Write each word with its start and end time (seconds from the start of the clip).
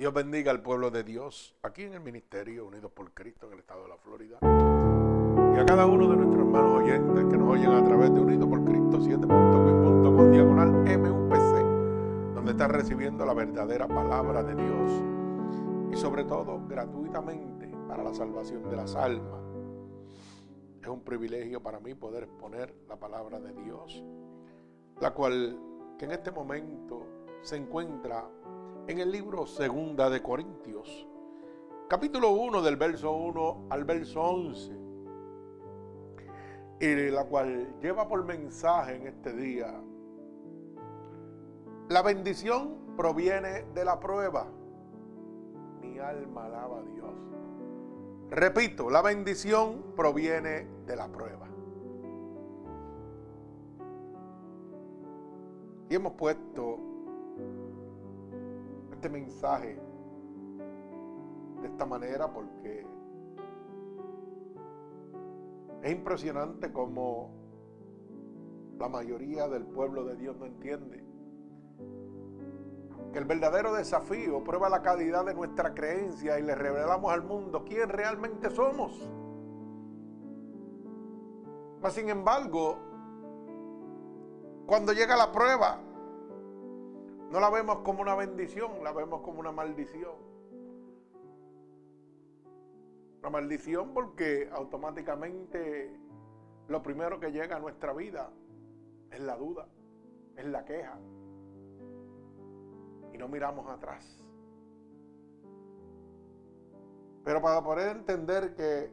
Dios 0.00 0.14
bendiga 0.14 0.50
al 0.50 0.62
pueblo 0.62 0.90
de 0.90 1.04
Dios 1.04 1.54
aquí 1.62 1.82
en 1.82 1.92
el 1.92 2.00
Ministerio 2.00 2.64
Unidos 2.64 2.90
por 2.90 3.12
Cristo 3.12 3.48
en 3.48 3.52
el 3.52 3.58
estado 3.58 3.82
de 3.82 3.88
la 3.90 3.98
Florida. 3.98 4.38
Y 4.42 5.58
a 5.58 5.66
cada 5.66 5.84
uno 5.84 6.08
de 6.08 6.16
nuestros 6.16 6.40
hermanos 6.40 6.80
oyentes 6.80 7.26
que 7.26 7.36
nos 7.36 7.50
oyen 7.50 7.70
a 7.70 7.84
través 7.84 8.14
de 8.14 8.18
Unidos 8.18 8.48
por 8.48 8.64
Cristo 8.64 8.96
7.com 8.98 10.30
diagonal 10.30 10.70
MUPC, 10.70 12.34
donde 12.34 12.52
están 12.52 12.70
recibiendo 12.70 13.26
la 13.26 13.34
verdadera 13.34 13.86
palabra 13.86 14.42
de 14.42 14.54
Dios 14.54 14.90
y 15.92 15.96
sobre 15.98 16.24
todo 16.24 16.66
gratuitamente 16.66 17.70
para 17.86 18.02
la 18.02 18.14
salvación 18.14 18.70
de 18.70 18.76
las 18.76 18.96
almas. 18.96 19.42
Es 20.80 20.88
un 20.88 21.04
privilegio 21.04 21.62
para 21.62 21.78
mí 21.78 21.94
poder 21.94 22.22
exponer 22.22 22.74
la 22.88 22.96
palabra 22.96 23.38
de 23.38 23.52
Dios, 23.52 24.02
la 24.98 25.12
cual 25.12 25.60
que 25.98 26.06
en 26.06 26.12
este 26.12 26.30
momento 26.30 27.06
se 27.42 27.56
encuentra 27.56 28.24
en 28.86 28.98
el 28.98 29.10
libro 29.10 29.46
Segunda 29.46 30.10
de 30.10 30.22
Corintios, 30.22 31.06
capítulo 31.88 32.30
1 32.30 32.62
del 32.62 32.76
verso 32.76 33.12
1 33.12 33.66
al 33.70 33.84
verso 33.84 34.20
11, 34.20 34.72
y 36.80 37.10
la 37.10 37.24
cual 37.24 37.74
lleva 37.80 38.08
por 38.08 38.24
mensaje 38.24 38.96
en 38.96 39.06
este 39.06 39.32
día, 39.32 39.80
la 41.88 42.02
bendición 42.02 42.94
proviene 42.96 43.64
de 43.74 43.84
la 43.84 44.00
prueba. 44.00 44.46
Mi 45.80 45.98
alma 45.98 46.46
alaba 46.46 46.78
a 46.78 46.82
Dios. 46.82 47.10
Repito, 48.30 48.90
la 48.90 49.02
bendición 49.02 49.92
proviene 49.96 50.66
de 50.86 50.96
la 50.96 51.08
prueba. 51.08 51.48
Y 55.88 55.94
hemos 55.96 56.12
puesto 56.12 56.89
este 59.00 59.08
mensaje 59.08 59.80
de 61.62 61.68
esta 61.68 61.86
manera 61.86 62.30
porque 62.30 62.86
es 65.82 65.90
impresionante 65.90 66.70
como 66.70 67.30
la 68.78 68.90
mayoría 68.90 69.48
del 69.48 69.64
pueblo 69.64 70.04
de 70.04 70.16
Dios 70.16 70.36
no 70.36 70.44
entiende 70.44 71.02
que 73.10 73.18
el 73.18 73.24
verdadero 73.24 73.72
desafío 73.72 74.44
prueba 74.44 74.68
la 74.68 74.82
calidad 74.82 75.24
de 75.24 75.32
nuestra 75.32 75.72
creencia 75.72 76.38
y 76.38 76.42
le 76.42 76.54
revelamos 76.54 77.10
al 77.10 77.22
mundo 77.22 77.64
quién 77.64 77.88
realmente 77.88 78.50
somos. 78.50 79.08
Mas 81.80 81.94
sin 81.94 82.10
embargo, 82.10 82.76
cuando 84.66 84.92
llega 84.92 85.16
la 85.16 85.32
prueba, 85.32 85.80
no 87.30 87.38
la 87.38 87.48
vemos 87.48 87.78
como 87.80 88.02
una 88.02 88.16
bendición, 88.16 88.82
la 88.82 88.92
vemos 88.92 89.20
como 89.20 89.38
una 89.38 89.52
maldición. 89.52 90.14
Una 93.20 93.30
maldición 93.30 93.92
porque 93.94 94.48
automáticamente 94.52 95.96
lo 96.66 96.82
primero 96.82 97.20
que 97.20 97.30
llega 97.30 97.56
a 97.56 97.60
nuestra 97.60 97.92
vida 97.92 98.30
es 99.12 99.20
la 99.20 99.36
duda, 99.36 99.68
es 100.36 100.44
la 100.46 100.64
queja. 100.64 100.98
Y 103.12 103.18
no 103.18 103.28
miramos 103.28 103.68
atrás. 103.68 104.24
Pero 107.22 107.40
para 107.40 107.62
poder 107.62 107.96
entender 107.96 108.56
que 108.56 108.90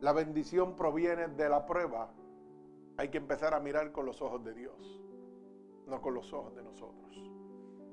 la 0.00 0.12
bendición 0.12 0.74
proviene 0.74 1.28
de 1.28 1.48
la 1.50 1.66
prueba, 1.66 2.14
hay 2.96 3.10
que 3.10 3.18
empezar 3.18 3.52
a 3.52 3.60
mirar 3.60 3.92
con 3.92 4.06
los 4.06 4.22
ojos 4.22 4.42
de 4.42 4.54
Dios 4.54 5.07
no 5.88 6.00
con 6.00 6.14
los 6.14 6.32
ojos 6.32 6.54
de 6.54 6.62
nosotros. 6.62 7.16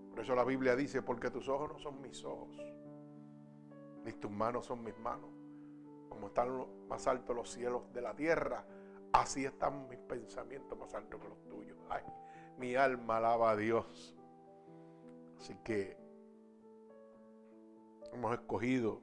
Por 0.10 0.20
eso 0.20 0.36
la 0.36 0.44
Biblia 0.44 0.76
dice, 0.76 1.02
porque 1.02 1.30
tus 1.30 1.48
ojos 1.50 1.72
no 1.74 1.80
son 1.80 2.02
mis 2.02 2.24
ojos, 2.24 2.58
ni 4.04 4.14
tus 4.14 4.32
manos 4.32 4.66
son 4.66 4.84
mis 4.84 4.98
manos. 5.00 5.30
Como 6.10 6.28
están 6.28 6.66
más 6.88 7.08
altos 7.08 7.36
los 7.36 7.50
cielos 7.50 7.92
de 7.92 8.02
la 8.02 8.16
tierra, 8.16 8.66
así 9.12 9.46
están 9.46 9.90
mis 9.90 10.00
pensamientos 10.00 10.78
más 10.78 10.94
altos 10.94 11.20
que 11.20 11.28
los 11.28 11.44
tuyos. 11.50 11.78
Ay, 11.90 12.04
mi 12.58 12.76
alma 12.76 13.18
alaba 13.18 13.52
a 13.52 13.56
Dios. 13.56 14.16
Así 15.38 15.56
que 15.64 15.98
hemos 18.14 18.34
escogido, 18.34 19.02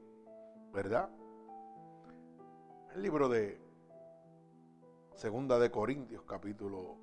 ¿verdad? 0.73 1.11
El 2.95 3.03
libro 3.03 3.29
de 3.29 3.61
Segunda 5.15 5.59
de 5.59 5.71
Corintios, 5.71 6.23
capítulo 6.23 7.02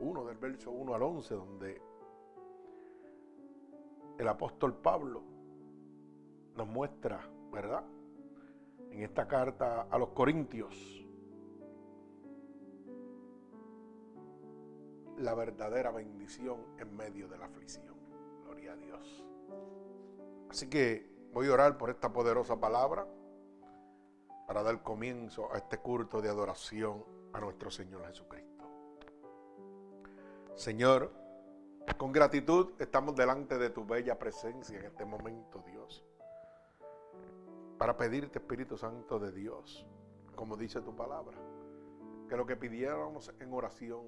1 0.00 0.24
del 0.24 0.36
verso 0.36 0.70
1 0.70 0.94
al 0.94 1.02
11, 1.02 1.34
donde 1.34 1.82
el 4.18 4.28
apóstol 4.28 4.74
Pablo 4.76 5.22
nos 6.56 6.66
muestra, 6.66 7.28
¿verdad? 7.52 7.84
En 8.90 9.02
esta 9.02 9.26
carta 9.26 9.82
a 9.90 9.98
los 9.98 10.10
Corintios, 10.10 11.04
la 15.18 15.34
verdadera 15.34 15.90
bendición 15.90 16.58
en 16.78 16.96
medio 16.96 17.28
de 17.28 17.38
la 17.38 17.46
aflicción. 17.46 17.94
Gloria 18.44 18.72
a 18.72 18.76
Dios. 18.76 19.24
Así 20.50 20.68
que 20.68 21.08
voy 21.32 21.48
a 21.48 21.52
orar 21.52 21.78
por 21.78 21.90
esta 21.90 22.12
poderosa 22.12 22.60
palabra 22.60 23.06
para 24.46 24.62
dar 24.62 24.82
comienzo 24.82 25.52
a 25.52 25.58
este 25.58 25.78
culto 25.78 26.20
de 26.20 26.28
adoración 26.28 27.04
a 27.32 27.40
nuestro 27.40 27.70
Señor 27.70 28.06
Jesucristo. 28.06 28.53
Señor, 30.56 31.10
con 31.98 32.12
gratitud 32.12 32.74
estamos 32.78 33.16
delante 33.16 33.58
de 33.58 33.70
tu 33.70 33.84
bella 33.84 34.16
presencia 34.16 34.78
en 34.78 34.86
este 34.86 35.04
momento, 35.04 35.64
Dios, 35.66 36.04
para 37.76 37.96
pedirte, 37.96 38.38
Espíritu 38.38 38.78
Santo 38.78 39.18
de 39.18 39.32
Dios, 39.32 39.84
como 40.36 40.56
dice 40.56 40.80
tu 40.80 40.94
palabra, 40.94 41.36
que 42.28 42.36
lo 42.36 42.46
que 42.46 42.54
pidiéramos 42.54 43.32
en 43.40 43.52
oración, 43.52 44.06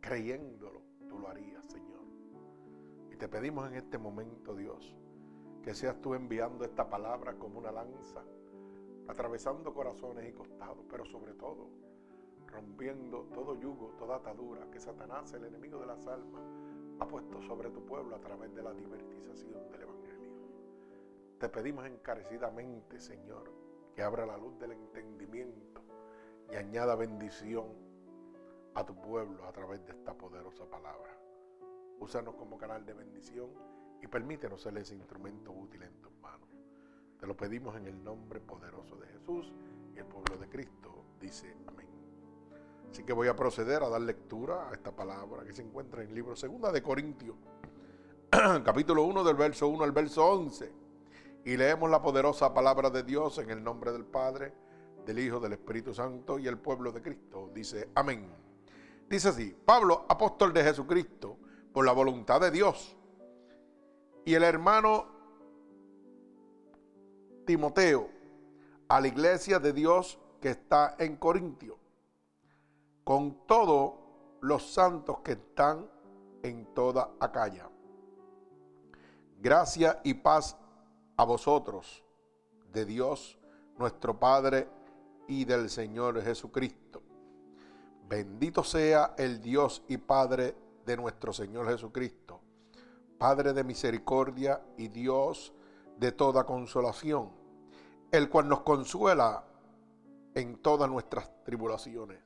creyéndolo, 0.00 0.80
tú 1.06 1.18
lo 1.18 1.28
harías, 1.28 1.66
Señor. 1.66 2.04
Y 3.12 3.16
te 3.16 3.28
pedimos 3.28 3.68
en 3.68 3.74
este 3.74 3.98
momento, 3.98 4.54
Dios, 4.54 4.96
que 5.62 5.74
seas 5.74 6.00
tú 6.00 6.14
enviando 6.14 6.64
esta 6.64 6.88
palabra 6.88 7.34
como 7.34 7.58
una 7.58 7.72
lanza, 7.72 8.24
atravesando 9.06 9.74
corazones 9.74 10.26
y 10.30 10.32
costados, 10.32 10.86
pero 10.88 11.04
sobre 11.04 11.34
todo, 11.34 11.68
rompiendo 12.56 13.26
todo 13.34 13.54
yugo, 13.54 13.92
toda 13.98 14.16
atadura 14.16 14.70
que 14.70 14.80
Satanás, 14.80 15.30
el 15.34 15.44
enemigo 15.44 15.78
de 15.78 15.86
las 15.86 16.06
almas, 16.06 16.42
ha 16.98 17.06
puesto 17.06 17.42
sobre 17.42 17.68
tu 17.68 17.84
pueblo 17.84 18.16
a 18.16 18.20
través 18.20 18.54
de 18.54 18.62
la 18.62 18.72
divertización 18.72 19.70
del 19.70 19.82
Evangelio. 19.82 20.30
Te 21.38 21.50
pedimos 21.50 21.84
encarecidamente, 21.86 22.98
Señor, 22.98 23.52
que 23.94 24.02
abra 24.02 24.24
la 24.24 24.38
luz 24.38 24.58
del 24.58 24.72
entendimiento 24.72 25.82
y 26.50 26.56
añada 26.56 26.94
bendición 26.96 27.66
a 28.74 28.86
tu 28.86 28.94
pueblo 28.94 29.44
a 29.44 29.52
través 29.52 29.84
de 29.84 29.92
esta 29.92 30.14
poderosa 30.14 30.64
palabra. 30.64 31.14
Úsanos 31.98 32.36
como 32.36 32.56
canal 32.56 32.86
de 32.86 32.94
bendición 32.94 33.50
y 34.00 34.06
permítenos 34.06 34.62
ser 34.62 34.78
ese 34.78 34.94
instrumento 34.94 35.52
útil 35.52 35.82
en 35.82 36.00
tus 36.00 36.12
manos. 36.20 36.48
Te 37.18 37.26
lo 37.26 37.36
pedimos 37.36 37.76
en 37.76 37.86
el 37.86 38.02
nombre 38.02 38.40
poderoso 38.40 38.96
de 38.96 39.08
Jesús 39.08 39.52
y 39.94 39.98
el 39.98 40.06
pueblo 40.06 40.38
de 40.38 40.48
Cristo 40.48 41.04
dice 41.20 41.54
amén. 41.66 41.95
Así 42.96 43.04
que 43.04 43.12
voy 43.12 43.28
a 43.28 43.36
proceder 43.36 43.82
a 43.82 43.90
dar 43.90 44.00
lectura 44.00 44.70
a 44.70 44.72
esta 44.72 44.90
palabra 44.90 45.44
que 45.44 45.52
se 45.52 45.60
encuentra 45.60 46.02
en 46.02 46.08
el 46.08 46.14
libro 46.14 46.32
2 46.34 46.72
de 46.72 46.82
Corintios, 46.82 47.36
capítulo 48.64 49.02
1 49.02 49.22
del 49.22 49.36
verso 49.36 49.68
1 49.68 49.84
al 49.84 49.92
verso 49.92 50.24
11. 50.24 50.72
Y 51.44 51.58
leemos 51.58 51.90
la 51.90 52.00
poderosa 52.00 52.54
palabra 52.54 52.88
de 52.88 53.02
Dios 53.02 53.36
en 53.36 53.50
el 53.50 53.62
nombre 53.62 53.92
del 53.92 54.06
Padre, 54.06 54.54
del 55.04 55.18
Hijo, 55.18 55.38
del 55.38 55.52
Espíritu 55.52 55.92
Santo 55.92 56.38
y 56.38 56.48
el 56.48 56.56
pueblo 56.56 56.90
de 56.90 57.02
Cristo. 57.02 57.50
Dice, 57.52 57.90
amén. 57.94 58.32
Dice 59.10 59.28
así, 59.28 59.54
Pablo, 59.66 60.06
apóstol 60.08 60.54
de 60.54 60.64
Jesucristo, 60.64 61.36
por 61.74 61.84
la 61.84 61.92
voluntad 61.92 62.40
de 62.40 62.50
Dios, 62.50 62.96
y 64.24 64.32
el 64.32 64.42
hermano 64.42 65.04
Timoteo, 67.44 68.08
a 68.88 69.02
la 69.02 69.08
iglesia 69.08 69.58
de 69.58 69.74
Dios 69.74 70.18
que 70.40 70.48
está 70.48 70.96
en 70.98 71.16
Corintio 71.16 71.76
con 73.06 73.46
todos 73.46 73.92
los 74.40 74.68
santos 74.68 75.20
que 75.20 75.32
están 75.32 75.88
en 76.42 76.66
toda 76.74 77.12
Acaya. 77.20 77.70
Gracia 79.40 80.00
y 80.02 80.14
paz 80.14 80.56
a 81.16 81.22
vosotros, 81.22 82.02
de 82.72 82.84
Dios 82.84 83.38
nuestro 83.78 84.18
Padre 84.18 84.68
y 85.28 85.44
del 85.44 85.70
Señor 85.70 86.20
Jesucristo. 86.20 87.00
Bendito 88.08 88.64
sea 88.64 89.14
el 89.16 89.40
Dios 89.40 89.84
y 89.86 89.98
Padre 89.98 90.56
de 90.84 90.96
nuestro 90.96 91.32
Señor 91.32 91.68
Jesucristo, 91.68 92.40
Padre 93.18 93.52
de 93.52 93.62
misericordia 93.62 94.60
y 94.76 94.88
Dios 94.88 95.52
de 95.96 96.10
toda 96.10 96.44
consolación, 96.44 97.30
el 98.10 98.28
cual 98.28 98.48
nos 98.48 98.62
consuela 98.62 99.44
en 100.34 100.56
todas 100.56 100.90
nuestras 100.90 101.30
tribulaciones 101.44 102.25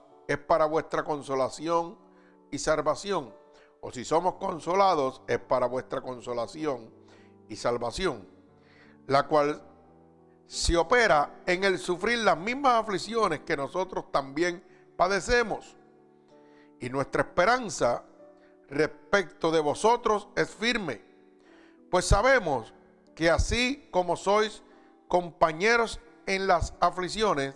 es 0.31 0.37
para 0.37 0.65
vuestra 0.65 1.03
consolación 1.03 1.97
y 2.49 2.57
salvación. 2.57 3.33
O 3.81 3.91
si 3.91 4.05
somos 4.05 4.35
consolados, 4.35 5.21
es 5.27 5.39
para 5.39 5.65
vuestra 5.65 6.01
consolación 6.01 6.91
y 7.49 7.55
salvación, 7.55 8.27
la 9.07 9.27
cual 9.27 9.61
se 10.45 10.77
opera 10.77 11.41
en 11.45 11.63
el 11.63 11.79
sufrir 11.79 12.19
las 12.19 12.37
mismas 12.37 12.81
aflicciones 12.81 13.41
que 13.41 13.57
nosotros 13.57 14.11
también 14.11 14.63
padecemos. 14.95 15.75
Y 16.79 16.89
nuestra 16.89 17.23
esperanza 17.23 18.03
respecto 18.69 19.51
de 19.51 19.59
vosotros 19.59 20.27
es 20.35 20.49
firme, 20.49 21.01
pues 21.89 22.05
sabemos 22.05 22.73
que 23.15 23.29
así 23.29 23.87
como 23.91 24.15
sois 24.15 24.63
compañeros 25.07 25.99
en 26.25 26.47
las 26.47 26.73
aflicciones, 26.79 27.55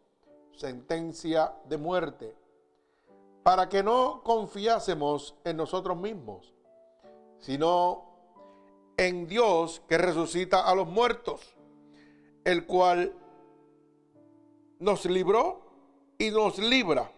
sentencia 0.61 1.55
de 1.65 1.77
muerte, 1.77 2.35
para 3.41 3.67
que 3.67 3.81
no 3.81 4.21
confiásemos 4.23 5.35
en 5.43 5.57
nosotros 5.57 5.97
mismos, 5.97 6.53
sino 7.39 8.05
en 8.95 9.25
Dios 9.25 9.81
que 9.89 9.97
resucita 9.97 10.61
a 10.61 10.75
los 10.75 10.87
muertos, 10.87 11.55
el 12.43 12.67
cual 12.67 13.11
nos 14.77 15.05
libró 15.05 15.63
y 16.19 16.29
nos 16.29 16.59
libra, 16.59 17.11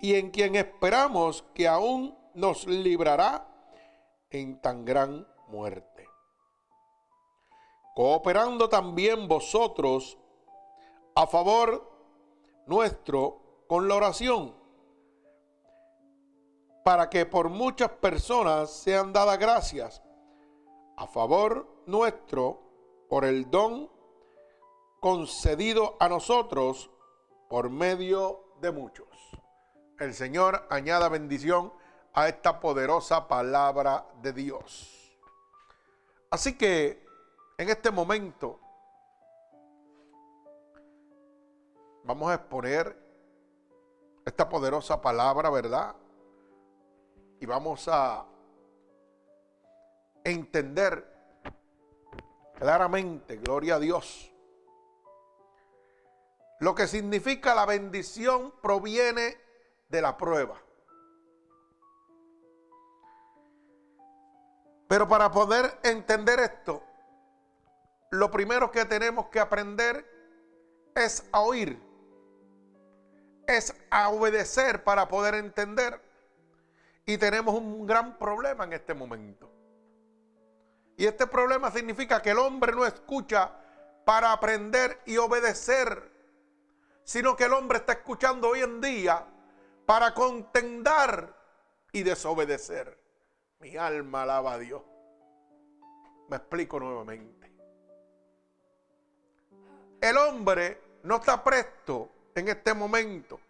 y 0.00 0.16
en 0.16 0.32
quien 0.32 0.56
esperamos 0.56 1.44
que 1.54 1.68
aún 1.68 2.18
nos 2.34 2.66
librará 2.66 3.46
en 4.30 4.60
tan 4.60 4.84
gran 4.84 5.28
muerte. 5.46 6.08
Cooperando 7.94 8.68
también 8.68 9.28
vosotros 9.28 10.18
a 11.14 11.28
favor 11.28 11.89
nuestro 12.66 13.64
con 13.68 13.88
la 13.88 13.96
oración, 13.96 14.54
para 16.84 17.08
que 17.08 17.26
por 17.26 17.48
muchas 17.48 17.90
personas 17.90 18.70
sean 18.70 19.12
dadas 19.12 19.38
gracias 19.38 20.02
a 20.96 21.06
favor 21.06 21.82
nuestro 21.86 22.60
por 23.08 23.24
el 23.24 23.50
don 23.50 23.90
concedido 25.00 25.96
a 25.98 26.08
nosotros 26.08 26.90
por 27.48 27.70
medio 27.70 28.54
de 28.60 28.70
muchos. 28.70 29.08
El 29.98 30.14
Señor 30.14 30.66
añada 30.70 31.08
bendición 31.08 31.72
a 32.12 32.28
esta 32.28 32.60
poderosa 32.60 33.28
palabra 33.28 34.06
de 34.22 34.32
Dios. 34.32 35.18
Así 36.30 36.56
que 36.56 37.04
en 37.58 37.68
este 37.68 37.90
momento 37.90 38.60
Vamos 42.10 42.32
a 42.32 42.34
exponer 42.34 42.96
esta 44.26 44.48
poderosa 44.48 45.00
palabra, 45.00 45.48
¿verdad? 45.48 45.94
Y 47.38 47.46
vamos 47.46 47.86
a 47.86 48.26
entender 50.24 51.06
claramente, 52.54 53.36
gloria 53.36 53.76
a 53.76 53.78
Dios, 53.78 54.34
lo 56.58 56.74
que 56.74 56.88
significa 56.88 57.54
la 57.54 57.64
bendición 57.64 58.54
proviene 58.60 59.36
de 59.88 60.02
la 60.02 60.16
prueba. 60.16 60.60
Pero 64.88 65.06
para 65.06 65.30
poder 65.30 65.78
entender 65.84 66.40
esto, 66.40 66.82
lo 68.10 68.32
primero 68.32 68.72
que 68.72 68.84
tenemos 68.84 69.26
que 69.28 69.38
aprender 69.38 70.04
es 70.96 71.24
a 71.30 71.42
oír 71.42 71.88
es 73.56 73.74
a 73.90 74.10
obedecer 74.10 74.84
para 74.84 75.08
poder 75.08 75.34
entender. 75.34 76.00
Y 77.06 77.18
tenemos 77.18 77.54
un 77.54 77.86
gran 77.86 78.18
problema 78.18 78.64
en 78.64 78.72
este 78.72 78.94
momento. 78.94 79.50
Y 80.96 81.06
este 81.06 81.26
problema 81.26 81.70
significa 81.70 82.20
que 82.20 82.30
el 82.30 82.38
hombre 82.38 82.72
no 82.72 82.84
escucha 82.84 83.50
para 84.04 84.32
aprender 84.32 85.00
y 85.06 85.16
obedecer, 85.16 86.12
sino 87.04 87.36
que 87.36 87.44
el 87.44 87.52
hombre 87.52 87.78
está 87.78 87.94
escuchando 87.94 88.48
hoy 88.48 88.60
en 88.60 88.80
día 88.80 89.24
para 89.86 90.12
contendar 90.14 91.34
y 91.92 92.02
desobedecer. 92.02 92.98
Mi 93.60 93.76
alma 93.76 94.22
alaba 94.22 94.54
a 94.54 94.58
Dios. 94.58 94.82
Me 96.28 96.36
explico 96.36 96.78
nuevamente. 96.78 97.52
El 100.00 100.16
hombre 100.16 100.80
no 101.02 101.16
está 101.16 101.42
presto 101.42 102.10
en 102.34 102.48
este 102.48 102.74
momento 102.74 103.40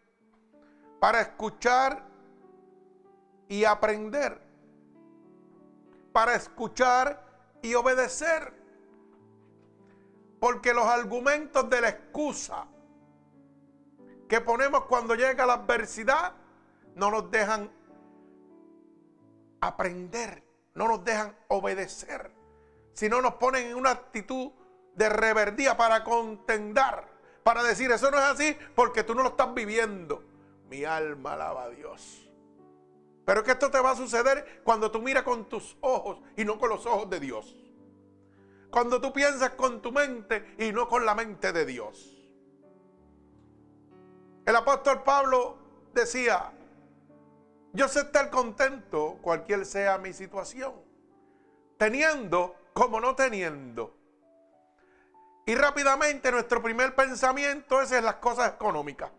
para 0.99 1.21
escuchar 1.21 2.05
y 3.49 3.65
aprender, 3.65 4.41
para 6.13 6.35
escuchar 6.35 7.25
y 7.63 7.75
obedecer. 7.75 8.53
Porque 10.39 10.73
los 10.73 10.87
argumentos 10.87 11.69
de 11.69 11.81
la 11.81 11.89
excusa 11.89 12.67
que 14.29 14.41
ponemos 14.41 14.85
cuando 14.85 15.15
llega 15.15 15.45
la 15.47 15.55
adversidad 15.55 16.33
no 16.95 17.11
nos 17.11 17.31
dejan 17.31 17.71
aprender, 19.61 20.43
no 20.75 20.89
nos 20.89 21.05
dejan 21.05 21.37
obedecer, 21.49 22.33
sino 22.95 23.21
nos 23.21 23.35
ponen 23.35 23.67
en 23.67 23.77
una 23.77 23.91
actitud 23.91 24.53
de 24.95 25.09
reverdía 25.09 25.77
para 25.77 26.05
contendar 26.05 27.20
para 27.51 27.65
decir 27.65 27.91
eso 27.91 28.13
no 28.13 28.17
es 28.17 28.23
así 28.23 28.57
porque 28.77 29.03
tú 29.03 29.13
no 29.13 29.25
lo 29.25 29.31
estás 29.31 29.53
viviendo. 29.53 30.23
Mi 30.69 30.85
alma 30.85 31.33
alaba 31.33 31.65
a 31.65 31.69
Dios. 31.71 32.31
Pero 33.25 33.43
que 33.43 33.51
esto 33.51 33.73
te 33.73 33.81
va 33.81 33.91
a 33.91 33.97
suceder 33.97 34.61
cuando 34.63 34.89
tú 34.93 35.03
miras 35.03 35.25
con 35.25 35.49
tus 35.49 35.77
ojos 35.81 36.21
y 36.37 36.45
no 36.45 36.61
con 36.61 36.69
los 36.69 36.87
ojos 36.87 37.11
de 37.11 37.19
Dios. 37.19 37.57
Cuando 38.71 39.01
tú 39.01 39.13
piensas 39.13 39.51
con 39.51 39.83
tu 39.83 39.91
mente 39.91 40.55
y 40.59 40.71
no 40.71 40.87
con 40.87 41.05
la 41.05 41.17
mente 41.17 41.53
de 41.53 41.67
Dios. 41.67 42.17
El 44.47 44.55
apóstol 44.55 45.03
Pablo 45.03 45.59
decía, 45.93 46.53
yo 47.73 47.89
sé 47.89 48.03
estar 48.03 48.31
contento 48.31 49.19
cualquier 49.23 49.67
sea 49.67 49.99
mi 49.99 50.13
situación, 50.13 50.75
teniendo 51.79 52.55
como 52.75 53.01
no 53.01 53.17
teniendo. 53.17 54.00
Y 55.51 55.55
rápidamente 55.57 56.31
nuestro 56.31 56.63
primer 56.63 56.95
pensamiento 56.95 57.83
es 57.83 57.91
en 57.91 58.05
las 58.05 58.15
cosas 58.15 58.55
económicas. 58.55 59.11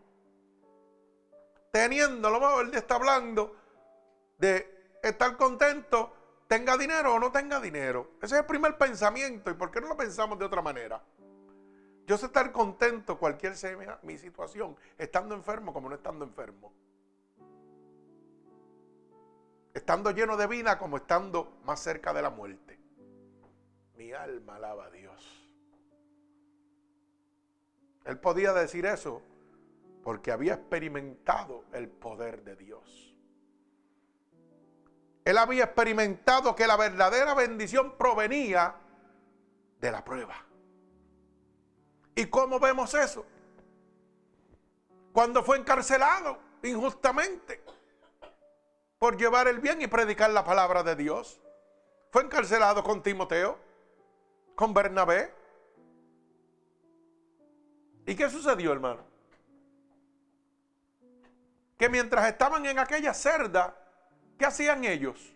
Teniendo, 1.72 2.30
lo 2.30 2.40
mejor 2.40 2.68
él 2.68 2.74
está 2.74 2.96
hablando 2.96 3.58
de 4.38 4.96
estar 5.04 5.36
contento, 5.36 6.14
tenga 6.48 6.78
dinero 6.78 7.16
o 7.16 7.20
no 7.20 7.34
tenga 7.34 7.60
dinero. 7.60 8.12
Ese 8.22 8.36
es 8.36 8.40
el 8.40 8.46
primer 8.46 8.78
pensamiento. 8.78 9.52
¿Y 9.52 9.56
por 9.56 9.72
qué 9.72 9.82
no 9.82 9.90
lo 9.90 9.98
pensamos 9.98 10.40
de 10.40 10.46
otra 10.46 10.62
manera? 10.62 11.04
Yo 12.08 12.18
sé 12.18 12.28
estar 12.28 12.50
contento 12.54 13.20
cualquier 13.20 13.58
sea 13.58 14.00
mi 14.02 14.18
situación, 14.18 14.78
estando 14.98 15.36
enfermo 15.36 15.74
como 15.74 15.90
no 15.90 15.96
estando 15.96 16.24
enfermo. 16.24 16.72
Estando 19.74 20.12
lleno 20.12 20.38
de 20.38 20.48
vida 20.48 20.80
como 20.80 20.96
estando 20.96 21.58
más 21.66 21.82
cerca 21.82 22.14
de 22.14 22.22
la 22.22 22.30
muerte. 22.30 22.80
Mi 23.96 24.14
alma 24.14 24.56
alaba 24.56 24.86
a 24.86 24.92
Dios. 24.92 25.41
Él 28.12 28.20
podía 28.20 28.54
decir 28.54 28.86
eso 28.86 29.22
porque 30.04 30.32
había 30.32 30.54
experimentado 30.54 31.66
el 31.74 31.90
poder 31.90 32.44
de 32.44 32.56
Dios. 32.56 33.16
Él 35.26 35.38
había 35.38 35.66
experimentado 35.66 36.56
que 36.56 36.68
la 36.68 36.78
verdadera 36.78 37.34
bendición 37.34 37.98
provenía 37.98 38.76
de 39.80 39.92
la 39.92 40.04
prueba. 40.04 40.36
¿Y 42.16 42.26
cómo 42.28 42.60
vemos 42.60 42.94
eso? 42.94 43.26
Cuando 45.14 45.44
fue 45.44 45.58
encarcelado 45.58 46.38
injustamente 46.64 47.64
por 49.02 49.18
llevar 49.18 49.48
el 49.48 49.58
bien 49.60 49.82
y 49.82 49.88
predicar 49.88 50.30
la 50.30 50.44
palabra 50.44 50.84
de 50.84 50.96
Dios. 50.96 51.42
Fue 52.12 52.22
encarcelado 52.22 52.84
con 52.84 53.02
Timoteo, 53.02 53.58
con 54.54 54.76
Bernabé. 54.76 55.34
¿Y 58.06 58.16
qué 58.16 58.30
sucedió, 58.30 58.72
hermano? 58.72 59.02
Que 61.78 61.90
mientras 61.90 62.28
estaban 62.28 62.66
en 62.66 62.80
aquella 62.80 63.14
cerda, 63.14 63.76
¿qué 64.38 64.46
hacían 64.46 64.84
ellos? 64.86 65.34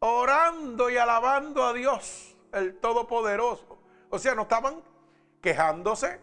Orando 0.00 0.90
y 0.90 0.96
alabando 0.96 1.64
a 1.64 1.72
Dios, 1.72 2.36
el 2.52 2.76
Todopoderoso. 2.78 3.78
O 4.10 4.18
sea, 4.18 4.34
no 4.34 4.42
estaban 4.42 4.82
quejándose, 5.40 6.20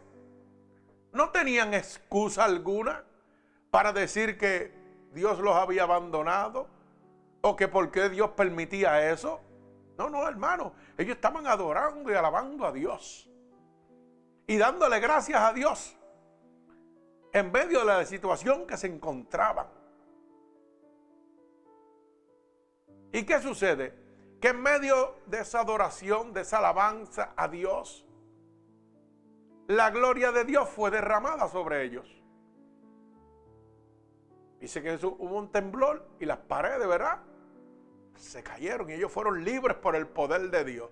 no 1.12 1.30
tenían 1.30 1.74
excusa 1.74 2.46
alguna 2.46 3.04
para 3.72 3.92
decir 3.92 4.38
que 4.38 4.74
Dios 5.14 5.40
los 5.40 5.56
había 5.56 5.84
abandonado 5.84 6.68
o 7.42 7.56
que 7.56 7.68
por 7.68 7.92
qué 7.92 8.10
Dios 8.10 8.32
permitía 8.32 9.12
eso. 9.12 9.42
No, 9.98 10.10
no, 10.10 10.28
hermano, 10.28 10.74
ellos 10.98 11.16
estaban 11.16 11.48
adorando 11.48 12.12
y 12.12 12.16
alabando 12.16 12.66
a 12.66 12.72
Dios 12.72 13.30
y 14.48 14.58
dándole 14.58 15.00
gracias 15.00 15.42
a 15.42 15.54
Dios 15.54 15.98
en 17.34 17.52
medio 17.52 17.80
de 17.80 17.86
la 17.86 18.06
situación 18.06 18.66
que 18.66 18.78
se 18.78 18.88
encontraban. 18.88 19.68
¿Y 23.12 23.26
qué 23.26 23.42
sucede? 23.42 23.94
Que 24.40 24.50
en 24.50 24.62
medio 24.62 25.16
de 25.26 25.40
esa 25.40 25.62
adoración, 25.62 26.34
de 26.34 26.42
esa 26.42 26.60
alabanza 26.60 27.34
a 27.36 27.48
Dios, 27.48 28.06
la 29.68 29.90
gloria 29.90 30.32
de 30.32 30.46
Dios 30.46 30.70
fue 30.70 30.92
derramada 30.92 31.48
sobre 31.48 31.84
ellos. 31.84 32.08
Dice 34.60 34.82
que 34.82 34.96
hubo 35.06 35.38
un 35.38 35.52
temblor 35.52 36.08
y 36.20 36.26
las 36.26 36.38
paredes, 36.38 36.88
¿verdad? 36.88 37.22
Se 38.16 38.44
cayeron 38.44 38.90
y 38.90 38.94
ellos 38.94 39.12
fueron 39.12 39.44
libres 39.44 39.78
por 39.78 39.96
el 39.96 40.08
poder 40.08 40.50
de 40.50 40.64
Dios. 40.64 40.90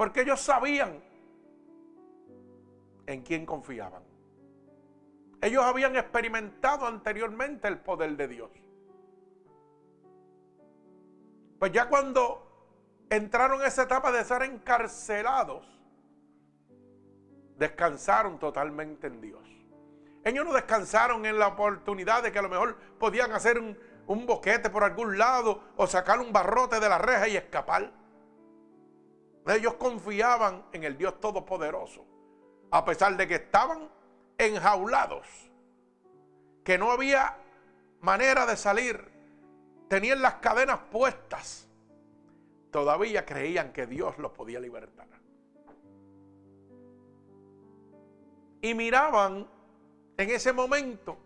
Porque 0.00 0.22
ellos 0.22 0.40
sabían 0.40 0.98
en 3.04 3.20
quién 3.20 3.44
confiaban. 3.44 4.02
Ellos 5.42 5.62
habían 5.62 5.94
experimentado 5.94 6.86
anteriormente 6.86 7.68
el 7.68 7.80
poder 7.80 8.16
de 8.16 8.28
Dios. 8.28 8.50
Pues 11.58 11.70
ya 11.72 11.90
cuando 11.90 13.04
entraron 13.10 13.60
en 13.60 13.66
esa 13.66 13.82
etapa 13.82 14.10
de 14.10 14.24
ser 14.24 14.42
encarcelados, 14.44 15.66
descansaron 17.58 18.38
totalmente 18.38 19.06
en 19.06 19.20
Dios. 19.20 19.46
Ellos 20.24 20.46
no 20.46 20.54
descansaron 20.54 21.26
en 21.26 21.38
la 21.38 21.48
oportunidad 21.48 22.22
de 22.22 22.32
que 22.32 22.38
a 22.38 22.42
lo 22.42 22.48
mejor 22.48 22.74
podían 22.98 23.32
hacer 23.32 23.58
un, 23.58 23.76
un 24.06 24.24
boquete 24.24 24.70
por 24.70 24.82
algún 24.82 25.18
lado 25.18 25.62
o 25.76 25.86
sacar 25.86 26.20
un 26.20 26.32
barrote 26.32 26.80
de 26.80 26.88
la 26.88 26.96
reja 26.96 27.28
y 27.28 27.36
escapar. 27.36 27.99
Ellos 29.46 29.74
confiaban 29.74 30.64
en 30.72 30.84
el 30.84 30.96
Dios 30.96 31.20
Todopoderoso, 31.20 32.04
a 32.70 32.84
pesar 32.84 33.16
de 33.16 33.26
que 33.26 33.36
estaban 33.36 33.90
enjaulados, 34.38 35.26
que 36.64 36.78
no 36.78 36.90
había 36.90 37.36
manera 38.00 38.46
de 38.46 38.56
salir, 38.56 39.10
tenían 39.88 40.22
las 40.22 40.34
cadenas 40.34 40.78
puestas 40.90 41.70
todavía 42.70 43.26
creían 43.26 43.72
que 43.72 43.86
Dios 43.86 44.18
los 44.18 44.32
podía 44.32 44.60
libertar. 44.60 45.08
Y 48.62 48.74
miraban 48.74 49.48
en 50.16 50.30
ese 50.30 50.52
momento 50.52 51.18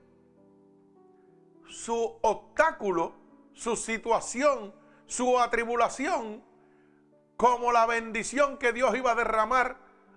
su 1.66 2.18
obstáculo, 2.22 3.12
su 3.52 3.76
situación, 3.76 4.72
su 5.06 5.38
atribulación, 5.38 6.42
como 7.44 7.72
la 7.72 7.84
bendición 7.84 8.56
que 8.56 8.72
Dios 8.72 8.96
iba 8.96 9.12
a 9.12 9.14
derramar 9.14 9.76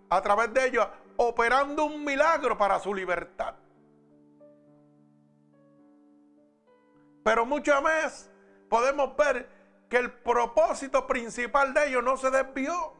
a 0.10 0.22
través 0.22 0.54
de 0.54 0.66
ellos, 0.66 0.88
operando 1.18 1.84
un 1.84 2.06
milagro 2.06 2.58
para 2.58 2.80
su 2.80 2.94
libertad. 2.94 3.54
Pero 7.26 7.46
muchas 7.46 7.84
veces 7.84 8.32
podemos 8.70 9.14
ver 9.18 9.50
que 9.90 9.98
el 9.98 10.10
propósito 10.10 11.06
principal 11.06 11.74
de 11.74 11.90
ellos 11.90 12.02
no 12.02 12.16
se 12.16 12.32
desvió. 12.32 12.94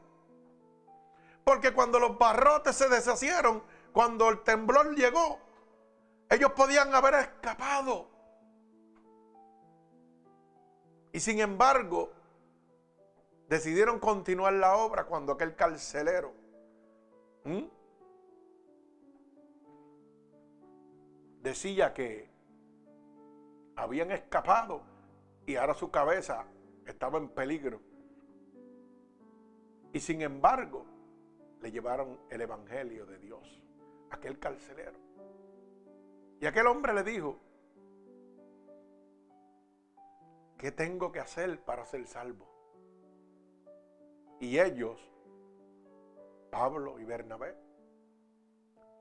Porque 1.42 1.72
cuando 1.72 1.98
los 1.98 2.18
barrotes 2.18 2.76
se 2.76 2.90
deshacieron, 2.90 3.62
cuando 3.94 4.28
el 4.28 4.42
temblor 4.42 4.94
llegó, 4.94 5.40
ellos 6.28 6.52
podían 6.52 6.94
haber 6.94 7.14
escapado. 7.14 8.10
Y 11.14 11.20
sin 11.20 11.40
embargo, 11.40 12.12
decidieron 13.48 13.98
continuar 13.98 14.52
la 14.52 14.76
obra 14.76 15.06
cuando 15.06 15.32
aquel 15.32 15.56
carcelero 15.56 16.32
decía 21.42 21.94
que 21.94 22.28
habían 23.74 24.10
escapado 24.10 24.82
y 25.46 25.56
ahora 25.56 25.72
su 25.72 25.90
cabeza 25.90 26.44
estaba 26.86 27.18
en 27.18 27.28
peligro. 27.30 27.80
Y 29.92 30.00
sin 30.00 30.20
embargo, 30.20 30.84
le 31.62 31.72
llevaron 31.72 32.20
el 32.28 32.42
Evangelio 32.42 33.06
de 33.06 33.18
Dios, 33.18 33.62
aquel 34.10 34.38
carcelero. 34.38 34.98
Y 36.40 36.46
aquel 36.46 36.66
hombre 36.66 36.92
le 36.92 37.02
dijo, 37.02 37.38
¿qué 40.58 40.70
tengo 40.70 41.10
que 41.10 41.20
hacer 41.20 41.64
para 41.64 41.86
ser 41.86 42.06
salvo? 42.06 42.57
Y 44.40 44.58
ellos, 44.58 45.00
Pablo 46.50 46.98
y 46.98 47.04
Bernabé, 47.04 47.56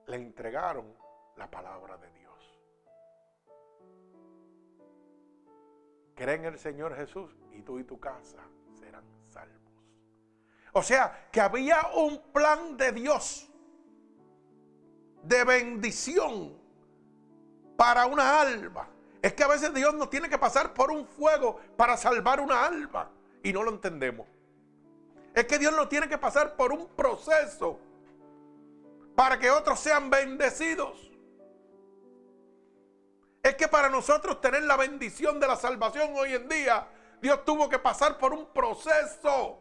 le 0.07 0.15
entregaron 0.15 0.93
la 1.35 1.49
palabra 1.49 1.97
de 1.97 2.11
Dios. 2.11 2.61
Cree 6.15 6.35
en 6.35 6.45
el 6.45 6.57
Señor 6.57 6.95
Jesús 6.95 7.35
y 7.51 7.61
tú 7.61 7.77
y 7.77 7.83
tu 7.83 7.99
casa 7.99 8.39
serán 8.79 9.03
salvos. 9.27 9.57
O 10.73 10.81
sea, 10.81 11.29
que 11.31 11.41
había 11.41 11.81
un 11.95 12.19
plan 12.31 12.77
de 12.77 12.91
Dios 12.91 13.51
de 15.23 15.43
bendición 15.43 16.57
para 17.75 18.05
una 18.05 18.41
alma. 18.41 18.89
Es 19.21 19.33
que 19.33 19.43
a 19.43 19.47
veces 19.47 19.73
Dios 19.73 19.93
nos 19.93 20.09
tiene 20.09 20.29
que 20.29 20.37
pasar 20.37 20.73
por 20.73 20.89
un 20.89 21.05
fuego 21.05 21.59
para 21.75 21.97
salvar 21.97 22.39
una 22.39 22.65
alma 22.65 23.11
y 23.43 23.51
no 23.51 23.61
lo 23.61 23.71
entendemos. 23.71 24.27
Es 25.37 25.45
que 25.45 25.59
Dios 25.59 25.71
nos 25.75 25.87
tiene 25.87 26.09
que 26.09 26.17
pasar 26.17 26.55
por 26.55 26.71
un 26.71 26.87
proceso 26.87 27.79
para 29.13 29.37
que 29.37 29.51
otros 29.51 29.79
sean 29.79 30.09
bendecidos. 30.09 31.11
Es 33.43 33.53
que 33.55 33.67
para 33.67 33.87
nosotros 33.87 34.41
tener 34.41 34.63
la 34.63 34.75
bendición 34.77 35.39
de 35.39 35.45
la 35.45 35.55
salvación 35.55 36.11
hoy 36.15 36.33
en 36.33 36.49
día, 36.49 36.87
Dios 37.21 37.45
tuvo 37.45 37.69
que 37.69 37.77
pasar 37.77 38.17
por 38.17 38.33
un 38.33 38.47
proceso, 38.47 39.59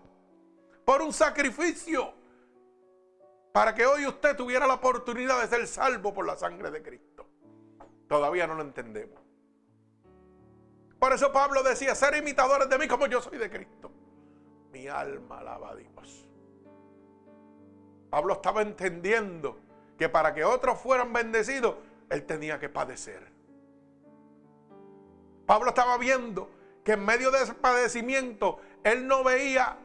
por 0.87 1.03
un 1.03 1.13
sacrificio, 1.13 2.15
para 3.53 3.75
que 3.75 3.85
hoy 3.85 4.07
usted 4.07 4.35
tuviera 4.35 4.67
la 4.67 4.75
oportunidad 4.75 5.43
de 5.43 5.49
ser 5.49 5.67
salvo 5.67 6.15
por 6.15 6.25
la 6.25 6.39
sangre 6.39 6.71
de 6.71 6.83
Cristo. 6.83 7.29
Todavía 8.09 8.47
no 8.47 8.55
lo 8.55 8.63
entendemos. 8.63 9.21
Por 10.99 11.13
eso 11.13 11.31
Pablo 11.31 11.63
decía, 11.63 11.95
ser 11.95 12.17
imitadores 12.17 12.67
de 12.67 12.79
mí 12.79 12.89
como 12.89 13.07
yo 13.09 13.21
soy 13.21 13.37
de 13.37 13.51
Cristo. 13.51 13.93
Mi 14.77 14.89
alma 14.89 15.39
alaba 15.39 15.71
a 15.71 15.75
Dios. 15.75 16.29
Pablo 18.11 18.35
estaba 18.35 18.61
entendiendo 18.61 19.59
que 19.97 20.11
para 20.11 20.35
que 20.35 20.45
otros 20.45 20.79
fueran 20.79 21.15
bendecidos, 21.15 21.77
él 22.11 22.27
tenía 22.27 22.61
que 22.61 22.69
padecer. 22.69 23.27
Pablo 25.47 25.71
estaba 25.71 25.97
viendo 25.97 26.51
que 26.85 26.93
en 26.93 27.07
medio 27.07 27.31
de 27.31 27.45
ese 27.45 27.55
padecimiento, 27.55 28.61
él 28.85 29.09
no 29.09 29.25
veía 29.25 29.79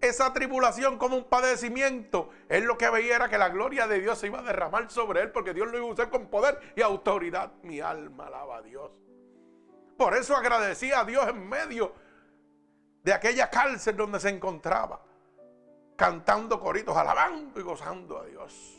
esa 0.00 0.32
tribulación 0.32 0.96
como 0.96 1.16
un 1.16 1.24
padecimiento. 1.24 2.30
Él 2.48 2.64
lo 2.64 2.78
que 2.78 2.88
veía 2.88 3.16
era 3.16 3.28
que 3.28 3.36
la 3.36 3.48
gloria 3.48 3.88
de 3.88 4.00
Dios 4.00 4.16
se 4.16 4.28
iba 4.28 4.38
a 4.38 4.42
derramar 4.42 4.88
sobre 4.92 5.22
él 5.22 5.32
porque 5.32 5.54
Dios 5.54 5.68
lo 5.68 5.76
iba 5.76 5.88
a 5.88 5.90
usar 5.90 6.08
con 6.08 6.28
poder 6.28 6.56
y 6.76 6.82
autoridad. 6.82 7.50
Mi 7.64 7.80
alma 7.80 8.28
alaba 8.28 8.58
a 8.58 8.62
Dios. 8.62 8.92
Por 9.96 10.14
eso 10.14 10.36
agradecía 10.36 11.00
a 11.00 11.04
Dios 11.04 11.26
en 11.26 11.48
medio 11.48 12.09
de 13.02 13.12
aquella 13.12 13.48
cárcel 13.48 13.96
donde 13.96 14.20
se 14.20 14.28
encontraba, 14.28 15.00
cantando 15.96 16.60
coritos, 16.60 16.96
alabando 16.96 17.58
y 17.58 17.62
gozando 17.62 18.18
a 18.18 18.26
Dios. 18.26 18.78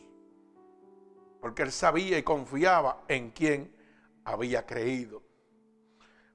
Porque 1.39 1.63
él 1.63 1.71
sabía 1.71 2.17
y 2.17 2.23
confiaba 2.23 3.03
en 3.07 3.31
quien 3.31 3.75
había 4.23 4.65
creído. 4.65 5.23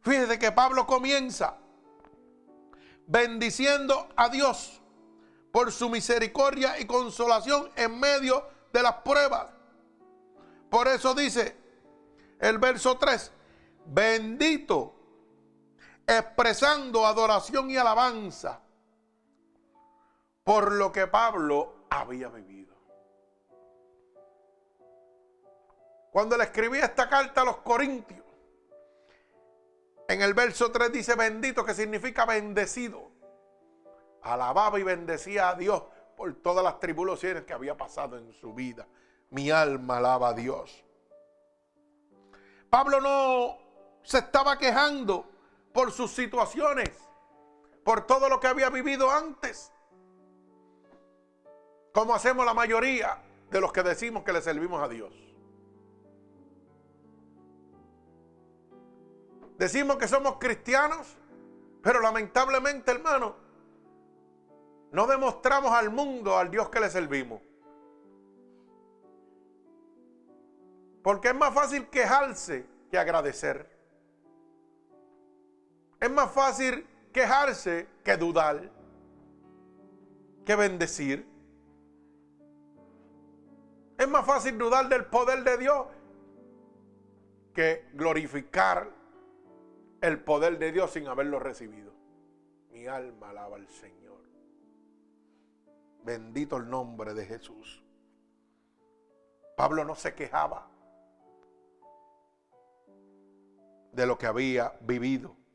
Fíjese 0.00 0.38
que 0.38 0.52
Pablo 0.52 0.86
comienza 0.86 1.58
bendiciendo 3.06 4.08
a 4.16 4.28
Dios 4.28 4.80
por 5.52 5.72
su 5.72 5.88
misericordia 5.88 6.78
y 6.78 6.86
consolación 6.86 7.70
en 7.76 7.98
medio 7.98 8.46
de 8.72 8.82
las 8.82 8.96
pruebas. 8.96 9.46
Por 10.68 10.88
eso 10.88 11.14
dice 11.14 11.56
el 12.38 12.58
verso 12.58 12.98
3, 12.98 13.32
bendito, 13.86 14.95
expresando 16.06 17.04
adoración 17.04 17.70
y 17.70 17.76
alabanza 17.76 18.60
por 20.44 20.72
lo 20.72 20.92
que 20.92 21.06
Pablo 21.08 21.86
había 21.90 22.28
vivido. 22.28 22.74
Cuando 26.12 26.36
le 26.36 26.44
escribí 26.44 26.78
esta 26.78 27.08
carta 27.08 27.42
a 27.42 27.44
los 27.44 27.58
Corintios, 27.58 28.24
en 30.08 30.22
el 30.22 30.34
verso 30.34 30.70
3 30.70 30.92
dice 30.92 31.16
bendito, 31.16 31.64
que 31.64 31.74
significa 31.74 32.24
bendecido. 32.24 33.10
Alababa 34.22 34.78
y 34.78 34.84
bendecía 34.84 35.48
a 35.48 35.54
Dios 35.56 35.82
por 36.16 36.32
todas 36.36 36.64
las 36.64 36.78
tribulaciones 36.78 37.44
que 37.44 37.52
había 37.52 37.76
pasado 37.76 38.16
en 38.16 38.32
su 38.32 38.54
vida. 38.54 38.86
Mi 39.30 39.50
alma 39.50 39.98
alaba 39.98 40.28
a 40.28 40.32
Dios. 40.32 40.84
Pablo 42.70 43.00
no 43.00 43.58
se 44.02 44.18
estaba 44.18 44.56
quejando 44.58 45.28
por 45.76 45.92
sus 45.92 46.10
situaciones, 46.10 46.88
por 47.84 48.06
todo 48.06 48.30
lo 48.30 48.40
que 48.40 48.46
había 48.46 48.70
vivido 48.70 49.10
antes. 49.10 49.70
Como 51.92 52.14
hacemos 52.14 52.46
la 52.46 52.54
mayoría 52.54 53.22
de 53.50 53.60
los 53.60 53.74
que 53.74 53.82
decimos 53.82 54.24
que 54.24 54.32
le 54.32 54.40
servimos 54.40 54.82
a 54.82 54.88
Dios. 54.88 55.12
Decimos 59.58 59.98
que 59.98 60.08
somos 60.08 60.38
cristianos, 60.38 61.14
pero 61.82 62.00
lamentablemente, 62.00 62.92
hermano, 62.92 63.36
no 64.92 65.06
demostramos 65.06 65.72
al 65.72 65.90
mundo 65.90 66.38
al 66.38 66.50
Dios 66.50 66.70
que 66.70 66.80
le 66.80 66.88
servimos. 66.88 67.42
Porque 71.02 71.28
es 71.28 71.34
más 71.34 71.52
fácil 71.52 71.86
quejarse 71.90 72.64
que 72.90 72.96
agradecer. 72.96 73.75
Es 76.06 76.12
más 76.12 76.30
fácil 76.30 76.86
quejarse 77.12 77.88
que 78.04 78.16
dudar, 78.16 78.70
que 80.44 80.54
bendecir. 80.54 81.28
Es 83.98 84.08
más 84.08 84.24
fácil 84.24 84.56
dudar 84.56 84.88
del 84.88 85.06
poder 85.06 85.42
de 85.42 85.58
Dios 85.58 85.88
que 87.52 87.88
glorificar 87.94 88.88
el 90.00 90.22
poder 90.22 90.60
de 90.60 90.70
Dios 90.70 90.92
sin 90.92 91.08
haberlo 91.08 91.40
recibido. 91.40 91.92
Mi 92.70 92.86
alma 92.86 93.30
alaba 93.30 93.56
al 93.56 93.66
Señor. 93.66 94.20
Bendito 96.04 96.58
el 96.58 96.70
nombre 96.70 97.14
de 97.14 97.26
Jesús. 97.26 97.82
Pablo 99.56 99.84
no 99.84 99.96
se 99.96 100.14
quejaba 100.14 100.70
de 103.90 104.06
lo 104.06 104.16
que 104.16 104.26
había 104.26 104.78
vivido. 104.82 105.45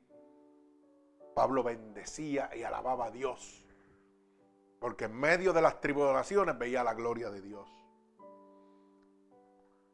Pablo 1.33 1.63
bendecía 1.63 2.50
y 2.55 2.63
alababa 2.63 3.05
a 3.05 3.11
Dios. 3.11 3.65
Porque 4.79 5.05
en 5.05 5.15
medio 5.15 5.53
de 5.53 5.61
las 5.61 5.79
tribulaciones 5.79 6.57
veía 6.57 6.83
la 6.83 6.93
gloria 6.93 7.29
de 7.29 7.41
Dios. 7.41 7.69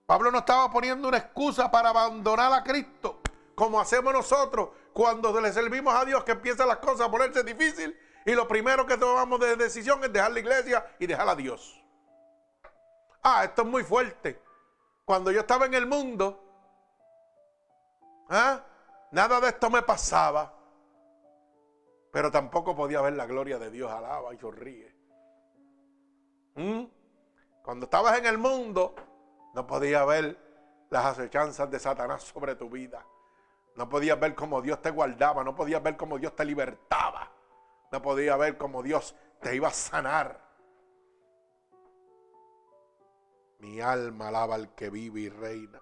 Pablo 0.06 0.32
no 0.32 0.40
estaba 0.40 0.72
poniendo 0.72 1.10
una 1.10 1.18
excusa 1.18 1.70
para 1.70 1.90
abandonar 1.90 2.54
a 2.54 2.64
Cristo 2.64 3.20
como 3.58 3.80
hacemos 3.80 4.14
nosotros 4.14 4.70
cuando 4.94 5.42
le 5.42 5.52
servimos 5.52 5.92
a 5.96 6.06
Dios, 6.06 6.24
que 6.24 6.34
empiezan 6.34 6.68
las 6.68 6.78
cosas 6.78 7.08
a 7.08 7.12
ponerse 7.12 7.44
difícil 7.44 8.00
y 8.24 8.34
lo 8.34 8.48
primero 8.48 8.86
que 8.86 8.98
tomamos 8.98 9.40
de 9.40 9.56
decisión 9.56 10.04
es 10.04 10.14
dejar 10.14 10.32
la 10.32 10.40
iglesia 10.40 10.86
y 11.00 11.08
dejar 11.08 11.28
a 11.28 11.36
Dios. 11.36 11.84
Ah, 13.24 13.46
esto 13.46 13.64
es 13.64 13.68
muy 13.68 13.84
fuerte. 13.84 14.40
Cuando 15.06 15.32
yo 15.32 15.40
estaba 15.40 15.66
en 15.66 15.74
el 15.74 15.88
mundo, 15.88 16.40
¿ah? 18.30 18.62
nada 19.10 19.42
de 19.42 19.48
esto 19.48 19.72
me 19.72 19.82
pasaba, 19.82 20.54
pero 22.18 22.32
tampoco 22.32 22.76
podía 22.76 23.00
ver 23.00 23.14
la 23.14 23.28
gloria 23.28 23.60
de 23.60 23.70
Dios, 23.70 23.92
alaba 23.92 24.34
y 24.34 24.40
sonríe. 24.40 24.92
¿Mm? 26.56 26.86
Cuando 27.62 27.86
estabas 27.86 28.18
en 28.18 28.26
el 28.26 28.40
mundo, 28.40 28.96
no 29.54 29.68
podía 29.68 30.04
ver 30.04 30.36
las 30.90 31.06
acechanzas 31.06 31.70
de 31.70 31.78
Satanás 31.78 32.24
sobre 32.24 32.56
tu 32.56 32.72
vida. 32.72 33.06
No 33.76 33.88
podías 33.88 34.20
ver 34.20 34.34
cómo 34.34 34.64
Dios 34.64 34.82
te 34.82 34.90
guardaba, 34.90 35.44
no 35.44 35.54
podías 35.54 35.84
ver 35.84 35.96
cómo 35.96 36.18
Dios 36.18 36.36
te 36.36 36.44
libertaba, 36.44 37.32
no 37.92 38.02
podías 38.02 38.40
ver 38.40 38.58
cómo 38.58 38.82
Dios 38.82 39.16
te 39.40 39.56
iba 39.56 39.68
a 39.68 39.72
sanar. 39.72 40.42
Mi 43.60 43.80
alma 43.80 44.30
alaba 44.30 44.56
al 44.56 44.74
que 44.74 44.90
vive 44.90 45.20
y 45.20 45.30
reina. 45.30 45.80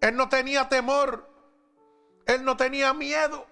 Él 0.00 0.16
no 0.16 0.28
tenía 0.28 0.68
temor, 0.68 1.30
él 2.26 2.44
no 2.44 2.56
tenía 2.56 2.92
miedo, 2.92 3.46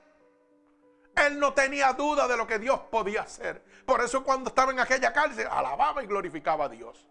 él 1.17 1.41
no 1.41 1.55
tenía 1.55 1.93
duda 1.95 2.29
de 2.29 2.37
lo 2.37 2.47
que 2.47 2.59
Dios 2.59 2.79
podía 2.91 3.23
hacer. 3.23 3.65
Por 3.85 4.01
eso 4.03 4.23
cuando 4.23 4.49
estaba 4.49 4.73
en 4.73 4.81
aquella 4.81 5.13
cárcel, 5.13 5.47
alababa 5.51 6.03
y 6.03 6.07
glorificaba 6.07 6.67
a 6.67 6.69
Dios. 6.69 7.09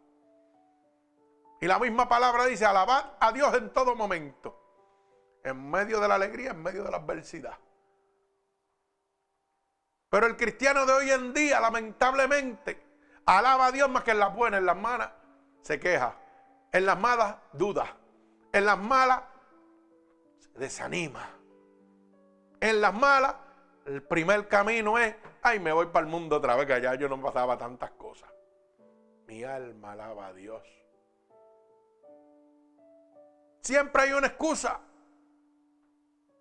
Y 1.60 1.68
la 1.68 1.80
misma 1.80 2.08
palabra 2.08 2.46
dice, 2.46 2.66
alabad 2.66 3.14
a 3.20 3.32
Dios 3.32 3.54
en 3.56 3.72
todo 3.72 3.96
momento 3.96 4.62
en 5.46 5.70
medio 5.70 6.00
de 6.00 6.08
la 6.08 6.16
alegría, 6.16 6.52
en 6.52 6.62
medio 6.62 6.84
de 6.84 6.92
la 6.92 6.98
adversidad. 6.98 7.58
Pero 10.10 10.26
el 10.26 10.36
cristiano 10.36 10.86
de 10.86 10.94
hoy 10.94 11.12
en 11.12 11.34
día, 11.34 11.60
lamentablemente, 11.60 12.82
alaba 13.26 13.68
a 13.68 13.72
Dios 13.72 13.90
más 13.90 14.04
que 14.04 14.12
en 14.12 14.20
las 14.20 14.36
buenas, 14.36 14.60
en 14.60 14.66
las 14.66 14.78
malas 14.78 15.12
se 15.62 15.80
queja, 15.80 16.16
en 16.72 16.86
las 16.86 16.98
malas 17.00 17.36
duda, 17.54 17.96
en 18.52 18.66
las 18.66 18.78
malas 18.78 19.22
se 20.40 20.60
desanima, 20.60 21.30
en 22.60 22.82
las 22.82 22.94
malas 22.94 23.36
el 23.86 24.02
primer 24.02 24.48
camino 24.48 24.98
es, 24.98 25.16
ay, 25.44 25.60
me 25.60 25.72
voy 25.72 25.88
para 25.88 26.06
el 26.06 26.12
mundo 26.12 26.38
otra 26.38 26.56
vez, 26.56 26.66
que 26.66 26.74
allá 26.74 26.96
yo 26.96 27.08
no 27.08 27.22
pasaba 27.22 27.58
tantas 27.58 27.92
cosas. 27.92 28.30
Mi 29.28 29.44
alma 29.44 29.94
alaba 29.94 30.28
a 30.28 30.34
Dios. 30.34 30.64
Siempre 33.62 34.04
hay 34.04 34.14
una 34.14 34.28
excusa. 34.28 34.80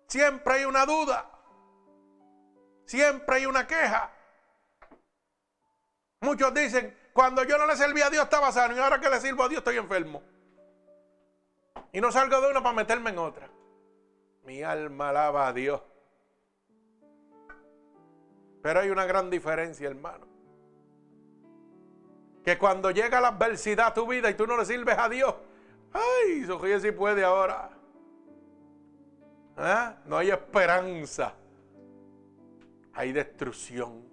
Siempre 0.07 0.53
hay 0.55 0.65
una 0.65 0.85
duda. 0.85 1.31
Siempre 2.85 3.37
hay 3.37 3.45
una 3.45 3.65
queja. 3.65 4.11
Muchos 6.21 6.53
dicen, 6.53 6.97
cuando 7.13 7.43
yo 7.43 7.57
no 7.57 7.67
le 7.67 7.75
serví 7.75 8.01
a 8.01 8.09
Dios 8.09 8.23
estaba 8.23 8.51
sano 8.51 8.75
y 8.75 8.79
ahora 8.79 8.99
que 8.99 9.09
le 9.09 9.19
sirvo 9.19 9.43
a 9.43 9.49
Dios 9.49 9.59
estoy 9.59 9.77
enfermo. 9.77 10.21
Y 11.91 12.01
no 12.01 12.11
salgo 12.11 12.41
de 12.41 12.49
una 12.51 12.61
para 12.61 12.75
meterme 12.75 13.11
en 13.11 13.19
otra. 13.19 13.49
Mi 14.43 14.61
alma 14.63 15.09
alaba 15.09 15.47
a 15.47 15.53
Dios. 15.53 15.81
Pero 18.65 18.79
hay 18.79 18.89
una 18.89 19.05
gran 19.05 19.29
diferencia, 19.29 19.87
hermano. 19.87 20.25
Que 22.43 22.57
cuando 22.57 22.89
llega 22.89 23.21
la 23.21 23.27
adversidad 23.27 23.89
a 23.89 23.93
tu 23.93 24.07
vida 24.07 24.27
y 24.27 24.33
tú 24.33 24.47
no 24.47 24.57
le 24.57 24.65
sirves 24.65 24.97
a 24.97 25.07
Dios, 25.07 25.35
ay, 25.93 26.43
Sofía 26.45 26.79
si 26.79 26.89
puede 26.89 27.23
ahora. 27.23 27.69
¿Ah? 29.55 29.97
No 30.05 30.17
hay 30.17 30.31
esperanza. 30.31 31.35
Hay 32.95 33.11
destrucción. 33.11 34.03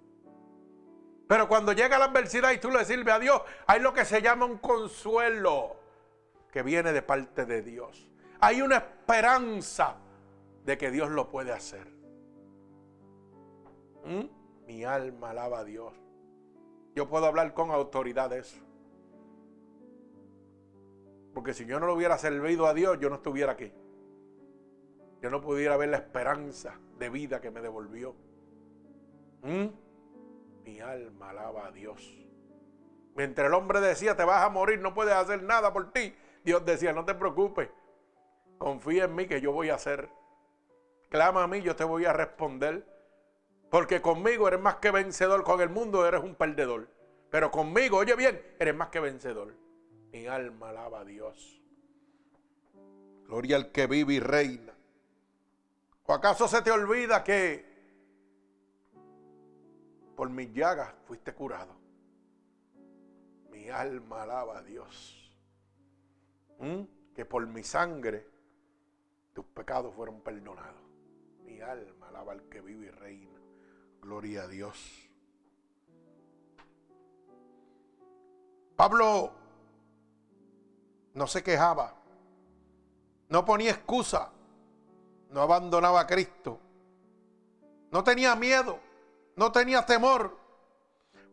Pero 1.27 1.47
cuando 1.47 1.73
llega 1.73 1.97
la 1.97 2.05
adversidad 2.05 2.51
y 2.51 2.59
tú 2.59 2.69
le 2.69 2.85
sirves 2.85 3.11
a 3.11 3.17
Dios, 3.17 3.41
hay 3.65 3.81
lo 3.81 3.91
que 3.91 4.05
se 4.05 4.21
llama 4.21 4.45
un 4.45 4.59
consuelo 4.59 5.77
que 6.51 6.61
viene 6.61 6.93
de 6.93 7.01
parte 7.01 7.47
de 7.47 7.63
Dios. 7.63 8.07
Hay 8.39 8.61
una 8.61 8.77
esperanza 8.77 9.95
de 10.63 10.77
que 10.77 10.91
Dios 10.91 11.09
lo 11.09 11.31
puede 11.31 11.51
hacer. 11.51 11.87
¿Mm? 14.05 14.42
Mi 14.65 14.83
alma 14.83 15.31
alaba 15.31 15.59
a 15.59 15.63
Dios. 15.63 15.93
Yo 16.95 17.09
puedo 17.09 17.25
hablar 17.25 17.53
con 17.53 17.71
autoridad 17.71 18.29
de 18.29 18.39
eso. 18.39 18.57
Porque 21.33 21.53
si 21.53 21.65
yo 21.65 21.79
no 21.79 21.87
lo 21.87 21.95
hubiera 21.95 22.17
servido 22.17 22.67
a 22.67 22.73
Dios, 22.73 22.99
yo 22.99 23.09
no 23.09 23.15
estuviera 23.15 23.53
aquí 23.53 23.73
yo 25.23 25.29
no 25.29 25.39
pudiera 25.39 25.77
ver 25.77 25.87
la 25.87 25.97
esperanza 25.97 26.77
de 26.99 27.09
vida 27.09 27.39
que 27.39 27.49
me 27.49 27.61
devolvió. 27.61 28.13
¿Mm? 29.41 29.67
Mi 30.65 30.81
alma 30.81 31.29
alaba 31.29 31.67
a 31.67 31.71
Dios. 31.71 32.13
Mientras 33.15 33.47
el 33.47 33.53
hombre 33.53 33.79
decía, 33.79 34.17
te 34.17 34.25
vas 34.25 34.43
a 34.43 34.49
morir, 34.49 34.81
no 34.81 34.93
puedes 34.93 35.13
hacer 35.13 35.41
nada 35.41 35.71
por 35.71 35.93
ti, 35.93 36.13
Dios 36.43 36.65
decía, 36.65 36.91
no 36.91 37.05
te 37.05 37.15
preocupes, 37.15 37.69
confía 38.57 39.05
en 39.05 39.15
mí 39.15 39.25
que 39.25 39.39
yo 39.39 39.53
voy 39.53 39.69
a 39.69 39.75
hacer. 39.75 40.09
Clama 41.07 41.43
a 41.43 41.47
mí, 41.47 41.61
yo 41.61 41.73
te 41.73 41.85
voy 41.85 42.03
a 42.03 42.11
responder. 42.11 42.85
Porque 43.73 44.03
conmigo 44.03 44.47
eres 44.47 44.59
más 44.59 44.75
que 44.75 44.91
vencedor, 44.91 45.43
con 45.43 45.59
el 45.59 45.69
mundo 45.69 46.05
eres 46.05 46.21
un 46.21 46.35
perdedor. 46.35 46.87
Pero 47.31 47.49
conmigo, 47.49 47.97
oye 47.97 48.15
bien, 48.15 48.39
eres 48.59 48.75
más 48.75 48.89
que 48.89 48.99
vencedor. 48.99 49.51
Mi 50.11 50.27
alma 50.27 50.69
alaba 50.69 50.99
a 50.99 51.03
Dios. 51.03 51.59
Gloria 53.25 53.55
al 53.55 53.71
que 53.71 53.87
vive 53.87 54.13
y 54.13 54.19
reina. 54.19 54.75
¿O 56.05 56.13
acaso 56.13 56.47
se 56.47 56.61
te 56.61 56.69
olvida 56.69 57.23
que 57.23 57.65
por 60.15 60.29
mis 60.29 60.53
llagas 60.53 60.93
fuiste 61.07 61.33
curado. 61.33 61.73
Mi 63.49 63.71
alma 63.71 64.21
alaba 64.21 64.59
a 64.59 64.61
Dios. 64.61 65.35
¿Mm? 66.59 66.83
Que 67.15 67.25
por 67.25 67.47
mi 67.47 67.63
sangre 67.63 68.27
tus 69.33 69.45
pecados 69.45 69.95
fueron 69.95 70.21
perdonados. 70.21 70.83
Mi 71.43 71.59
alma 71.59 72.09
alaba 72.09 72.33
al 72.33 72.43
que 72.49 72.61
vive 72.61 72.85
y 72.85 72.91
reina. 72.91 73.32
Gloria 74.03 74.43
a 74.43 74.47
Dios. 74.47 74.77
Pablo 78.75 79.31
no 81.13 81.25
se 81.25 81.41
quejaba, 81.41 81.95
no 83.29 83.45
ponía 83.45 83.71
excusa, 83.71 84.29
no 85.29 85.41
abandonaba 85.41 86.01
a 86.01 86.07
Cristo, 86.07 86.59
no 87.91 88.03
tenía 88.03 88.35
miedo, 88.35 88.77
no 89.37 89.53
tenía 89.53 89.85
temor, 89.85 90.37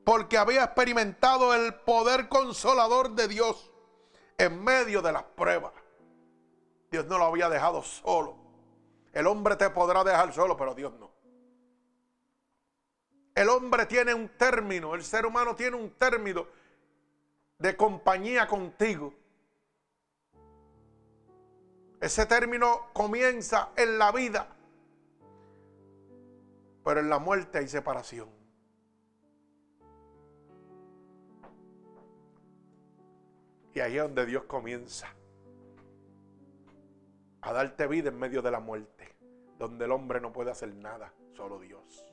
porque 0.05 0.39
había 0.39 0.63
experimentado 0.63 1.53
el 1.55 1.75
poder 1.75 2.29
consolador 2.29 3.17
de 3.17 3.27
Dios 3.27 3.73
en 4.39 4.63
medio 4.63 5.03
de 5.03 5.11
las 5.11 5.25
pruebas. 5.25 5.73
Dios 6.89 7.05
no 7.07 7.19
lo 7.19 7.25
había 7.25 7.49
dejado 7.49 7.83
solo. 7.83 8.37
El 9.13 9.27
hombre 9.27 9.57
te 9.57 9.71
podrá 9.71 10.05
dejar 10.05 10.33
solo, 10.33 10.57
pero 10.57 10.73
Dios 10.73 10.93
no. 11.01 11.20
El 13.35 13.49
hombre 13.49 13.87
tiene 13.87 14.13
un 14.13 14.29
término, 14.29 14.95
el 14.95 15.05
ser 15.05 15.25
humano 15.25 15.55
tiene 15.55 15.77
un 15.77 15.91
término 15.91 16.47
de 17.59 17.77
compañía 17.77 18.47
contigo. 18.47 19.15
Ese 22.01 22.27
término 22.27 22.89
comienza 22.93 23.71
en 23.77 23.99
la 23.99 24.11
vida, 24.11 24.49
pero 26.83 27.01
en 27.01 27.11
la 27.11 27.19
muerte 27.19 27.59
hay 27.59 27.69
separación. 27.69 28.29
Y 33.75 33.81
ahí 33.81 33.97
es 33.97 34.03
donde 34.03 34.27
Dios 34.27 34.45
comienza 34.45 35.07
a 37.43 37.53
darte 37.53 37.87
vida 37.87 38.09
en 38.09 38.19
medio 38.19 38.43
de 38.43 38.51
la 38.51 38.61
muerte, 38.61 39.15
donde 39.59 39.85
el 39.85 39.93
hombre 39.93 40.21
no 40.21 40.33
puede 40.33 40.51
hacer 40.51 40.75
nada, 40.75 41.13
solo 41.35 41.61
Dios. 41.61 42.10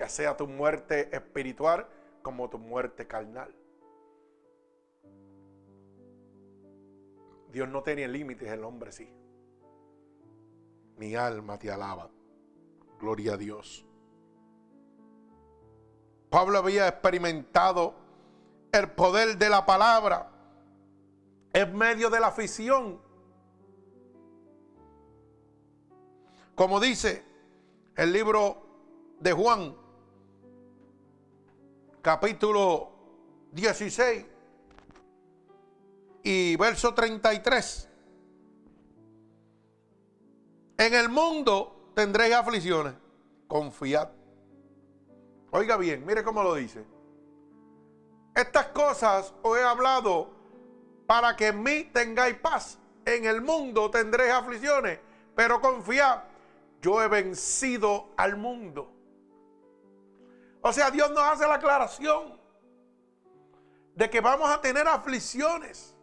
Ya 0.00 0.08
sea 0.08 0.34
tu 0.34 0.46
muerte 0.48 1.14
espiritual 1.14 1.86
como 2.22 2.48
tu 2.48 2.58
muerte 2.58 3.06
carnal. 3.06 3.54
Dios 7.52 7.68
no 7.68 7.82
tiene 7.82 8.08
límites, 8.08 8.48
el 8.48 8.64
hombre 8.64 8.92
sí. 8.92 9.12
Mi 10.96 11.14
alma 11.14 11.58
te 11.58 11.70
alaba. 11.70 12.08
Gloria 12.98 13.34
a 13.34 13.36
Dios. 13.36 13.84
Pablo 16.30 16.56
había 16.56 16.88
experimentado 16.88 17.94
el 18.72 18.90
poder 18.92 19.36
de 19.36 19.50
la 19.50 19.66
palabra 19.66 20.30
en 21.52 21.76
medio 21.76 22.08
de 22.08 22.20
la 22.20 22.28
afición. 22.28 23.02
Como 26.54 26.80
dice 26.80 27.22
el 27.96 28.14
libro 28.14 28.62
de 29.18 29.32
Juan, 29.32 29.79
capítulo 32.02 32.90
16, 33.52 34.26
y 36.22 36.56
verso 36.56 36.94
33. 36.94 37.88
En 40.78 40.94
el 40.94 41.08
mundo 41.08 41.92
tendréis 41.94 42.34
aflicciones. 42.34 42.94
Confiad. 43.46 44.08
Oiga 45.50 45.76
bien, 45.76 46.06
mire 46.06 46.22
cómo 46.22 46.42
lo 46.42 46.54
dice. 46.54 46.84
Estas 48.34 48.66
cosas 48.66 49.34
os 49.42 49.58
he 49.58 49.62
hablado 49.62 50.30
para 51.06 51.34
que 51.34 51.48
en 51.48 51.62
mí 51.62 51.90
tengáis 51.92 52.36
paz. 52.36 52.78
En 53.04 53.24
el 53.24 53.40
mundo 53.42 53.90
tendréis 53.90 54.32
aflicciones, 54.32 55.00
pero 55.34 55.60
confiad, 55.60 56.22
yo 56.80 57.02
he 57.02 57.08
vencido 57.08 58.10
al 58.16 58.36
mundo. 58.36 58.92
O 60.62 60.72
sea, 60.72 60.90
Dios 60.90 61.10
nos 61.10 61.22
hace 61.22 61.46
la 61.46 61.54
aclaración 61.54 62.38
de 63.94 64.10
que 64.10 64.20
vamos 64.20 64.50
a 64.50 64.60
tener 64.60 64.86
aflicciones 64.86 65.94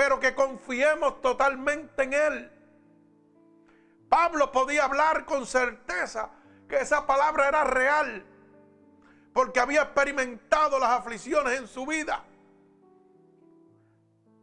pero 0.00 0.18
que 0.18 0.34
confiemos 0.34 1.20
totalmente 1.20 2.02
en 2.04 2.12
Él. 2.14 2.52
Pablo 4.08 4.50
podía 4.50 4.84
hablar 4.86 5.26
con 5.26 5.44
certeza 5.44 6.30
que 6.66 6.78
esa 6.78 7.06
palabra 7.06 7.48
era 7.48 7.64
real, 7.64 8.24
porque 9.34 9.60
había 9.60 9.82
experimentado 9.82 10.78
las 10.78 10.90
aflicciones 10.90 11.58
en 11.58 11.68
su 11.68 11.84
vida. 11.84 12.24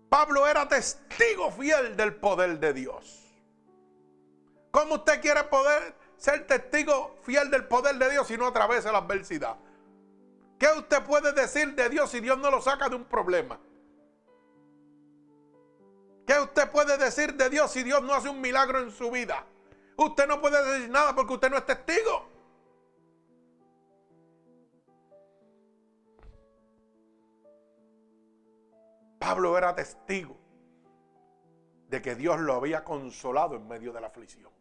Pablo 0.09 0.47
era 0.47 0.67
testigo 0.67 1.51
fiel 1.51 1.97
del 1.97 2.13
poder 2.13 2.59
de 2.59 2.73
Dios. 2.73 3.23
¿Cómo 4.69 4.95
usted 4.95 5.19
quiere 5.21 5.43
poder 5.45 5.95
ser 6.17 6.45
testigo 6.47 7.15
fiel 7.23 7.49
del 7.49 7.65
poder 7.67 7.95
de 7.97 8.11
Dios 8.11 8.27
si 8.27 8.37
no 8.37 8.47
atraviesa 8.47 8.91
la 8.91 8.99
adversidad? 8.99 9.55
¿Qué 10.59 10.67
usted 10.75 11.03
puede 11.03 11.33
decir 11.33 11.75
de 11.75 11.89
Dios 11.89 12.09
si 12.09 12.19
Dios 12.19 12.37
no 12.37 12.49
lo 12.49 12.61
saca 12.61 12.89
de 12.89 12.95
un 12.95 13.05
problema? 13.05 13.59
¿Qué 16.25 16.39
usted 16.39 16.69
puede 16.71 16.97
decir 16.97 17.35
de 17.35 17.49
Dios 17.49 17.71
si 17.71 17.83
Dios 17.83 18.01
no 18.03 18.13
hace 18.13 18.27
un 18.27 18.41
milagro 18.41 18.81
en 18.81 18.91
su 18.91 19.09
vida? 19.11 19.45
Usted 19.95 20.27
no 20.27 20.41
puede 20.41 20.63
decir 20.73 20.89
nada 20.89 21.15
porque 21.15 21.33
usted 21.33 21.49
no 21.49 21.57
es 21.57 21.65
testigo. 21.65 22.27
Pablo 29.19 29.57
era 29.57 29.75
testigo 29.75 30.37
de 31.89 32.01
que 32.01 32.15
Dios 32.15 32.39
lo 32.39 32.53
había 32.53 32.83
consolado 32.83 33.55
en 33.55 33.67
medio 33.67 33.93
de 33.93 34.01
la 34.01 34.07
aflicción. 34.07 34.56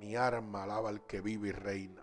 Mi 0.00 0.16
arma 0.16 0.62
alaba 0.62 0.88
al 0.88 1.04
que 1.06 1.20
vive 1.20 1.48
y 1.48 1.52
reina. 1.52 2.02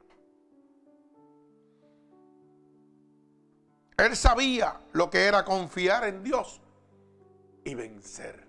Él 3.98 4.16
sabía 4.16 4.80
lo 4.94 5.10
que 5.10 5.26
era 5.26 5.44
confiar 5.44 6.04
en 6.04 6.24
Dios 6.24 6.62
y 7.64 7.74
vencer. 7.74 8.48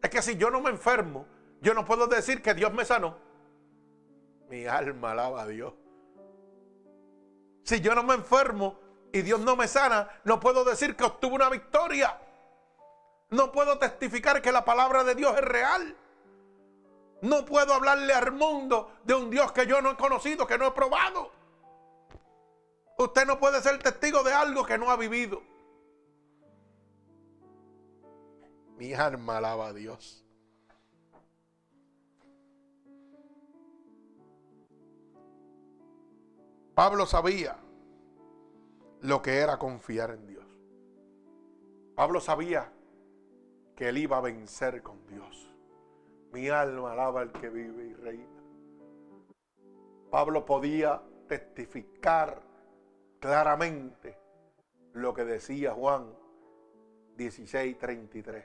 Es 0.00 0.08
que 0.10 0.22
si 0.22 0.36
yo 0.36 0.48
no 0.52 0.60
me 0.60 0.70
enfermo, 0.70 1.26
yo 1.60 1.74
no 1.74 1.84
puedo 1.84 2.06
decir 2.06 2.40
que 2.40 2.54
Dios 2.54 2.72
me 2.72 2.84
sanó. 2.84 3.18
Mi 4.48 4.66
alma 4.66 5.10
alaba 5.10 5.42
a 5.42 5.48
Dios. 5.48 5.74
Si 7.64 7.80
yo 7.80 7.96
no 7.96 8.04
me 8.04 8.14
enfermo 8.14 8.78
y 9.12 9.22
Dios 9.22 9.40
no 9.40 9.56
me 9.56 9.66
sana, 9.66 10.08
no 10.22 10.38
puedo 10.38 10.64
decir 10.64 10.94
que 10.94 11.02
obtuve 11.02 11.34
una 11.34 11.50
victoria. 11.50 12.16
No 13.30 13.50
puedo 13.50 13.76
testificar 13.80 14.40
que 14.40 14.52
la 14.52 14.64
palabra 14.64 15.02
de 15.02 15.16
Dios 15.16 15.36
es 15.36 15.44
real. 15.44 15.96
No 17.22 17.44
puedo 17.44 17.74
hablarle 17.74 18.14
al 18.14 18.32
mundo 18.32 18.92
de 19.04 19.14
un 19.14 19.30
Dios 19.30 19.52
que 19.52 19.66
yo 19.66 19.82
no 19.82 19.92
he 19.92 19.96
conocido, 19.96 20.46
que 20.46 20.56
no 20.56 20.66
he 20.66 20.70
probado. 20.72 21.30
Usted 22.98 23.26
no 23.26 23.38
puede 23.38 23.60
ser 23.60 23.78
testigo 23.78 24.22
de 24.22 24.32
algo 24.32 24.64
que 24.64 24.78
no 24.78 24.90
ha 24.90 24.96
vivido. 24.96 25.42
Mi 28.76 28.94
alma 28.94 29.38
alaba 29.38 29.68
a 29.68 29.72
Dios. 29.72 30.24
Pablo 36.74 37.04
sabía 37.04 37.58
lo 39.02 39.20
que 39.20 39.38
era 39.38 39.58
confiar 39.58 40.12
en 40.12 40.26
Dios. 40.26 40.46
Pablo 41.94 42.20
sabía 42.20 42.72
que 43.76 43.90
él 43.90 43.98
iba 43.98 44.16
a 44.16 44.22
vencer 44.22 44.82
con 44.82 45.06
Dios. 45.06 45.49
Mi 46.32 46.48
alma 46.48 46.92
alaba 46.92 47.22
al 47.22 47.32
que 47.32 47.48
vive 47.48 47.86
y 47.86 47.94
reina. 47.94 48.42
Pablo 50.10 50.44
podía 50.44 51.02
testificar 51.28 52.42
claramente 53.18 54.18
lo 54.92 55.14
que 55.14 55.24
decía 55.24 55.72
Juan 55.72 56.12
16:33. 57.16 58.44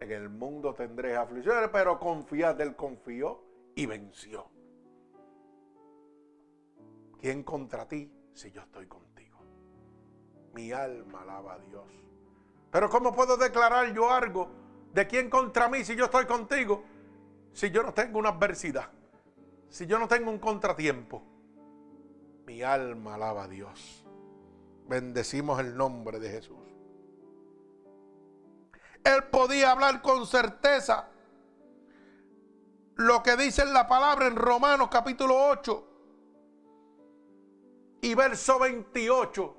En 0.00 0.12
el 0.12 0.28
mundo 0.28 0.74
tendréis 0.74 1.16
aflicciones, 1.16 1.68
pero 1.72 1.98
confiad, 1.98 2.60
él 2.60 2.76
confió 2.76 3.42
y 3.74 3.86
venció. 3.86 4.50
¿Quién 7.20 7.42
contra 7.42 7.86
ti 7.88 8.12
si 8.32 8.50
yo 8.50 8.62
estoy 8.62 8.86
contigo? 8.86 9.38
Mi 10.54 10.72
alma 10.72 11.22
alaba 11.22 11.54
a 11.54 11.58
Dios. 11.58 11.86
Pero 12.70 12.88
¿cómo 12.88 13.12
puedo 13.12 13.36
declarar 13.36 13.92
yo 13.92 14.10
algo 14.10 14.48
de 14.92 15.06
quién 15.06 15.30
contra 15.30 15.68
mí 15.68 15.84
si 15.84 15.94
yo 15.96 16.06
estoy 16.06 16.26
contigo? 16.26 16.84
Si 17.52 17.70
yo 17.70 17.82
no 17.82 17.92
tengo 17.92 18.18
una 18.18 18.30
adversidad, 18.30 18.90
si 19.68 19.86
yo 19.86 19.98
no 19.98 20.08
tengo 20.08 20.30
un 20.30 20.38
contratiempo. 20.38 21.22
Mi 22.46 22.62
alma 22.62 23.14
alaba 23.14 23.44
a 23.44 23.48
Dios. 23.48 24.04
Bendecimos 24.86 25.60
el 25.60 25.76
nombre 25.76 26.18
de 26.18 26.30
Jesús. 26.30 26.56
Él 29.04 29.24
podía 29.30 29.72
hablar 29.72 30.00
con 30.02 30.26
certeza 30.26 31.08
lo 32.96 33.22
que 33.22 33.36
dice 33.36 33.62
en 33.62 33.72
la 33.72 33.86
palabra 33.86 34.26
en 34.26 34.36
Romanos 34.36 34.88
capítulo 34.90 35.50
8 35.50 35.88
y 38.00 38.14
verso 38.14 38.58
28, 38.58 39.56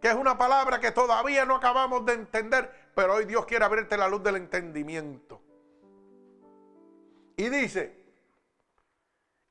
que 0.00 0.08
es 0.08 0.14
una 0.14 0.38
palabra 0.38 0.80
que 0.80 0.92
todavía 0.92 1.44
no 1.44 1.56
acabamos 1.56 2.04
de 2.06 2.12
entender, 2.14 2.87
pero 2.98 3.14
hoy 3.14 3.26
Dios 3.26 3.46
quiere 3.46 3.64
abrirte 3.64 3.96
la 3.96 4.08
luz 4.08 4.24
del 4.24 4.34
entendimiento. 4.34 5.40
Y 7.36 7.48
dice, 7.48 7.96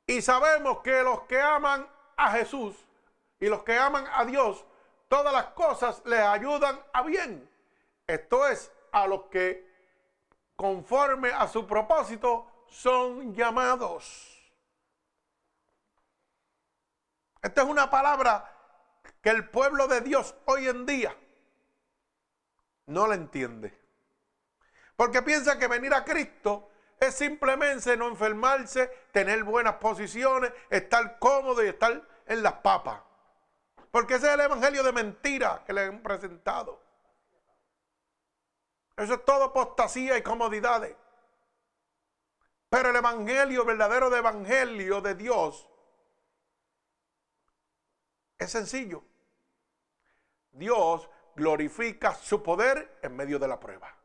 y 0.06 0.22
sabemos 0.22 0.80
que 0.80 1.02
los 1.02 1.22
que 1.22 1.40
aman 1.40 1.88
a 2.18 2.32
Jesús 2.34 2.76
y 3.40 3.48
los 3.48 3.64
que 3.64 3.78
aman 3.78 4.06
a 4.12 4.26
Dios, 4.26 4.66
todas 5.08 5.32
las 5.32 5.46
cosas 5.52 6.02
les 6.04 6.20
ayudan 6.20 6.78
a 6.92 7.04
bien. 7.04 7.50
Esto 8.06 8.46
es, 8.50 8.70
a 8.92 9.08
los 9.08 9.28
que 9.28 9.66
conforme 10.58 11.32
a 11.32 11.48
su 11.48 11.66
propósito 11.66 12.66
son 12.68 13.34
llamados. 13.34 14.52
Esta 17.42 17.62
es 17.62 17.68
una 17.70 17.90
palabra 17.90 18.54
que 19.22 19.30
el 19.30 19.50
pueblo 19.50 19.88
de 19.88 20.02
Dios 20.02 20.36
hoy 20.48 20.68
en 20.68 20.86
día 20.86 21.16
no 22.88 23.08
la 23.08 23.16
entiende. 23.16 23.78
Porque 24.96 25.22
piensa 25.22 25.60
que 25.60 25.68
venir 25.68 25.94
a 25.94 26.04
Cristo 26.04 26.70
es 27.00 27.14
simplemente 27.14 27.96
no 27.96 28.08
enfermarse, 28.08 28.88
tener 29.12 29.44
buenas 29.44 29.76
posiciones, 29.76 30.52
estar 30.70 31.20
cómodo 31.20 31.64
y 31.64 31.68
estar 31.68 32.02
en 32.26 32.44
las 32.44 32.54
papas. 32.54 33.02
Porque 33.92 34.16
ese 34.16 34.28
es 34.28 34.34
el 34.34 34.42
evangelio 34.42 34.84
de 34.84 34.92
mentira 34.92 35.64
que 35.66 35.74
le 35.74 35.82
han 35.82 36.02
presentado. 36.02 36.84
Eso 38.96 39.14
es 39.14 39.26
todo 39.26 39.46
apostasía 39.46 40.18
y 40.18 40.24
comodidades. 40.24 40.96
Pero 42.70 42.90
el 42.90 42.96
evangelio 42.96 43.64
verdadero 43.64 44.10
de 44.10 44.18
evangelio 44.18 45.02
de 45.02 45.16
Dios 45.16 45.70
es 48.40 48.52
sencillo. 48.52 49.04
Dios 50.52 51.08
glorifica 51.38 52.16
su 52.16 52.42
poder 52.42 52.98
en 53.04 53.16
medio 53.16 53.38
de 53.38 53.48
la 53.48 53.60
prueba. 53.60 53.96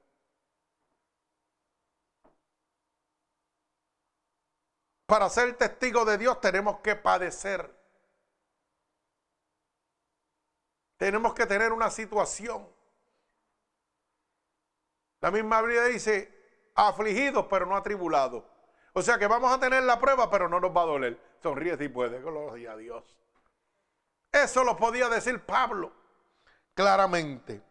Para 5.06 5.28
ser 5.30 5.56
testigo 5.56 6.04
de 6.04 6.18
Dios 6.18 6.40
tenemos 6.40 6.80
que 6.80 6.94
padecer. 6.94 7.74
Tenemos 10.98 11.34
que 11.34 11.46
tener 11.46 11.72
una 11.72 11.90
situación. 11.90 12.68
La 15.20 15.30
misma 15.30 15.62
Biblia 15.62 15.84
dice, 15.84 16.70
afligidos 16.74 17.46
pero 17.48 17.66
no 17.66 17.76
atribulados. 17.76 18.44
O 18.92 19.00
sea 19.00 19.18
que 19.18 19.26
vamos 19.26 19.50
a 19.50 19.58
tener 19.58 19.82
la 19.84 19.98
prueba 19.98 20.30
pero 20.30 20.48
no 20.48 20.60
nos 20.60 20.76
va 20.76 20.82
a 20.82 20.86
doler. 20.86 21.18
Sonríe 21.42 21.78
si 21.78 21.88
puede, 21.88 22.20
gloria 22.20 22.72
a 22.72 22.76
Dios. 22.76 23.04
Eso 24.30 24.64
lo 24.64 24.76
podía 24.76 25.08
decir 25.08 25.44
Pablo 25.44 26.01
claramente. 26.74 27.62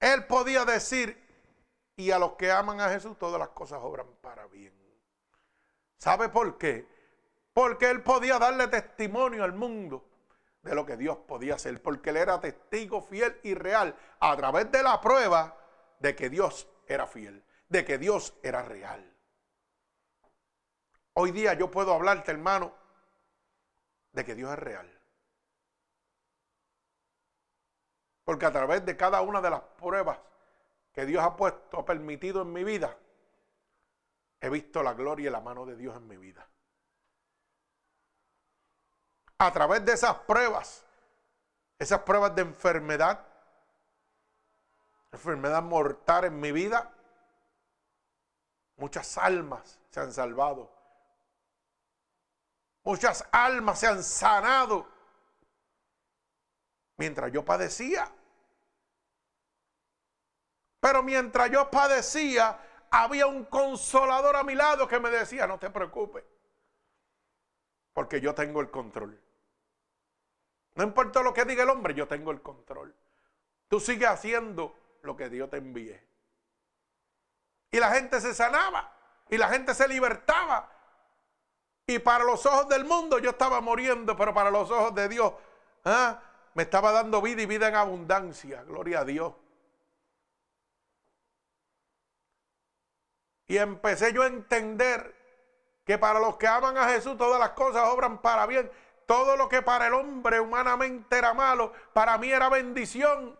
Él 0.00 0.26
podía 0.26 0.64
decir, 0.64 1.16
y 1.96 2.10
a 2.10 2.18
los 2.18 2.32
que 2.32 2.50
aman 2.50 2.80
a 2.80 2.88
Jesús 2.88 3.18
todas 3.18 3.38
las 3.38 3.50
cosas 3.50 3.80
obran 3.82 4.06
para 4.20 4.46
bien. 4.46 4.74
¿Sabe 5.98 6.28
por 6.28 6.58
qué? 6.58 6.88
Porque 7.52 7.90
él 7.90 8.02
podía 8.02 8.38
darle 8.38 8.66
testimonio 8.66 9.44
al 9.44 9.52
mundo 9.52 10.08
de 10.62 10.74
lo 10.74 10.86
que 10.86 10.96
Dios 10.96 11.18
podía 11.18 11.54
hacer, 11.54 11.80
porque 11.82 12.10
él 12.10 12.16
era 12.16 12.40
testigo 12.40 13.02
fiel 13.02 13.38
y 13.42 13.54
real 13.54 13.96
a 14.20 14.36
través 14.36 14.70
de 14.72 14.82
la 14.82 15.00
prueba 15.00 15.56
de 15.98 16.16
que 16.16 16.30
Dios 16.30 16.68
era 16.86 17.06
fiel, 17.06 17.44
de 17.68 17.84
que 17.84 17.98
Dios 17.98 18.34
era 18.42 18.62
real. 18.62 19.16
Hoy 21.14 21.30
día 21.30 21.54
yo 21.54 21.70
puedo 21.70 21.92
hablarte, 21.92 22.30
hermano, 22.30 22.74
de 24.12 24.24
que 24.24 24.34
Dios 24.34 24.50
es 24.52 24.58
real. 24.58 25.01
Porque 28.24 28.46
a 28.46 28.52
través 28.52 28.84
de 28.84 28.96
cada 28.96 29.20
una 29.22 29.40
de 29.40 29.50
las 29.50 29.60
pruebas 29.60 30.18
que 30.92 31.06
Dios 31.06 31.24
ha 31.24 31.36
puesto, 31.36 31.80
ha 31.80 31.84
permitido 31.84 32.42
en 32.42 32.52
mi 32.52 32.64
vida, 32.64 32.96
he 34.40 34.48
visto 34.48 34.82
la 34.82 34.92
gloria 34.92 35.28
y 35.28 35.32
la 35.32 35.40
mano 35.40 35.66
de 35.66 35.76
Dios 35.76 35.96
en 35.96 36.06
mi 36.06 36.16
vida. 36.16 36.46
A 39.38 39.52
través 39.52 39.84
de 39.84 39.92
esas 39.92 40.16
pruebas, 40.18 40.84
esas 41.78 42.00
pruebas 42.02 42.34
de 42.34 42.42
enfermedad, 42.42 43.26
enfermedad 45.10 45.62
mortal 45.62 46.24
en 46.24 46.38
mi 46.38 46.52
vida, 46.52 46.92
muchas 48.76 49.18
almas 49.18 49.80
se 49.90 50.00
han 50.00 50.12
salvado. 50.12 50.70
Muchas 52.84 53.26
almas 53.30 53.78
se 53.78 53.86
han 53.86 54.02
sanado 54.02 54.88
mientras 56.96 57.32
yo 57.32 57.44
padecía. 57.44 58.10
Pero 60.80 61.02
mientras 61.02 61.50
yo 61.50 61.70
padecía, 61.70 62.58
había 62.90 63.26
un 63.26 63.44
consolador 63.44 64.36
a 64.36 64.42
mi 64.42 64.54
lado 64.54 64.88
que 64.88 64.98
me 64.98 65.10
decía, 65.10 65.46
no 65.46 65.58
te 65.58 65.70
preocupes, 65.70 66.24
porque 67.92 68.20
yo 68.20 68.34
tengo 68.34 68.60
el 68.60 68.70
control. 68.70 69.20
No 70.74 70.84
importa 70.84 71.22
lo 71.22 71.32
que 71.32 71.44
diga 71.44 71.62
el 71.62 71.70
hombre, 71.70 71.94
yo 71.94 72.08
tengo 72.08 72.30
el 72.30 72.42
control. 72.42 72.94
Tú 73.68 73.78
sigues 73.78 74.08
haciendo 74.08 74.76
lo 75.02 75.16
que 75.16 75.28
Dios 75.28 75.50
te 75.50 75.58
envíe. 75.58 76.00
Y 77.70 77.78
la 77.78 77.90
gente 77.92 78.20
se 78.20 78.34
sanaba 78.34 78.92
y 79.28 79.38
la 79.38 79.48
gente 79.48 79.74
se 79.74 79.88
libertaba. 79.88 80.70
Y 81.86 81.98
para 81.98 82.24
los 82.24 82.44
ojos 82.46 82.68
del 82.68 82.84
mundo 82.84 83.18
yo 83.18 83.30
estaba 83.30 83.60
muriendo, 83.60 84.16
pero 84.16 84.32
para 84.34 84.50
los 84.50 84.70
ojos 84.70 84.94
de 84.94 85.08
Dios 85.08 85.32
¿ah? 85.84 86.20
Me 86.54 86.64
estaba 86.64 86.92
dando 86.92 87.22
vida 87.22 87.42
y 87.42 87.46
vida 87.46 87.68
en 87.68 87.76
abundancia. 87.76 88.62
Gloria 88.64 89.00
a 89.00 89.04
Dios. 89.04 89.32
Y 93.46 93.58
empecé 93.58 94.12
yo 94.12 94.22
a 94.22 94.26
entender 94.26 95.14
que 95.84 95.98
para 95.98 96.20
los 96.20 96.36
que 96.36 96.46
aman 96.46 96.76
a 96.78 96.88
Jesús 96.88 97.16
todas 97.16 97.38
las 97.38 97.50
cosas 97.50 97.88
obran 97.88 98.20
para 98.22 98.46
bien. 98.46 98.70
Todo 99.06 99.36
lo 99.36 99.48
que 99.48 99.62
para 99.62 99.88
el 99.88 99.94
hombre 99.94 100.40
humanamente 100.40 101.18
era 101.18 101.34
malo, 101.34 101.72
para 101.92 102.16
mí 102.18 102.30
era 102.30 102.48
bendición. 102.48 103.38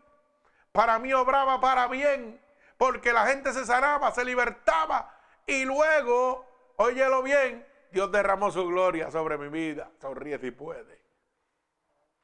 Para 0.73 0.99
mí 0.99 1.13
obraba 1.13 1.61
para 1.61 1.87
bien. 1.89 2.41
Porque 2.77 3.13
la 3.13 3.27
gente 3.27 3.53
se 3.53 3.65
sanaba, 3.65 4.11
se 4.13 4.25
libertaba. 4.25 5.15
Y 5.47 5.65
luego, 5.65 6.47
óyelo 6.77 7.23
bien, 7.23 7.67
Dios 7.91 8.11
derramó 8.11 8.51
su 8.51 8.67
gloria 8.67 9.11
sobre 9.11 9.39
mi 9.39 9.49
vida. 9.49 9.91
Sonríe 10.01 10.39
si 10.39 10.51
puede. 10.51 11.02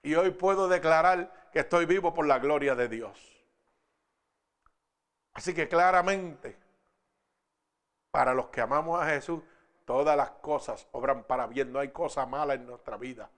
Y 0.03 0.15
hoy 0.15 0.31
puedo 0.31 0.69
declarar 0.69 1.51
que 1.53 1.61
estoy 1.61 1.87
vivo 1.87 2.15
por 2.15 2.27
la 2.27 2.39
gloria 2.39 2.75
de 2.75 2.89
Dios. 2.89 3.19
Así 5.33 5.55
que 5.55 5.69
claramente 5.69 6.57
para 8.11 8.35
los 8.35 8.47
que 8.49 8.61
amamos 8.61 9.01
a 9.01 9.07
Jesús, 9.07 9.43
todas 9.85 10.17
las 10.17 10.31
cosas 10.31 10.87
obran 10.93 11.25
para 11.25 11.47
bien. 11.47 11.73
No 11.73 11.79
hay 11.79 11.91
cosa 11.91 12.27
mala 12.27 12.55
en 12.55 12.67
nuestra 12.67 12.97
vida. 12.97 13.31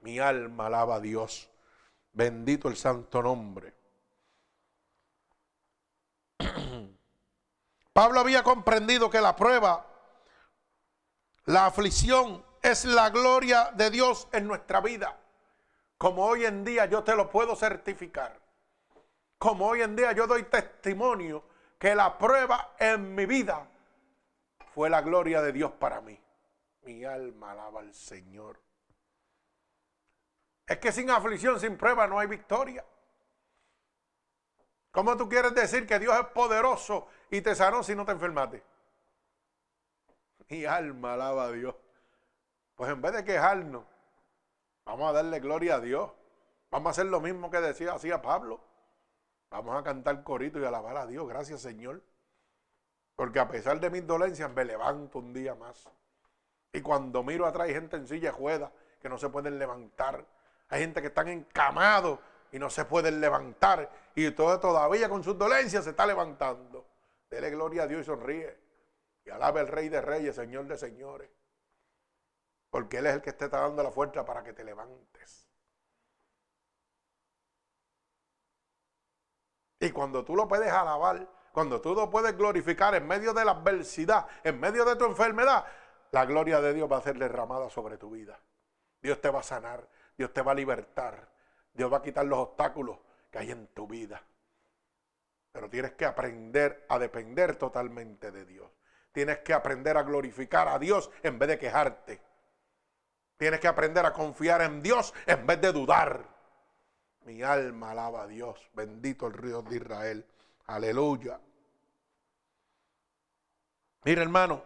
Mi 0.00 0.18
alma 0.18 0.66
alaba 0.66 0.96
a 0.96 1.00
Dios. 1.00 1.48
Bendito 2.12 2.68
el 2.68 2.76
santo 2.76 3.22
nombre. 3.22 3.74
Pablo 7.92 8.20
había 8.20 8.42
comprendido 8.42 9.08
que 9.08 9.20
la 9.20 9.36
prueba, 9.36 9.86
la 11.46 11.66
aflicción, 11.66 12.44
es 12.62 12.84
la 12.84 13.10
gloria 13.10 13.70
de 13.74 13.90
Dios 13.90 14.26
en 14.32 14.48
nuestra 14.48 14.80
vida. 14.80 15.18
Como 16.04 16.26
hoy 16.26 16.44
en 16.44 16.66
día 16.66 16.84
yo 16.84 17.02
te 17.02 17.16
lo 17.16 17.30
puedo 17.30 17.56
certificar. 17.56 18.38
Como 19.38 19.66
hoy 19.66 19.80
en 19.80 19.96
día 19.96 20.12
yo 20.12 20.26
doy 20.26 20.42
testimonio 20.42 21.44
que 21.78 21.94
la 21.94 22.18
prueba 22.18 22.74
en 22.78 23.14
mi 23.14 23.24
vida 23.24 23.66
fue 24.74 24.90
la 24.90 25.00
gloria 25.00 25.40
de 25.40 25.50
Dios 25.50 25.72
para 25.72 26.02
mí. 26.02 26.20
Mi 26.82 27.06
alma 27.06 27.52
alaba 27.52 27.80
al 27.80 27.94
Señor. 27.94 28.60
Es 30.66 30.76
que 30.76 30.92
sin 30.92 31.08
aflicción, 31.08 31.58
sin 31.58 31.78
prueba, 31.78 32.06
no 32.06 32.18
hay 32.18 32.26
victoria. 32.26 32.84
¿Cómo 34.90 35.16
tú 35.16 35.26
quieres 35.26 35.54
decir 35.54 35.86
que 35.86 35.98
Dios 35.98 36.14
es 36.20 36.26
poderoso 36.34 37.08
y 37.30 37.40
te 37.40 37.54
sanó 37.54 37.82
si 37.82 37.94
no 37.94 38.04
te 38.04 38.12
enfermaste? 38.12 38.62
Mi 40.50 40.66
alma 40.66 41.14
alaba 41.14 41.44
a 41.44 41.52
Dios. 41.52 41.74
Pues 42.74 42.90
en 42.90 43.00
vez 43.00 43.14
de 43.14 43.24
quejarnos, 43.24 43.86
vamos 44.84 45.10
a 45.10 45.12
darle 45.12 45.40
gloria 45.40 45.76
a 45.76 45.80
Dios. 45.80 46.10
Vamos 46.70 46.88
a 46.88 46.90
hacer 46.90 47.06
lo 47.06 47.20
mismo 47.20 47.50
que 47.50 47.60
decía 47.60 47.92
hacía 47.92 48.20
Pablo. 48.20 48.60
Vamos 49.50 49.78
a 49.78 49.84
cantar 49.84 50.24
corito 50.24 50.58
y 50.58 50.64
alabar 50.64 50.96
a 50.96 51.06
Dios. 51.06 51.28
Gracias, 51.28 51.60
Señor. 51.60 52.02
Porque 53.14 53.38
a 53.38 53.46
pesar 53.48 53.78
de 53.78 53.90
mis 53.90 54.06
dolencias 54.06 54.50
me 54.50 54.64
levanto 54.64 55.20
un 55.20 55.32
día 55.32 55.54
más. 55.54 55.88
Y 56.72 56.80
cuando 56.80 57.22
miro 57.22 57.46
atrás 57.46 57.68
hay 57.68 57.74
gente 57.74 57.96
en 57.96 58.08
silla 58.08 58.32
ruedas 58.32 58.72
que 59.00 59.08
no 59.08 59.16
se 59.16 59.28
pueden 59.28 59.58
levantar. 59.58 60.26
Hay 60.68 60.80
gente 60.80 61.00
que 61.00 61.08
están 61.08 61.28
encamados 61.28 62.18
y 62.50 62.58
no 62.58 62.68
se 62.68 62.84
pueden 62.84 63.20
levantar. 63.20 63.88
Y 64.16 64.28
todo, 64.32 64.58
todavía 64.58 65.08
con 65.08 65.22
sus 65.22 65.38
dolencias 65.38 65.84
se 65.84 65.90
está 65.90 66.06
levantando. 66.06 66.84
Dele 67.30 67.50
gloria 67.50 67.84
a 67.84 67.86
Dios 67.86 68.02
y 68.02 68.04
sonríe. 68.04 68.58
Y 69.24 69.30
alabe 69.30 69.60
al 69.60 69.68
Rey 69.68 69.88
de 69.88 70.00
Reyes, 70.00 70.34
Señor 70.34 70.66
de 70.66 70.76
Señores. 70.76 71.30
Porque 72.74 72.98
Él 72.98 73.06
es 73.06 73.14
el 73.14 73.22
que 73.22 73.32
te 73.32 73.44
está 73.44 73.60
dando 73.60 73.84
la 73.84 73.92
fuerza 73.92 74.24
para 74.24 74.42
que 74.42 74.52
te 74.52 74.64
levantes. 74.64 75.48
Y 79.78 79.92
cuando 79.92 80.24
tú 80.24 80.34
lo 80.34 80.48
puedes 80.48 80.72
alabar, 80.72 81.24
cuando 81.52 81.80
tú 81.80 81.94
lo 81.94 82.10
puedes 82.10 82.36
glorificar 82.36 82.96
en 82.96 83.06
medio 83.06 83.32
de 83.32 83.44
la 83.44 83.52
adversidad, 83.52 84.26
en 84.42 84.58
medio 84.58 84.84
de 84.84 84.96
tu 84.96 85.04
enfermedad, 85.04 85.64
la 86.10 86.24
gloria 86.24 86.60
de 86.60 86.74
Dios 86.74 86.90
va 86.90 86.96
a 86.96 87.02
ser 87.02 87.16
derramada 87.16 87.70
sobre 87.70 87.96
tu 87.96 88.10
vida. 88.10 88.40
Dios 89.00 89.20
te 89.20 89.30
va 89.30 89.38
a 89.38 89.44
sanar, 89.44 89.88
Dios 90.18 90.32
te 90.32 90.42
va 90.42 90.50
a 90.50 90.56
libertar, 90.56 91.28
Dios 91.72 91.92
va 91.92 91.98
a 91.98 92.02
quitar 92.02 92.26
los 92.26 92.40
obstáculos 92.40 92.98
que 93.30 93.38
hay 93.38 93.52
en 93.52 93.68
tu 93.68 93.86
vida. 93.86 94.20
Pero 95.52 95.70
tienes 95.70 95.92
que 95.92 96.06
aprender 96.06 96.86
a 96.88 96.98
depender 96.98 97.54
totalmente 97.54 98.32
de 98.32 98.44
Dios. 98.44 98.68
Tienes 99.12 99.38
que 99.38 99.54
aprender 99.54 99.96
a 99.96 100.02
glorificar 100.02 100.66
a 100.66 100.80
Dios 100.80 101.08
en 101.22 101.38
vez 101.38 101.50
de 101.50 101.58
quejarte. 101.60 102.33
Tienes 103.36 103.60
que 103.60 103.68
aprender 103.68 104.04
a 104.06 104.12
confiar 104.12 104.62
en 104.62 104.82
Dios 104.82 105.12
en 105.26 105.46
vez 105.46 105.60
de 105.60 105.72
dudar. 105.72 106.24
Mi 107.24 107.42
alma 107.42 107.90
alaba 107.90 108.22
a 108.22 108.26
Dios. 108.26 108.58
Bendito 108.74 109.26
el 109.26 109.32
río 109.32 109.62
de 109.62 109.76
Israel. 109.76 110.26
Aleluya. 110.66 111.40
Mira 114.04 114.22
hermano, 114.22 114.62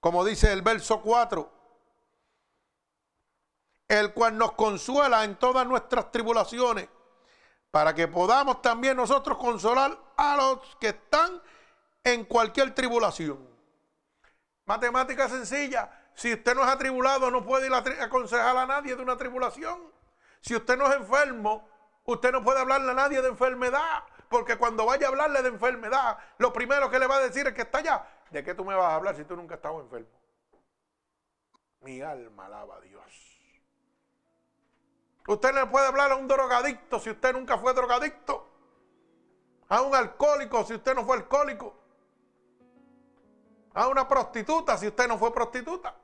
como 0.00 0.24
dice 0.24 0.52
el 0.52 0.62
verso 0.62 1.00
4, 1.00 1.50
el 3.88 4.12
cual 4.12 4.36
nos 4.36 4.52
consuela 4.52 5.24
en 5.24 5.36
todas 5.36 5.66
nuestras 5.66 6.12
tribulaciones, 6.12 6.88
para 7.70 7.94
que 7.94 8.06
podamos 8.08 8.60
también 8.60 8.96
nosotros 8.96 9.38
consolar 9.38 9.98
a 10.16 10.36
los 10.36 10.76
que 10.76 10.88
están 10.88 11.42
en 12.04 12.24
cualquier 12.24 12.74
tribulación. 12.74 13.38
Matemática 14.66 15.28
sencilla. 15.28 16.05
Si 16.16 16.32
usted 16.32 16.54
no 16.54 16.62
es 16.62 16.68
atribulado, 16.68 17.30
no 17.30 17.44
puede 17.44 17.66
ir 17.66 17.74
a 17.74 18.04
aconsejar 18.04 18.56
a 18.56 18.66
nadie 18.66 18.96
de 18.96 19.02
una 19.02 19.18
tribulación. 19.18 19.92
Si 20.40 20.56
usted 20.56 20.78
no 20.78 20.86
es 20.86 20.96
enfermo, 20.96 21.68
usted 22.04 22.32
no 22.32 22.42
puede 22.42 22.58
hablarle 22.58 22.90
a 22.90 22.94
nadie 22.94 23.20
de 23.20 23.28
enfermedad. 23.28 24.02
Porque 24.30 24.56
cuando 24.56 24.86
vaya 24.86 25.06
a 25.06 25.10
hablarle 25.10 25.42
de 25.42 25.48
enfermedad, 25.48 26.18
lo 26.38 26.54
primero 26.54 26.90
que 26.90 26.98
le 26.98 27.06
va 27.06 27.16
a 27.16 27.20
decir 27.20 27.46
es 27.46 27.52
que 27.52 27.62
está 27.62 27.78
allá. 27.78 28.06
¿De 28.30 28.42
qué 28.42 28.54
tú 28.54 28.64
me 28.64 28.74
vas 28.74 28.86
a 28.86 28.94
hablar 28.94 29.14
si 29.14 29.24
tú 29.24 29.36
nunca 29.36 29.54
has 29.54 29.58
estado 29.58 29.78
enfermo? 29.78 30.08
Mi 31.80 32.00
alma 32.00 32.46
alaba 32.46 32.76
a 32.76 32.80
Dios. 32.80 33.04
Usted 35.28 35.52
no 35.52 35.70
puede 35.70 35.86
hablar 35.86 36.12
a 36.12 36.16
un 36.16 36.26
drogadicto 36.26 36.98
si 36.98 37.10
usted 37.10 37.34
nunca 37.34 37.58
fue 37.58 37.74
drogadicto. 37.74 38.48
A 39.68 39.82
un 39.82 39.94
alcohólico 39.94 40.64
si 40.64 40.74
usted 40.74 40.94
no 40.94 41.04
fue 41.04 41.16
alcohólico. 41.16 41.76
A 43.74 43.86
una 43.88 44.08
prostituta 44.08 44.78
si 44.78 44.86
usted 44.86 45.06
no 45.06 45.18
fue 45.18 45.30
prostituta. 45.34 45.94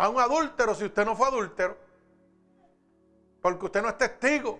A 0.00 0.08
un 0.08 0.18
adúltero 0.18 0.74
si 0.74 0.86
usted 0.86 1.04
no 1.04 1.14
fue 1.14 1.28
adúltero. 1.28 1.76
Porque 3.42 3.66
usted 3.66 3.82
no 3.82 3.90
es 3.90 3.98
testigo. 3.98 4.58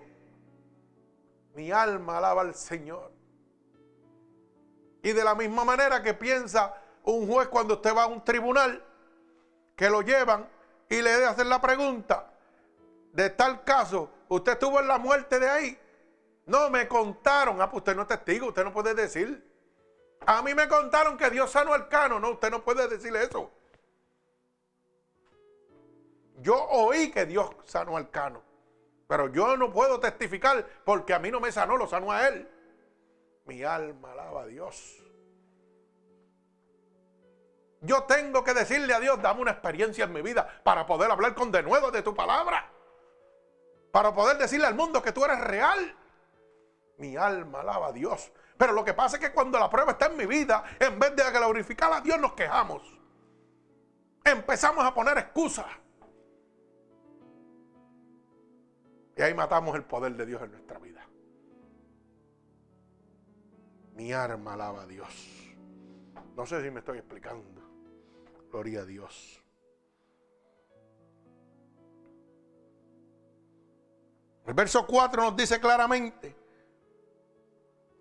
Mi 1.55 1.71
alma 1.71 2.19
alaba 2.19 2.41
al 2.41 2.53
Señor. 2.53 3.11
Y 5.01 5.13
de 5.13 5.23
la 5.23 5.33
misma 5.33 5.65
manera 5.65 6.03
que 6.03 6.13
piensa 6.13 6.79
un 7.01 7.27
juez 7.27 7.47
cuando 7.47 7.73
usted 7.73 7.95
va 7.95 8.03
a 8.03 8.05
un 8.05 8.23
tribunal, 8.23 8.85
que 9.75 9.89
lo 9.89 10.03
llevan 10.03 10.47
y 10.87 11.01
le 11.01 11.25
hacen 11.25 11.49
la 11.49 11.59
pregunta, 11.59 12.31
de 13.11 13.31
tal 13.31 13.63
caso, 13.63 14.11
usted 14.27 14.51
estuvo 14.51 14.79
en 14.79 14.87
la 14.87 14.99
muerte 14.99 15.39
de 15.39 15.49
ahí. 15.49 15.79
No, 16.45 16.69
me 16.69 16.87
contaron. 16.87 17.59
Ah, 17.63 17.67
pues 17.67 17.81
usted 17.81 17.95
no 17.95 18.03
es 18.03 18.07
testigo, 18.07 18.49
usted 18.49 18.63
no 18.63 18.71
puede 18.71 18.93
decir. 18.93 19.43
A 20.23 20.43
mí 20.43 20.53
me 20.53 20.67
contaron 20.67 21.17
que 21.17 21.31
Dios 21.31 21.49
sanó 21.49 21.73
al 21.73 21.87
cano. 21.87 22.19
No, 22.19 22.29
usted 22.29 22.51
no 22.51 22.63
puede 22.63 22.87
decir 22.87 23.15
eso. 23.15 23.49
Yo 26.41 26.63
oí 26.69 27.11
que 27.11 27.25
Dios 27.25 27.49
sanó 27.65 27.97
al 27.97 28.09
cano. 28.09 28.41
Pero 29.07 29.31
yo 29.31 29.57
no 29.57 29.71
puedo 29.71 29.99
testificar 29.99 30.65
porque 30.85 31.13
a 31.13 31.19
mí 31.19 31.29
no 31.29 31.39
me 31.39 31.51
sanó, 31.51 31.77
lo 31.77 31.87
sanó 31.87 32.11
a 32.11 32.27
él. 32.27 32.49
Mi 33.45 33.63
alma 33.63 34.11
alaba 34.11 34.43
a 34.43 34.45
Dios. 34.45 34.97
Yo 37.81 38.03
tengo 38.03 38.43
que 38.43 38.53
decirle 38.53 38.93
a 38.93 38.99
Dios, 38.99 39.21
dame 39.21 39.41
una 39.41 39.51
experiencia 39.51 40.05
en 40.05 40.13
mi 40.13 40.21
vida 40.21 40.47
para 40.63 40.85
poder 40.85 41.11
hablar 41.11 41.33
con 41.33 41.51
denuedo 41.51 41.91
de 41.91 42.01
tu 42.03 42.15
palabra. 42.15 42.71
Para 43.91 44.13
poder 44.13 44.37
decirle 44.37 44.67
al 44.67 44.75
mundo 44.75 45.01
que 45.01 45.11
tú 45.11 45.25
eres 45.25 45.41
real. 45.41 45.95
Mi 46.97 47.17
alma 47.17 47.61
alaba 47.61 47.87
a 47.87 47.91
Dios. 47.91 48.31
Pero 48.57 48.73
lo 48.73 48.85
que 48.85 48.93
pasa 48.93 49.17
es 49.17 49.21
que 49.21 49.33
cuando 49.33 49.59
la 49.59 49.69
prueba 49.69 49.93
está 49.93 50.05
en 50.05 50.17
mi 50.17 50.25
vida, 50.25 50.63
en 50.79 50.99
vez 50.99 51.15
de 51.15 51.31
glorificar 51.31 51.91
a 51.91 52.01
Dios, 52.01 52.19
nos 52.19 52.33
quejamos. 52.33 52.83
Empezamos 54.23 54.85
a 54.85 54.93
poner 54.93 55.17
excusas. 55.17 55.65
Y 59.17 59.21
ahí 59.21 59.33
matamos 59.33 59.75
el 59.75 59.83
poder 59.83 60.15
de 60.15 60.25
Dios 60.25 60.41
en 60.41 60.51
nuestra 60.51 60.79
vida. 60.79 61.05
Mi 63.95 64.13
arma 64.13 64.53
alaba 64.53 64.83
a 64.83 64.87
Dios. 64.87 65.53
No 66.35 66.45
sé 66.45 66.63
si 66.63 66.71
me 66.71 66.79
estoy 66.79 66.97
explicando. 66.97 67.61
Gloria 68.49 68.81
a 68.81 68.85
Dios. 68.85 69.43
El 74.45 74.53
verso 74.53 74.85
4 74.85 75.21
nos 75.21 75.35
dice 75.35 75.59
claramente 75.59 76.35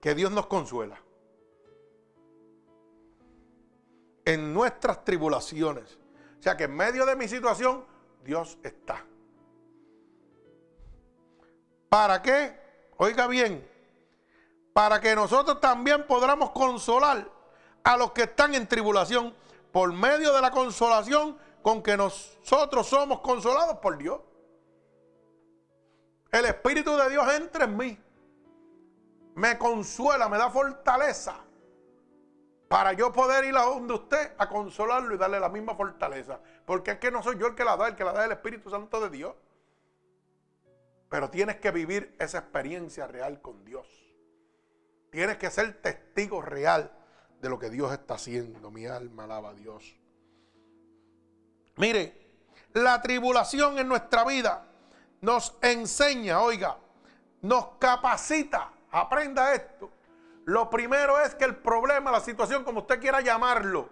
que 0.00 0.14
Dios 0.14 0.32
nos 0.32 0.46
consuela 0.46 0.98
en 4.24 4.54
nuestras 4.54 5.04
tribulaciones. 5.04 5.98
O 6.38 6.42
sea 6.42 6.56
que 6.56 6.64
en 6.64 6.74
medio 6.74 7.04
de 7.04 7.16
mi 7.16 7.28
situación, 7.28 7.84
Dios 8.24 8.58
está. 8.62 9.04
¿Para 11.90 12.22
qué? 12.22 12.56
Oiga 12.98 13.26
bien, 13.26 13.68
para 14.72 15.00
que 15.00 15.12
nosotros 15.16 15.60
también 15.60 16.06
podamos 16.06 16.50
consolar 16.50 17.28
a 17.82 17.96
los 17.96 18.12
que 18.12 18.22
están 18.22 18.54
en 18.54 18.68
tribulación 18.68 19.34
por 19.72 19.92
medio 19.92 20.32
de 20.32 20.40
la 20.40 20.52
consolación 20.52 21.36
con 21.62 21.82
que 21.82 21.96
nosotros 21.96 22.86
somos 22.86 23.20
consolados 23.20 23.78
por 23.78 23.98
Dios. 23.98 24.20
El 26.30 26.44
Espíritu 26.44 26.96
de 26.96 27.10
Dios 27.10 27.34
entra 27.34 27.64
en 27.64 27.76
mí, 27.76 27.98
me 29.34 29.58
consuela, 29.58 30.28
me 30.28 30.38
da 30.38 30.48
fortaleza 30.48 31.40
para 32.68 32.92
yo 32.92 33.10
poder 33.10 33.46
ir 33.46 33.56
a 33.56 33.62
donde 33.62 33.94
usted 33.94 34.32
a 34.38 34.48
consolarlo 34.48 35.12
y 35.12 35.18
darle 35.18 35.40
la 35.40 35.48
misma 35.48 35.74
fortaleza. 35.74 36.38
Porque 36.64 36.92
es 36.92 36.98
que 37.00 37.10
no 37.10 37.20
soy 37.20 37.36
yo 37.36 37.48
el 37.48 37.56
que 37.56 37.64
la 37.64 37.76
da, 37.76 37.88
el 37.88 37.96
que 37.96 38.04
la 38.04 38.12
da 38.12 38.24
el 38.24 38.30
Espíritu 38.30 38.70
Santo 38.70 39.00
de 39.00 39.10
Dios. 39.10 39.34
Pero 41.10 41.28
tienes 41.28 41.56
que 41.56 41.72
vivir 41.72 42.14
esa 42.20 42.38
experiencia 42.38 43.06
real 43.08 43.42
con 43.42 43.64
Dios. 43.64 43.86
Tienes 45.10 45.38
que 45.38 45.50
ser 45.50 45.82
testigo 45.82 46.40
real 46.40 46.90
de 47.42 47.48
lo 47.48 47.58
que 47.58 47.68
Dios 47.68 47.92
está 47.92 48.14
haciendo. 48.14 48.70
Mi 48.70 48.86
alma 48.86 49.24
alaba 49.24 49.50
a 49.50 49.54
Dios. 49.54 49.96
Mire, 51.76 52.14
la 52.74 53.02
tribulación 53.02 53.78
en 53.78 53.88
nuestra 53.88 54.24
vida 54.24 54.68
nos 55.20 55.56
enseña, 55.60 56.40
oiga, 56.42 56.78
nos 57.42 57.72
capacita. 57.80 58.70
Aprenda 58.92 59.52
esto. 59.52 59.90
Lo 60.44 60.70
primero 60.70 61.20
es 61.20 61.34
que 61.34 61.44
el 61.44 61.56
problema, 61.56 62.12
la 62.12 62.20
situación, 62.20 62.62
como 62.62 62.80
usted 62.80 63.00
quiera 63.00 63.20
llamarlo, 63.20 63.88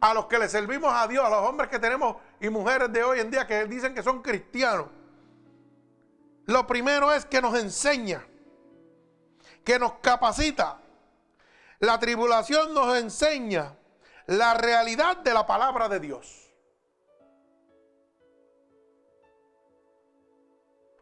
a 0.00 0.14
los 0.14 0.24
que 0.24 0.38
le 0.38 0.48
servimos 0.48 0.90
a 0.92 1.06
Dios, 1.06 1.22
a 1.22 1.28
los 1.28 1.48
hombres 1.48 1.68
que 1.68 1.78
tenemos 1.78 2.16
y 2.40 2.48
mujeres 2.48 2.90
de 2.92 3.04
hoy 3.04 3.20
en 3.20 3.30
día 3.30 3.46
que 3.46 3.66
dicen 3.66 3.94
que 3.94 4.02
son 4.02 4.22
cristianos, 4.22 4.86
lo 6.46 6.66
primero 6.66 7.12
es 7.12 7.24
que 7.24 7.40
nos 7.40 7.58
enseña, 7.58 8.26
que 9.64 9.78
nos 9.78 9.94
capacita. 9.94 10.80
La 11.80 11.98
tribulación 11.98 12.74
nos 12.74 12.96
enseña 12.96 13.76
la 14.26 14.54
realidad 14.54 15.18
de 15.18 15.32
la 15.32 15.46
palabra 15.46 15.88
de 15.88 16.00
Dios. 16.00 16.40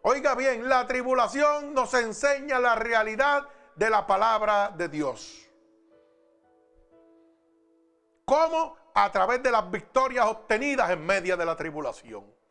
Oiga 0.02 0.34
bien, 0.34 0.68
la 0.68 0.86
tribulación 0.86 1.74
nos 1.74 1.94
enseña 1.94 2.58
la 2.58 2.74
realidad 2.74 3.48
de 3.76 3.90
la 3.90 4.06
palabra 4.06 4.72
de 4.76 4.88
Dios. 4.88 5.48
¿Cómo? 8.24 8.76
A 8.94 9.10
través 9.10 9.42
de 9.42 9.50
las 9.50 9.70
victorias 9.70 10.26
obtenidas 10.26 10.90
en 10.90 11.04
medio 11.04 11.36
de 11.36 11.44
la 11.44 11.56
tribulación 11.56 12.41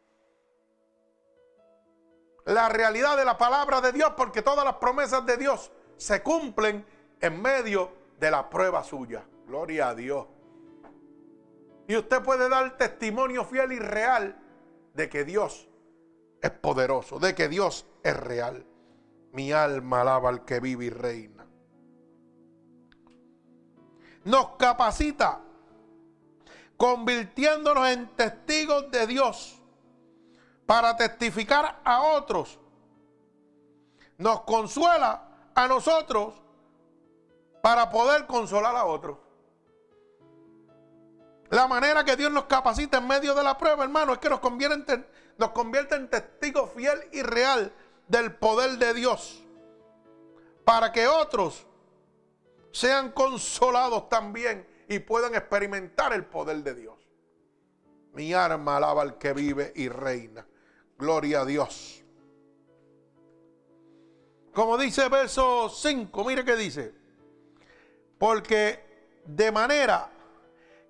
la 2.45 2.69
realidad 2.69 3.17
de 3.17 3.25
la 3.25 3.37
palabra 3.37 3.81
de 3.81 3.91
Dios, 3.91 4.13
porque 4.17 4.41
todas 4.41 4.65
las 4.65 4.75
promesas 4.75 5.25
de 5.25 5.37
Dios 5.37 5.71
se 5.97 6.21
cumplen 6.23 6.85
en 7.19 7.41
medio 7.41 7.91
de 8.19 8.31
la 8.31 8.49
prueba 8.49 8.83
suya. 8.83 9.23
Gloria 9.47 9.89
a 9.89 9.95
Dios. 9.95 10.27
Y 11.87 11.97
usted 11.97 12.21
puede 12.21 12.49
dar 12.49 12.77
testimonio 12.77 13.43
fiel 13.43 13.73
y 13.73 13.79
real 13.79 14.37
de 14.93 15.09
que 15.09 15.25
Dios 15.25 15.67
es 16.41 16.51
poderoso, 16.51 17.19
de 17.19 17.35
que 17.35 17.49
Dios 17.49 17.85
es 18.03 18.15
real. 18.15 18.65
Mi 19.33 19.51
alma 19.51 20.01
alaba 20.01 20.29
al 20.29 20.45
que 20.45 20.59
vive 20.59 20.85
y 20.85 20.89
reina. 20.89 21.41
nos 24.23 24.55
capacita, 24.57 25.41
convirtiéndonos 26.77 27.89
en 27.89 28.07
testigos 28.15 28.91
de 28.91 29.07
Dios 29.07 29.60
para 30.71 30.95
testificar 30.95 31.81
a 31.83 32.01
otros. 32.01 32.57
Nos 34.17 34.39
consuela 34.43 35.27
a 35.53 35.67
nosotros 35.67 36.33
para 37.61 37.89
poder 37.89 38.25
consolar 38.25 38.73
a 38.77 38.85
otros. 38.85 39.17
La 41.49 41.67
manera 41.67 42.05
que 42.05 42.15
Dios 42.15 42.31
nos 42.31 42.45
capacita 42.45 42.99
en 42.99 43.05
medio 43.05 43.35
de 43.35 43.43
la 43.43 43.57
prueba, 43.57 43.83
hermano, 43.83 44.13
es 44.13 44.19
que 44.19 44.29
nos 44.29 44.39
convierte, 44.39 44.93
en, 44.93 45.05
nos 45.37 45.49
convierte 45.49 45.95
en 45.95 46.09
testigos 46.09 46.71
fiel 46.71 46.97
y 47.11 47.21
real 47.21 47.73
del 48.07 48.33
poder 48.33 48.77
de 48.77 48.93
Dios. 48.93 49.43
Para 50.63 50.93
que 50.93 51.05
otros 51.05 51.67
sean 52.71 53.11
consolados 53.11 54.07
también 54.07 54.65
y 54.87 54.99
puedan 54.99 55.35
experimentar 55.35 56.13
el 56.13 56.23
poder 56.23 56.63
de 56.63 56.75
Dios. 56.75 56.95
Mi 58.13 58.33
alma 58.33 58.77
alaba 58.77 59.01
al 59.01 59.17
que 59.17 59.33
vive 59.33 59.73
y 59.75 59.89
reina. 59.89 60.47
Gloria 61.01 61.41
a 61.41 61.45
Dios. 61.45 62.03
Como 64.53 64.77
dice 64.77 65.09
verso 65.09 65.67
5, 65.67 66.23
mire 66.23 66.45
que 66.45 66.55
dice. 66.55 66.93
Porque 68.19 69.19
de 69.25 69.51
manera 69.51 70.11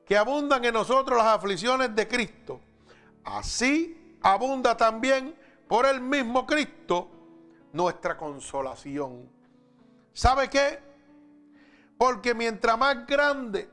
que 0.05 0.17
abundan 0.17 0.65
en 0.65 0.73
nosotros 0.73 1.17
las 1.17 1.27
aflicciones 1.27 1.95
de 1.95 2.09
Cristo, 2.09 2.59
así 3.23 4.17
abunda 4.21 4.75
también 4.75 5.33
por 5.69 5.85
el 5.85 6.01
mismo 6.01 6.45
Cristo 6.45 7.07
nuestra 7.71 8.17
consolación. 8.17 9.29
¿Sabe 10.11 10.49
qué? 10.49 10.77
Porque 11.97 12.33
mientras 12.33 12.77
más 12.77 13.07
grande 13.07 13.69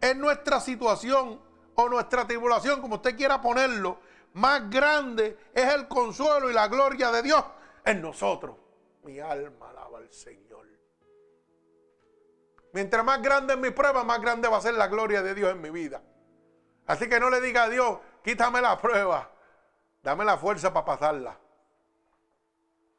es 0.00 0.16
nuestra 0.16 0.60
situación 0.60 1.40
o 1.74 1.88
nuestra 1.88 2.24
tribulación, 2.24 2.80
como 2.80 2.94
usted 2.94 3.16
quiera 3.16 3.42
ponerlo, 3.42 3.98
más 4.34 4.68
grande 4.68 5.38
es 5.52 5.72
el 5.72 5.88
consuelo 5.88 6.50
y 6.50 6.52
la 6.52 6.68
gloria 6.68 7.10
de 7.10 7.22
Dios 7.22 7.44
en 7.84 8.02
nosotros. 8.02 8.56
Mi 9.02 9.20
alma 9.20 9.70
alaba 9.70 9.98
al 9.98 10.10
Señor. 10.10 10.66
Mientras 12.72 13.04
más 13.04 13.22
grande 13.22 13.54
es 13.54 13.60
mi 13.60 13.70
prueba, 13.70 14.02
más 14.02 14.20
grande 14.20 14.48
va 14.48 14.56
a 14.56 14.60
ser 14.60 14.74
la 14.74 14.88
gloria 14.88 15.22
de 15.22 15.34
Dios 15.34 15.52
en 15.52 15.60
mi 15.60 15.70
vida. 15.70 16.02
Así 16.86 17.08
que 17.08 17.20
no 17.20 17.30
le 17.30 17.40
diga 17.40 17.64
a 17.64 17.68
Dios, 17.68 17.98
quítame 18.24 18.60
la 18.60 18.76
prueba, 18.80 19.30
dame 20.02 20.24
la 20.24 20.36
fuerza 20.36 20.72
para 20.72 20.84
pasarla. 20.84 21.38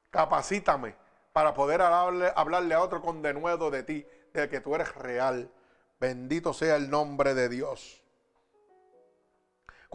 Capacítame 0.10 0.96
para 1.34 1.54
poder 1.54 1.82
hablarle, 1.82 2.74
a 2.74 2.82
otro 2.82 3.02
con 3.02 3.22
denuedo 3.22 3.70
de 3.70 3.84
ti, 3.84 4.08
de 4.32 4.48
que 4.48 4.62
tú 4.62 4.74
eres 4.74 4.96
real. 4.96 5.52
Bendito 6.00 6.54
sea 6.54 6.78
el 6.78 6.90
nombre 6.90 7.34
de 7.34 7.50
Dios. 7.50 8.05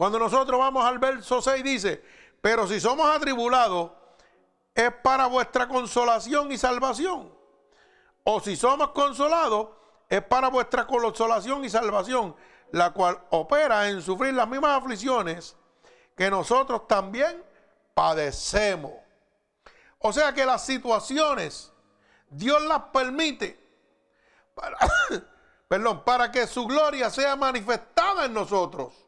Cuando 0.01 0.17
nosotros 0.17 0.59
vamos 0.59 0.83
al 0.83 0.97
verso 0.97 1.43
6 1.43 1.63
dice, 1.63 2.03
pero 2.41 2.67
si 2.67 2.79
somos 2.79 3.07
atribulados, 3.15 3.91
es 4.73 4.91
para 5.03 5.27
vuestra 5.27 5.67
consolación 5.67 6.51
y 6.51 6.57
salvación. 6.57 7.31
O 8.23 8.39
si 8.39 8.55
somos 8.55 8.89
consolados, 8.93 9.67
es 10.09 10.23
para 10.23 10.47
vuestra 10.47 10.87
consolación 10.87 11.63
y 11.65 11.69
salvación, 11.69 12.35
la 12.71 12.89
cual 12.93 13.21
opera 13.29 13.89
en 13.89 14.01
sufrir 14.01 14.33
las 14.33 14.47
mismas 14.47 14.81
aflicciones 14.81 15.55
que 16.17 16.31
nosotros 16.31 16.87
también 16.87 17.45
padecemos. 17.93 18.93
O 19.99 20.11
sea 20.11 20.33
que 20.33 20.47
las 20.47 20.65
situaciones, 20.65 21.71
Dios 22.27 22.59
las 22.63 22.85
permite 22.91 23.63
perdón, 25.67 26.03
para 26.03 26.31
que 26.31 26.47
su 26.47 26.65
gloria 26.65 27.11
sea 27.11 27.35
manifestada 27.35 28.25
en 28.25 28.33
nosotros. 28.33 29.00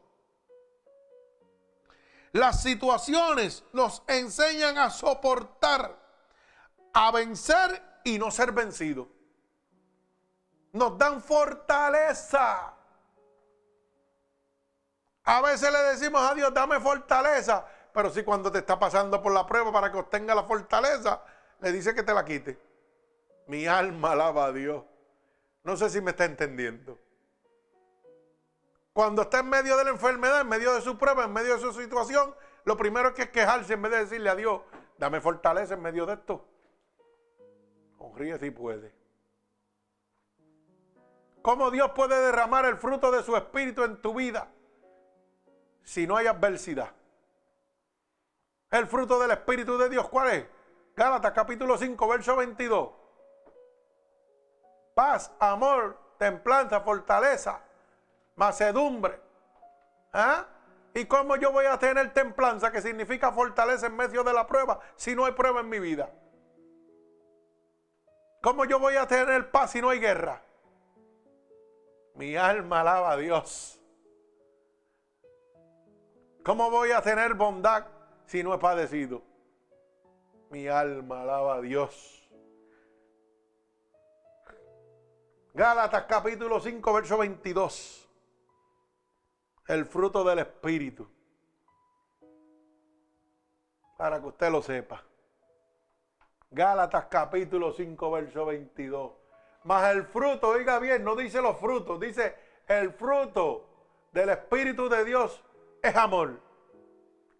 Las 2.34 2.64
situaciones 2.64 3.62
nos 3.72 4.02
enseñan 4.08 4.76
a 4.76 4.90
soportar, 4.90 5.96
a 6.92 7.12
vencer 7.12 8.00
y 8.02 8.18
no 8.18 8.32
ser 8.32 8.50
vencidos. 8.50 9.06
Nos 10.72 10.98
dan 10.98 11.22
fortaleza. 11.22 12.74
A 15.22 15.40
veces 15.42 15.70
le 15.70 15.78
decimos 15.78 16.28
a 16.28 16.34
Dios, 16.34 16.52
dame 16.52 16.80
fortaleza. 16.80 17.66
Pero 17.92 18.10
si 18.10 18.24
cuando 18.24 18.50
te 18.50 18.58
está 18.58 18.80
pasando 18.80 19.22
por 19.22 19.32
la 19.32 19.46
prueba 19.46 19.70
para 19.70 19.92
que 19.92 19.98
obtenga 19.98 20.34
la 20.34 20.42
fortaleza, 20.42 21.22
le 21.60 21.70
dice 21.70 21.94
que 21.94 22.02
te 22.02 22.12
la 22.12 22.24
quite. 22.24 22.58
Mi 23.46 23.68
alma 23.68 24.10
alaba 24.10 24.46
a 24.46 24.52
Dios. 24.52 24.82
No 25.62 25.76
sé 25.76 25.88
si 25.88 26.00
me 26.00 26.10
está 26.10 26.24
entendiendo. 26.24 26.98
Cuando 28.94 29.22
está 29.22 29.40
en 29.40 29.48
medio 29.48 29.76
de 29.76 29.82
la 29.82 29.90
enfermedad, 29.90 30.42
en 30.42 30.48
medio 30.48 30.72
de 30.72 30.80
su 30.80 30.96
prueba, 30.96 31.24
en 31.24 31.32
medio 31.32 31.54
de 31.54 31.60
su 31.60 31.72
situación, 31.72 32.32
lo 32.64 32.76
primero 32.76 33.12
que 33.12 33.22
es 33.22 33.30
quejarse 33.30 33.72
en 33.72 33.82
vez 33.82 33.90
de 33.90 33.98
decirle 33.98 34.30
a 34.30 34.36
Dios, 34.36 34.62
dame 34.96 35.20
fortaleza 35.20 35.74
en 35.74 35.82
medio 35.82 36.06
de 36.06 36.14
esto. 36.14 36.46
Sonríe 37.98 38.38
si 38.38 38.52
puede. 38.52 38.94
¿Cómo 41.42 41.72
Dios 41.72 41.90
puede 41.90 42.16
derramar 42.20 42.66
el 42.66 42.76
fruto 42.76 43.10
de 43.10 43.24
su 43.24 43.36
espíritu 43.36 43.82
en 43.82 44.00
tu 44.00 44.14
vida 44.14 44.48
si 45.82 46.06
no 46.06 46.16
hay 46.16 46.28
adversidad? 46.28 46.92
El 48.70 48.86
fruto 48.86 49.18
del 49.18 49.32
espíritu 49.32 49.76
de 49.76 49.88
Dios, 49.88 50.08
¿cuál 50.08 50.30
es? 50.30 50.46
Gálatas 50.94 51.32
capítulo 51.32 51.76
5, 51.76 52.08
verso 52.08 52.36
22. 52.36 52.90
Paz, 54.94 55.32
amor, 55.40 55.98
templanza, 56.16 56.80
fortaleza 56.80 57.60
macedumbre. 58.36 59.20
¿Ah? 60.12 60.46
¿Y 60.94 61.06
cómo 61.06 61.36
yo 61.36 61.50
voy 61.50 61.66
a 61.66 61.78
tener 61.78 62.12
templanza, 62.12 62.70
que 62.70 62.80
significa 62.80 63.32
fortaleza 63.32 63.86
en 63.86 63.96
medio 63.96 64.22
de 64.22 64.32
la 64.32 64.46
prueba, 64.46 64.78
si 64.96 65.14
no 65.14 65.24
hay 65.24 65.32
prueba 65.32 65.60
en 65.60 65.68
mi 65.68 65.80
vida? 65.80 66.10
¿Cómo 68.40 68.64
yo 68.64 68.78
voy 68.78 68.96
a 68.96 69.06
tener 69.06 69.50
paz 69.50 69.72
si 69.72 69.80
no 69.80 69.90
hay 69.90 69.98
guerra? 69.98 70.42
Mi 72.14 72.36
alma 72.36 72.82
alaba 72.82 73.12
a 73.12 73.16
Dios. 73.16 73.80
¿Cómo 76.44 76.70
voy 76.70 76.92
a 76.92 77.00
tener 77.00 77.34
bondad 77.34 77.86
si 78.26 78.42
no 78.44 78.54
he 78.54 78.58
padecido? 78.58 79.22
Mi 80.50 80.68
alma 80.68 81.22
alaba 81.22 81.56
a 81.56 81.60
Dios. 81.60 82.30
Gálatas 85.54 86.04
capítulo 86.04 86.60
5, 86.60 86.92
verso 86.92 87.18
22 87.18 88.03
el 89.66 89.86
fruto 89.86 90.24
del 90.24 90.40
Espíritu. 90.40 91.08
Para 93.96 94.20
que 94.20 94.26
usted 94.26 94.50
lo 94.50 94.60
sepa. 94.62 95.02
Gálatas 96.50 97.06
capítulo 97.06 97.72
5, 97.72 98.10
verso 98.10 98.46
22. 98.46 99.12
Más 99.64 99.94
el 99.94 100.04
fruto, 100.04 100.48
oiga 100.48 100.78
bien, 100.78 101.02
no 101.02 101.16
dice 101.16 101.40
los 101.40 101.56
frutos, 101.58 101.98
dice 101.98 102.36
el 102.68 102.92
fruto 102.92 103.66
del 104.12 104.28
Espíritu 104.28 104.88
de 104.88 105.04
Dios 105.04 105.42
es 105.82 105.96
amor, 105.96 106.40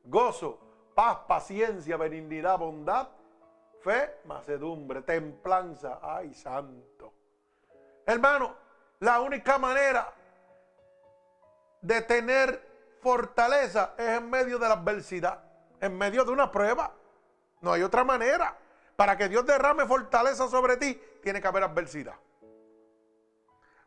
gozo, 0.04 0.58
paz, 0.94 1.18
paciencia, 1.28 1.96
benignidad, 1.96 2.58
bondad, 2.58 3.08
fe, 3.82 4.20
macedumbre, 4.24 5.02
templanza. 5.02 5.98
Ay, 6.02 6.34
santo. 6.34 7.12
Hermano, 8.06 8.54
la 9.00 9.20
única 9.20 9.58
manera 9.58 10.12
de 11.84 12.00
tener 12.00 12.66
fortaleza 13.02 13.94
es 13.98 14.08
en 14.18 14.30
medio 14.30 14.58
de 14.58 14.66
la 14.66 14.74
adversidad, 14.74 15.44
en 15.80 15.96
medio 15.96 16.24
de 16.24 16.32
una 16.32 16.50
prueba. 16.50 16.94
No 17.60 17.72
hay 17.72 17.82
otra 17.82 18.02
manera. 18.04 18.56
Para 18.96 19.18
que 19.18 19.28
Dios 19.28 19.44
derrame 19.44 19.84
fortaleza 19.86 20.48
sobre 20.48 20.78
ti, 20.78 20.98
tiene 21.22 21.42
que 21.42 21.46
haber 21.46 21.62
adversidad. 21.62 22.14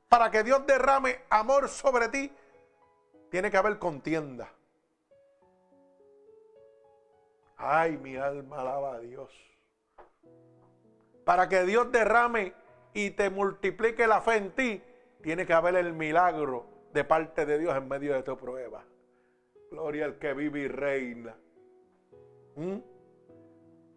Para 0.08 0.30
que 0.30 0.44
Dios 0.44 0.66
derrame 0.68 1.22
amor 1.30 1.70
sobre 1.70 2.08
ti, 2.10 2.32
tiene 3.32 3.50
que 3.50 3.58
haber 3.58 3.80
contienda. 3.80 4.48
Ay, 7.58 7.98
mi 7.98 8.16
alma 8.16 8.62
alaba 8.62 8.94
a 8.94 9.00
Dios. 9.00 9.32
Para 11.26 11.50
que 11.50 11.64
Dios 11.64 11.92
derrame 11.92 12.54
y 12.94 13.10
te 13.12 13.32
multiplique 13.32 14.06
la 14.06 14.22
fe 14.22 14.36
en 14.36 14.52
ti, 14.52 14.84
tiene 15.24 15.48
que 15.48 15.54
haber 15.54 15.76
el 15.76 15.94
milagro 15.94 16.77
de 16.94 17.04
parte 17.04 17.46
de 17.46 17.60
Dios 17.60 17.76
en 17.76 17.88
medio 17.88 18.14
de 18.14 18.24
tu 18.24 18.38
prueba. 18.38 18.84
Gloria 19.72 20.06
al 20.06 20.18
que 20.18 20.34
vive 20.34 20.62
y 20.62 20.68
reina. 20.68 21.36
¿Mm? 22.56 22.78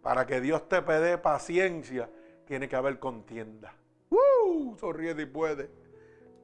Para 0.02 0.26
que 0.26 0.40
Dios 0.40 0.68
te 0.68 0.82
pede 0.82 1.18
paciencia, 1.18 2.10
tiene 2.46 2.68
que 2.68 2.76
haber 2.76 2.98
contienda. 2.98 3.74
¡Uh! 4.10 4.76
Sonríe 4.78 5.12
y 5.12 5.26
puede. 5.26 5.70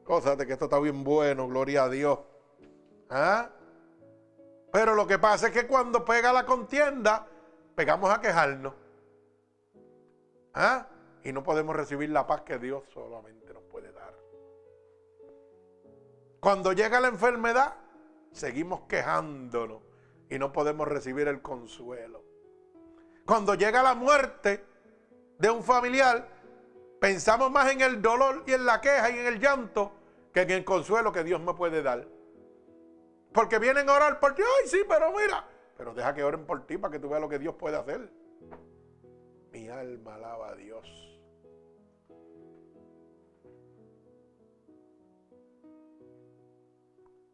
Cosa 0.05 0.36
de 0.36 0.47
que 0.47 0.53
esto 0.53 0.66
está 0.66 0.78
bien 0.78 1.03
bueno, 1.03 1.49
gloria 1.49 1.84
a 1.84 1.88
Dios. 1.88 2.20
¿Ah? 3.11 3.51
Pero 4.72 4.94
lo 4.94 5.07
que 5.07 5.18
pasa 5.18 5.49
es 5.49 5.53
que 5.53 5.66
cuando 5.66 6.05
pega 6.05 6.32
la 6.32 6.44
contienda, 6.47 7.26
pegamos 7.74 8.11
a 8.11 8.20
quejarnos. 8.20 8.74
¿Ah? 10.55 10.86
Y 11.24 11.32
no 11.32 11.42
podemos 11.42 11.74
recibir 11.74 12.11
la 12.11 12.26
paz 12.26 12.42
que 12.42 12.59
Dios 12.59 12.84
solamente 12.92 13.53
nos. 13.53 13.66
Cuando 16.47 16.72
llega 16.72 17.01
la 17.01 17.09
enfermedad, 17.09 17.74
seguimos 18.30 18.82
quejándonos 18.82 19.82
y 20.30 20.38
no 20.38 20.53
podemos 20.53 20.86
recibir 20.86 21.26
el 21.26 21.42
consuelo. 21.42 22.22
Cuando 23.26 23.57
llega 23.57 23.82
la 23.82 23.97
muerte 23.97 24.64
de 25.40 25.51
un 25.51 25.64
familiar, 25.64 26.28
pensamos 27.01 27.51
más 27.51 27.72
en 27.72 27.80
el 27.80 28.01
dolor 28.01 28.44
y 28.47 28.53
en 28.53 28.64
la 28.64 28.80
queja 28.80 29.11
y 29.11 29.18
en 29.18 29.26
el 29.26 29.40
llanto 29.40 29.90
que 30.32 30.42
en 30.42 30.51
el 30.53 30.64
consuelo 30.64 31.11
que 31.11 31.24
Dios 31.24 31.40
me 31.40 31.53
puede 31.53 31.82
dar. 31.82 32.07
Porque 33.32 33.59
vienen 33.59 33.90
a 33.90 33.94
orar 33.94 34.20
por 34.20 34.36
ti, 34.36 34.42
ay 34.42 34.68
sí, 34.68 34.82
pero 34.88 35.11
mira, 35.11 35.44
pero 35.76 35.94
deja 35.94 36.14
que 36.14 36.22
oren 36.22 36.47
por 36.47 36.64
ti 36.64 36.78
para 36.78 36.92
que 36.92 37.01
tú 37.01 37.09
veas 37.09 37.22
lo 37.22 37.28
que 37.28 37.40
Dios 37.40 37.57
puede 37.57 37.76
hacer. 37.76 38.09
Mi 39.51 39.68
alma 39.68 40.14
alaba 40.14 40.51
a 40.51 40.55
Dios. 40.55 41.06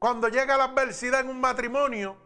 Cuando 0.03 0.27
llega 0.27 0.57
la 0.57 0.65
adversidad 0.65 1.21
en 1.21 1.29
un 1.29 1.41
matrimonio, 1.41 2.17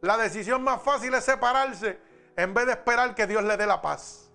la 0.00 0.16
decisión 0.16 0.64
más 0.64 0.82
fácil 0.82 1.14
es 1.14 1.22
separarse 1.22 2.00
en 2.34 2.52
vez 2.52 2.66
de 2.66 2.72
esperar 2.72 3.14
que 3.14 3.28
Dios 3.28 3.44
le 3.44 3.56
dé 3.56 3.64
la 3.64 3.80
paz. 3.80 4.28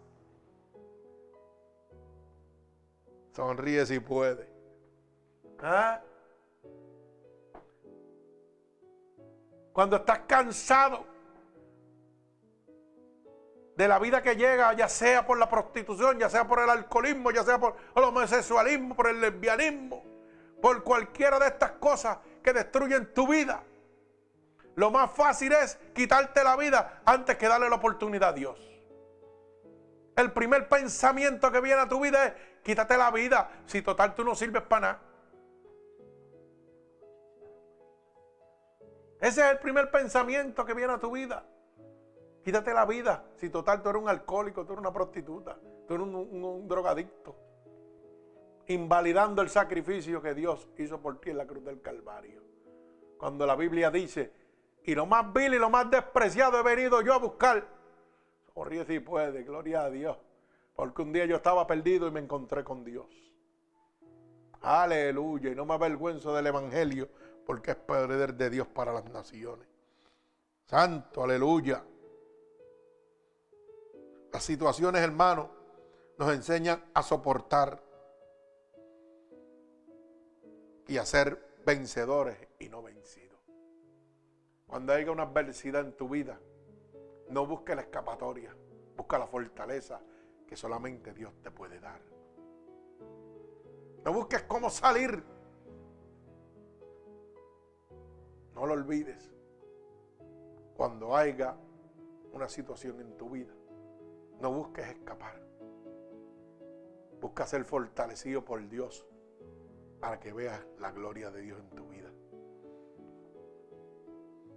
Sonríe 3.33 3.85
si 3.85 3.99
puede. 3.99 4.49
¿Ah? 5.59 5.99
Cuando 9.73 9.97
estás 9.97 10.19
cansado 10.19 11.05
de 13.75 13.85
la 13.85 13.99
vida 13.99 14.23
que 14.23 14.37
llega, 14.37 14.71
ya 14.71 14.87
sea 14.87 15.27
por 15.27 15.37
la 15.37 15.49
prostitución, 15.49 16.19
ya 16.19 16.29
sea 16.29 16.47
por 16.47 16.59
el 16.59 16.69
alcoholismo, 16.69 17.31
ya 17.31 17.43
sea 17.43 17.59
por 17.59 17.75
el 17.93 18.01
homosexualismo, 18.01 18.95
por 18.95 19.09
el 19.09 19.19
lesbianismo, 19.19 20.05
por 20.61 20.85
cualquiera 20.85 21.37
de 21.37 21.47
estas 21.47 21.71
cosas 21.71 22.17
que 22.45 22.53
destruyen 22.53 23.11
tu 23.11 23.27
vida. 23.27 23.63
Lo 24.75 24.91
más 24.91 25.11
fácil 25.11 25.51
es 25.51 25.79
quitarte 25.95 26.43
la 26.43 26.55
vida 26.55 27.01
antes 27.03 27.37
que 27.37 27.47
darle 27.47 27.67
la 27.69 27.77
oportunidad 27.77 28.29
a 28.29 28.33
Dios. 28.33 28.59
El 30.15 30.31
primer 30.31 30.69
pensamiento 30.69 31.51
que 31.51 31.59
viene 31.59 31.81
a 31.81 31.89
tu 31.89 31.99
vida 31.99 32.25
es, 32.27 32.33
quítate 32.63 32.95
la 32.97 33.09
vida, 33.09 33.49
si 33.65 33.81
total 33.81 34.13
tú 34.13 34.23
no 34.23 34.35
sirves 34.35 34.61
para 34.61 34.81
nada. 34.81 35.01
Ese 39.19 39.41
es 39.41 39.51
el 39.51 39.57
primer 39.57 39.89
pensamiento 39.89 40.63
que 40.65 40.75
viene 40.75 40.93
a 40.93 40.99
tu 40.99 41.11
vida. 41.11 41.43
Quítate 42.43 42.75
la 42.75 42.85
vida. 42.85 43.25
Si 43.37 43.49
total 43.49 43.81
tú 43.81 43.89
eres 43.89 44.03
un 44.03 44.07
alcohólico, 44.07 44.65
tú 44.65 44.73
eres 44.73 44.81
una 44.81 44.93
prostituta, 44.93 45.57
tú 45.87 45.95
eres 45.95 46.05
un, 46.05 46.67
drogadicto. 46.67 47.35
Invalidando 48.67 49.41
el 49.41 49.49
sacrificio 49.49 50.21
que 50.21 50.33
Dios 50.33 50.67
hizo 50.77 50.99
por 51.01 51.19
ti 51.19 51.29
en 51.29 51.37
la 51.37 51.45
cruz 51.45 51.63
del 51.63 51.81
Calvario. 51.81 52.41
Cuando 53.17 53.45
la 53.45 53.55
Biblia 53.55 53.91
dice, 53.91 54.31
y 54.83 54.93
lo 54.93 55.05
más 55.05 55.31
vil 55.33 55.53
y 55.53 55.59
lo 55.59 55.69
más 55.69 55.89
despreciado 55.89 56.59
he 56.59 56.63
venido 56.63 57.01
yo 57.01 57.13
a 57.13 57.17
buscar. 57.17 57.65
Sonríe 58.53 58.85
si 58.85 58.99
puede, 58.99 59.43
gloria 59.43 59.83
a 59.83 59.89
Dios. 59.89 60.17
Porque 60.75 61.01
un 61.01 61.13
día 61.13 61.25
yo 61.25 61.37
estaba 61.37 61.65
perdido 61.65 62.07
y 62.07 62.11
me 62.11 62.19
encontré 62.19 62.63
con 62.63 62.83
Dios. 62.83 63.07
Aleluya. 64.61 65.51
Y 65.51 65.55
no 65.55 65.65
me 65.65 65.73
avergüenzo 65.73 66.33
del 66.33 66.47
Evangelio 66.47 67.09
porque 67.45 67.71
es 67.71 67.77
poder 67.77 68.33
de 68.33 68.49
Dios 68.49 68.67
para 68.67 68.91
las 68.91 69.05
naciones. 69.05 69.67
Santo, 70.65 71.23
aleluya. 71.23 71.83
Las 74.31 74.43
situaciones, 74.43 75.01
hermanos, 75.01 75.47
nos 76.17 76.33
enseñan 76.33 76.83
a 76.93 77.03
soportar 77.03 77.81
y 80.87 80.97
a 80.97 81.05
ser 81.05 81.55
vencedores 81.65 82.37
y 82.59 82.69
no 82.69 82.81
vencidos. 82.81 83.39
Cuando 84.67 84.93
haya 84.93 85.11
una 85.11 85.23
adversidad 85.23 85.81
en 85.81 85.93
tu 85.93 86.09
vida, 86.09 86.39
no 87.29 87.45
busques 87.45 87.75
la 87.75 87.83
escapatoria, 87.83 88.55
busca 88.95 89.17
la 89.17 89.27
fortaleza 89.27 90.01
que 90.47 90.55
solamente 90.55 91.13
Dios 91.13 91.33
te 91.41 91.51
puede 91.51 91.79
dar. 91.79 92.01
No 94.03 94.13
busques 94.13 94.43
cómo 94.43 94.69
salir 94.69 95.23
No 98.55 98.65
lo 98.65 98.73
olvides. 98.73 99.31
Cuando 100.77 101.15
haya 101.15 101.55
una 102.31 102.47
situación 102.47 103.01
en 103.01 103.17
tu 103.17 103.29
vida, 103.29 103.53
no 104.39 104.51
busques 104.51 104.87
escapar. 104.87 105.41
Busca 107.21 107.45
ser 107.45 107.65
fortalecido 107.65 108.43
por 108.43 108.67
Dios 108.67 109.05
para 109.99 110.19
que 110.19 110.33
veas 110.33 110.65
la 110.79 110.91
gloria 110.91 111.31
de 111.31 111.41
Dios 111.41 111.59
en 111.59 111.69
tu 111.69 111.87
vida. 111.87 112.11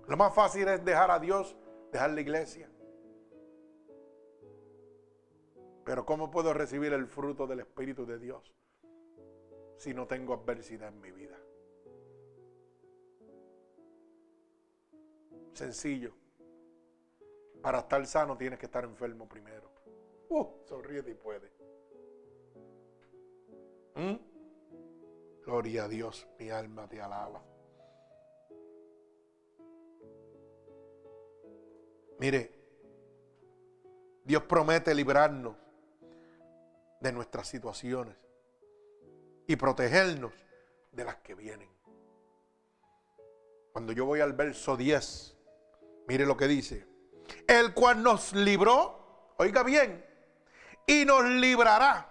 Lo 0.07 0.17
más 0.17 0.35
fácil 0.35 0.67
es 0.69 0.85
dejar 0.85 1.11
a 1.11 1.19
Dios, 1.19 1.57
dejar 1.93 2.11
la 2.11 2.21
iglesia. 2.21 2.71
Pero 5.85 6.05
¿cómo 6.05 6.31
puedo 6.31 6.53
recibir 6.53 6.93
el 6.93 7.07
fruto 7.07 7.47
del 7.47 7.61
Espíritu 7.61 8.05
de 8.05 8.19
Dios 8.19 8.53
si 9.77 9.95
no 9.95 10.07
tengo 10.07 10.35
adversidad 10.35 10.89
en 10.89 11.01
mi 11.01 11.11
vida? 11.11 11.39
Sencillo. 15.53 16.13
Para 17.63 17.81
estar 17.81 18.07
sano 18.07 18.37
tienes 18.37 18.59
que 18.59 18.67
estar 18.67 18.85
enfermo 18.85 19.29
primero. 19.29 19.71
Uh, 20.29 20.47
sonríe 20.65 21.03
y 21.07 21.15
puede. 21.15 21.51
¿Mm? 23.97 24.28
Gloria 25.49 25.85
a 25.85 25.89
Dios, 25.89 26.29
mi 26.39 26.51
alma 26.51 26.87
te 26.87 27.01
alaba. 27.01 27.43
Mire, 32.19 32.53
Dios 34.25 34.43
promete 34.43 34.95
librarnos 34.95 35.57
de 37.01 37.13
nuestras 37.13 37.49
situaciones 37.49 38.15
y 39.47 39.57
protegernos 39.57 40.35
de 40.93 41.05
las 41.07 41.17
que 41.17 41.35
vienen. 41.35 41.71
Cuando 43.73 43.95
yo 43.95 44.05
voy 44.05 44.21
al 44.21 44.35
verso 44.35 44.77
10, 44.77 45.35
Mire 46.09 46.27
lo 46.27 46.37
que 46.37 46.47
dice. 46.47 46.87
El 47.47 47.73
cual 47.73 48.03
nos 48.03 48.35
libró, 48.35 49.35
oiga 49.39 49.63
bien, 49.63 50.05
y 50.87 51.07
nos 51.07 51.25
librará. 51.25 52.08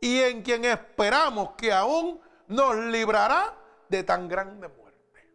Y 0.00 0.20
en 0.20 0.42
quien 0.42 0.64
esperamos 0.64 1.50
que 1.56 1.72
aún 1.72 2.20
nos 2.48 2.76
librará 2.76 3.54
de 3.88 4.02
tan 4.02 4.28
grande 4.28 4.68
muerte. 4.68 5.28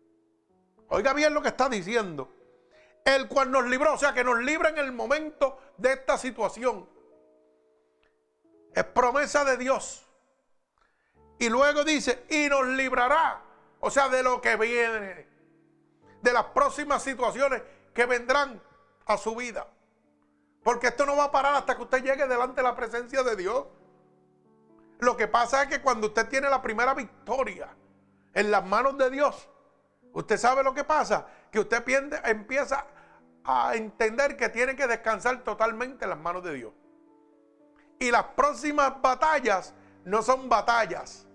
Oiga 0.90 1.14
bien 1.14 1.34
lo 1.34 1.42
que 1.42 1.50
está 1.50 1.70
diciendo. 1.70 2.32
El 3.04 3.28
cual 3.28 3.52
nos 3.52 3.66
libró, 3.68 3.94
o 3.94 3.98
sea 3.98 4.14
que 4.14 4.24
nos 4.24 4.40
libra 4.40 4.70
en 4.70 4.80
el 4.80 4.92
momento 4.92 5.60
de 5.78 5.94
esta 5.94 6.18
situación. 6.18 6.90
Es 8.74 8.84
promesa 8.84 9.46
de 9.46 9.58
Dios. 9.58 10.06
Y 11.38 11.50
luego 11.50 11.84
dice, 11.84 12.26
y 12.30 12.50
nos 12.50 12.66
librará, 12.66 13.44
o 13.80 13.92
sea, 13.92 14.10
de 14.10 14.24
lo 14.24 14.42
que 14.42 14.56
viene 14.56 15.36
de 16.26 16.34
las 16.34 16.46
próximas 16.46 17.04
situaciones 17.04 17.62
que 17.94 18.06
vendrán 18.08 18.62
a 19.06 19.16
su 19.16 19.36
vida. 19.36 19.68
Porque 20.64 20.88
esto 20.88 21.06
no 21.06 21.16
va 21.16 21.26
a 21.26 21.32
parar 21.32 21.54
hasta 21.54 21.78
que 21.78 21.84
usted 21.84 22.04
llegue 22.04 22.26
delante 22.26 22.56
de 22.56 22.64
la 22.64 22.76
presencia 22.76 23.22
de 23.22 23.36
Dios. 23.36 23.66
Lo 25.00 25.18
que 25.18 25.28
pasa 25.28 25.64
es 25.64 25.70
que 25.70 25.82
cuando 25.82 26.08
usted 26.08 26.28
tiene 26.28 26.50
la 26.50 26.62
primera 26.62 26.94
victoria 26.94 27.70
en 28.34 28.52
las 28.52 28.66
manos 28.66 28.98
de 28.98 29.10
Dios, 29.10 29.50
usted 30.14 30.38
sabe 30.38 30.64
lo 30.64 30.74
que 30.74 30.84
pasa, 30.84 31.28
que 31.52 31.60
usted 31.60 31.84
empieza 32.26 32.86
a 33.44 33.76
entender 33.76 34.36
que 34.38 34.50
tiene 34.50 34.76
que 34.76 34.88
descansar 34.88 35.44
totalmente 35.44 36.06
en 36.06 36.10
las 36.10 36.20
manos 36.20 36.44
de 36.44 36.54
Dios. 36.54 36.74
Y 38.00 38.12
las 38.12 38.24
próximas 38.36 39.02
batallas 39.02 39.74
no 40.04 40.22
son 40.22 40.50
batallas, 40.50 41.28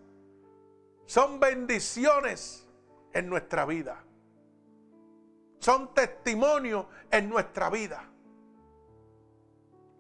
son 1.07 1.41
bendiciones 1.41 2.67
en 3.13 3.29
nuestra 3.29 3.65
vida 3.65 4.05
son 5.61 5.95
testimonios 5.95 6.87
en 7.11 7.29
nuestra 7.29 7.71
vida. 7.71 8.03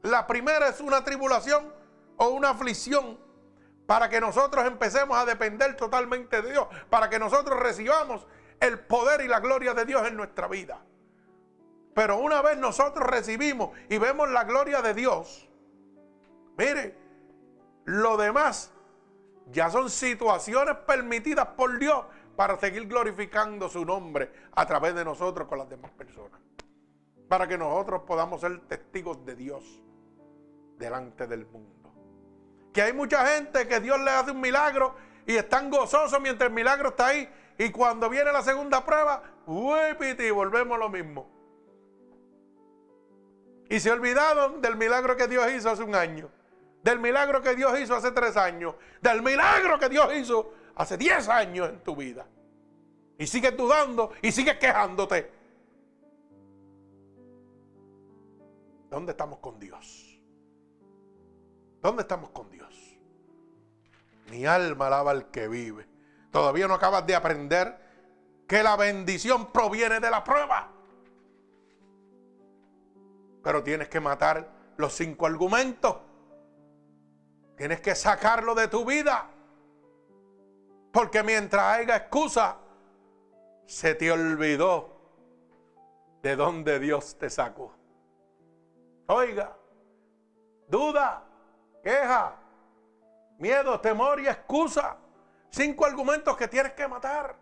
La 0.02 0.26
primera 0.26 0.68
es 0.68 0.80
una 0.80 1.04
tribulación 1.04 1.72
o 2.16 2.30
una 2.30 2.50
aflicción 2.50 3.18
para 3.90 4.08
que 4.08 4.20
nosotros 4.20 4.64
empecemos 4.66 5.18
a 5.18 5.24
depender 5.24 5.76
totalmente 5.76 6.42
de 6.42 6.52
Dios, 6.52 6.68
para 6.88 7.10
que 7.10 7.18
nosotros 7.18 7.58
recibamos 7.58 8.24
el 8.60 8.78
poder 8.78 9.20
y 9.20 9.26
la 9.26 9.40
gloria 9.40 9.74
de 9.74 9.84
Dios 9.84 10.06
en 10.06 10.16
nuestra 10.16 10.46
vida. 10.46 10.80
Pero 11.92 12.18
una 12.18 12.40
vez 12.40 12.56
nosotros 12.56 13.04
recibimos 13.04 13.76
y 13.88 13.98
vemos 13.98 14.30
la 14.30 14.44
gloria 14.44 14.80
de 14.80 14.94
Dios, 14.94 15.48
mire, 16.56 16.96
lo 17.84 18.16
demás 18.16 18.72
ya 19.50 19.68
son 19.70 19.90
situaciones 19.90 20.76
permitidas 20.86 21.48
por 21.56 21.76
Dios 21.80 22.04
para 22.36 22.60
seguir 22.60 22.86
glorificando 22.86 23.68
su 23.68 23.84
nombre 23.84 24.30
a 24.52 24.66
través 24.66 24.94
de 24.94 25.04
nosotros 25.04 25.48
con 25.48 25.58
las 25.58 25.68
demás 25.68 25.90
personas. 25.90 26.40
Para 27.28 27.48
que 27.48 27.58
nosotros 27.58 28.02
podamos 28.06 28.40
ser 28.40 28.56
testigos 28.68 29.24
de 29.24 29.34
Dios 29.34 29.82
delante 30.78 31.26
del 31.26 31.44
mundo. 31.46 31.79
Que 32.72 32.82
hay 32.82 32.92
mucha 32.92 33.26
gente 33.26 33.66
que 33.66 33.80
Dios 33.80 34.00
le 34.00 34.10
hace 34.10 34.30
un 34.30 34.40
milagro 34.40 34.94
y 35.26 35.36
están 35.36 35.70
gozosos 35.70 36.20
mientras 36.20 36.48
el 36.48 36.54
milagro 36.54 36.90
está 36.90 37.08
ahí. 37.08 37.28
Y 37.58 37.70
cuando 37.70 38.08
viene 38.08 38.32
la 38.32 38.42
segunda 38.42 38.84
prueba, 38.84 39.22
uy, 39.46 39.94
piti, 39.98 40.30
volvemos 40.30 40.78
lo 40.78 40.88
mismo. 40.88 41.28
Y 43.68 43.78
se 43.78 43.90
olvidaron 43.90 44.60
del 44.60 44.76
milagro 44.76 45.16
que 45.16 45.28
Dios 45.28 45.50
hizo 45.52 45.70
hace 45.70 45.82
un 45.82 45.94
año. 45.94 46.30
Del 46.82 46.98
milagro 46.98 47.42
que 47.42 47.54
Dios 47.54 47.78
hizo 47.78 47.94
hace 47.94 48.10
tres 48.10 48.36
años. 48.36 48.74
Del 49.00 49.22
milagro 49.22 49.78
que 49.78 49.88
Dios 49.88 50.12
hizo 50.14 50.52
hace 50.74 50.96
diez 50.96 51.28
años 51.28 51.68
en 51.68 51.80
tu 51.80 51.94
vida. 51.94 52.26
Y 53.18 53.26
sigues 53.26 53.56
dudando 53.56 54.12
y 54.22 54.32
sigues 54.32 54.56
quejándote. 54.56 55.30
¿Dónde 58.88 59.12
estamos 59.12 59.38
con 59.38 59.60
Dios? 59.60 60.20
¿Dónde 61.80 62.02
estamos 62.02 62.30
con 62.30 62.50
Dios? 62.50 62.59
Mi 64.30 64.46
alma 64.46 64.86
alaba 64.86 65.10
al 65.10 65.30
que 65.30 65.48
vive. 65.48 65.88
Todavía 66.30 66.68
no 66.68 66.74
acabas 66.74 67.06
de 67.06 67.16
aprender 67.16 67.76
que 68.46 68.62
la 68.62 68.76
bendición 68.76 69.52
proviene 69.52 70.00
de 70.00 70.10
la 70.10 70.22
prueba. 70.22 70.70
Pero 73.42 73.62
tienes 73.62 73.88
que 73.88 74.00
matar 74.00 74.48
los 74.76 74.92
cinco 74.92 75.26
argumentos. 75.26 75.96
Tienes 77.56 77.80
que 77.80 77.94
sacarlo 77.94 78.54
de 78.54 78.68
tu 78.68 78.84
vida. 78.84 79.28
Porque 80.92 81.22
mientras 81.22 81.78
haya 81.78 81.96
excusa, 81.96 82.56
se 83.66 83.94
te 83.94 84.10
olvidó 84.10 85.00
de 86.22 86.36
dónde 86.36 86.78
Dios 86.78 87.18
te 87.18 87.30
sacó. 87.30 87.72
Oiga, 89.06 89.56
duda, 90.68 91.24
queja, 91.82 92.39
miedo, 93.40 93.80
temor 93.80 94.20
y 94.20 94.28
excusa. 94.28 94.96
Cinco 95.50 95.84
argumentos 95.84 96.36
que 96.36 96.46
tienes 96.46 96.72
que 96.74 96.86
matar. 96.86 97.34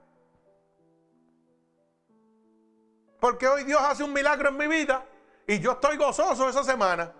Porque 3.21 3.47
hoy 3.47 3.65
Dios 3.65 3.83
hace 3.83 4.05
un 4.05 4.13
milagro 4.13 4.49
en 4.49 4.57
mi 4.57 4.67
vida 4.67 5.05
y 5.47 5.59
yo 5.59 5.73
estoy 5.73 5.97
gozoso 5.97 6.49
esa 6.49 6.65
semana. 6.65 7.13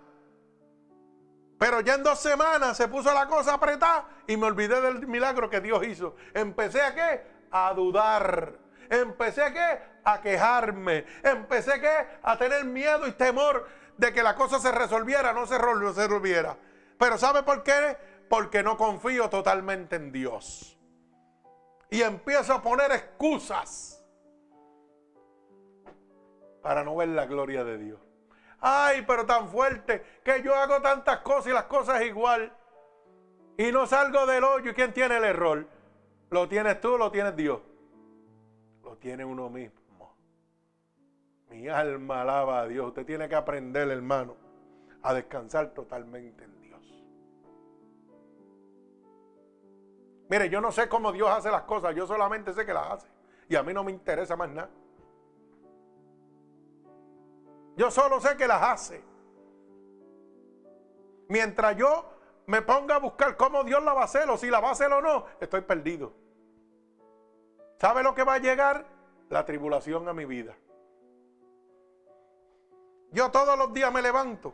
Pero 1.59 1.81
ya 1.81 1.95
en 1.95 2.03
dos 2.03 2.19
semanas 2.19 2.77
se 2.77 2.87
puso 2.87 3.13
la 3.13 3.27
cosa 3.27 3.55
apretada 3.55 4.07
y 4.25 4.37
me 4.37 4.47
olvidé 4.47 4.79
del 4.79 5.05
milagro 5.07 5.49
que 5.49 5.59
Dios 5.59 5.85
hizo. 5.85 6.15
Empecé 6.33 6.81
a 6.81 6.95
qué? 6.95 7.21
A 7.51 7.73
dudar. 7.73 8.57
Empecé 8.89 9.43
a 9.43 9.53
qué? 9.53 9.79
A 10.05 10.21
quejarme. 10.21 11.05
Empecé 11.21 11.73
a 11.73 11.81
qué? 11.81 12.07
A 12.23 12.37
tener 12.37 12.63
miedo 12.63 13.05
y 13.07 13.11
temor 13.11 13.67
de 13.97 14.13
que 14.13 14.23
la 14.23 14.35
cosa 14.35 14.59
se 14.59 14.71
resolviera, 14.71 15.33
no 15.33 15.45
se 15.45 15.57
resolviera. 15.57 16.55
Pero 16.97 17.17
¿sabe 17.17 17.43
por 17.43 17.61
qué? 17.63 17.97
Porque 18.29 18.61
no 18.63 18.77
confío 18.77 19.29
totalmente 19.29 19.95
en 19.95 20.11
Dios. 20.11 20.77
Y 21.89 22.01
empiezo 22.03 22.53
a 22.53 22.61
poner 22.61 22.91
excusas 22.91 24.05
para 26.61 26.83
no 26.83 26.95
ver 26.95 27.09
la 27.09 27.25
gloria 27.25 27.63
de 27.63 27.77
Dios. 27.77 27.99
Ay, 28.61 29.03
pero 29.07 29.25
tan 29.25 29.47
fuerte 29.49 30.03
que 30.23 30.43
yo 30.43 30.53
hago 30.53 30.81
tantas 30.81 31.19
cosas 31.19 31.47
y 31.47 31.53
las 31.53 31.63
cosas 31.63 32.03
igual. 32.03 32.53
Y 33.57 33.71
no 33.71 33.87
salgo 33.87 34.25
del 34.25 34.43
hoyo. 34.43 34.71
¿Y 34.71 34.73
quién 34.73 34.93
tiene 34.93 35.17
el 35.17 35.23
error? 35.23 35.65
¿Lo 36.29 36.47
tienes 36.47 36.79
tú 36.79 36.93
o 36.93 36.97
lo 36.97 37.11
tienes 37.11 37.35
Dios? 37.35 37.59
Lo 38.83 38.97
tiene 38.97 39.25
uno 39.25 39.49
mismo. 39.49 40.15
Mi 41.49 41.67
alma 41.67 42.21
alaba 42.21 42.61
a 42.61 42.67
Dios. 42.67 42.87
Usted 42.87 43.05
tiene 43.05 43.27
que 43.27 43.35
aprender, 43.35 43.89
hermano, 43.89 44.35
a 45.01 45.13
descansar 45.13 45.73
totalmente 45.73 46.43
en 46.43 46.58
Mire, 50.29 50.47
yo 50.47 50.61
no 50.61 50.71
sé 50.71 50.87
cómo 50.87 51.11
Dios 51.11 51.27
hace 51.27 51.49
las 51.49 51.63
cosas, 51.63 51.95
yo 51.95 52.05
solamente 52.05 52.53
sé 52.53 52.63
que 52.63 52.73
las 52.73 52.91
hace. 52.91 53.07
Y 53.49 53.55
a 53.55 53.63
mí 53.63 53.73
no 53.73 53.83
me 53.83 53.91
interesa 53.91 54.35
más 54.35 54.49
nada. 54.49 54.69
Yo 57.75 57.89
solo 57.89 58.21
sé 58.21 58.37
que 58.37 58.47
las 58.47 58.61
hace. 58.61 59.03
Mientras 61.29 61.75
yo 61.75 62.05
me 62.45 62.61
ponga 62.61 62.95
a 62.95 62.99
buscar 62.99 63.37
cómo 63.37 63.63
Dios 63.63 63.83
la 63.83 63.93
va 63.93 64.01
a 64.01 64.05
hacer 64.05 64.29
o 64.29 64.37
si 64.37 64.51
la 64.51 64.59
va 64.59 64.69
a 64.69 64.71
hacer 64.73 64.91
o 64.93 65.01
no, 65.01 65.25
estoy 65.39 65.61
perdido. 65.61 66.13
¿Sabe 67.77 68.03
lo 68.03 68.13
que 68.13 68.23
va 68.23 68.35
a 68.35 68.39
llegar? 68.39 68.85
La 69.29 69.45
tribulación 69.45 70.07
a 70.07 70.13
mi 70.13 70.25
vida. 70.25 70.55
Yo 73.11 73.31
todos 73.31 73.57
los 73.57 73.73
días 73.73 73.91
me 73.91 74.01
levanto. 74.03 74.53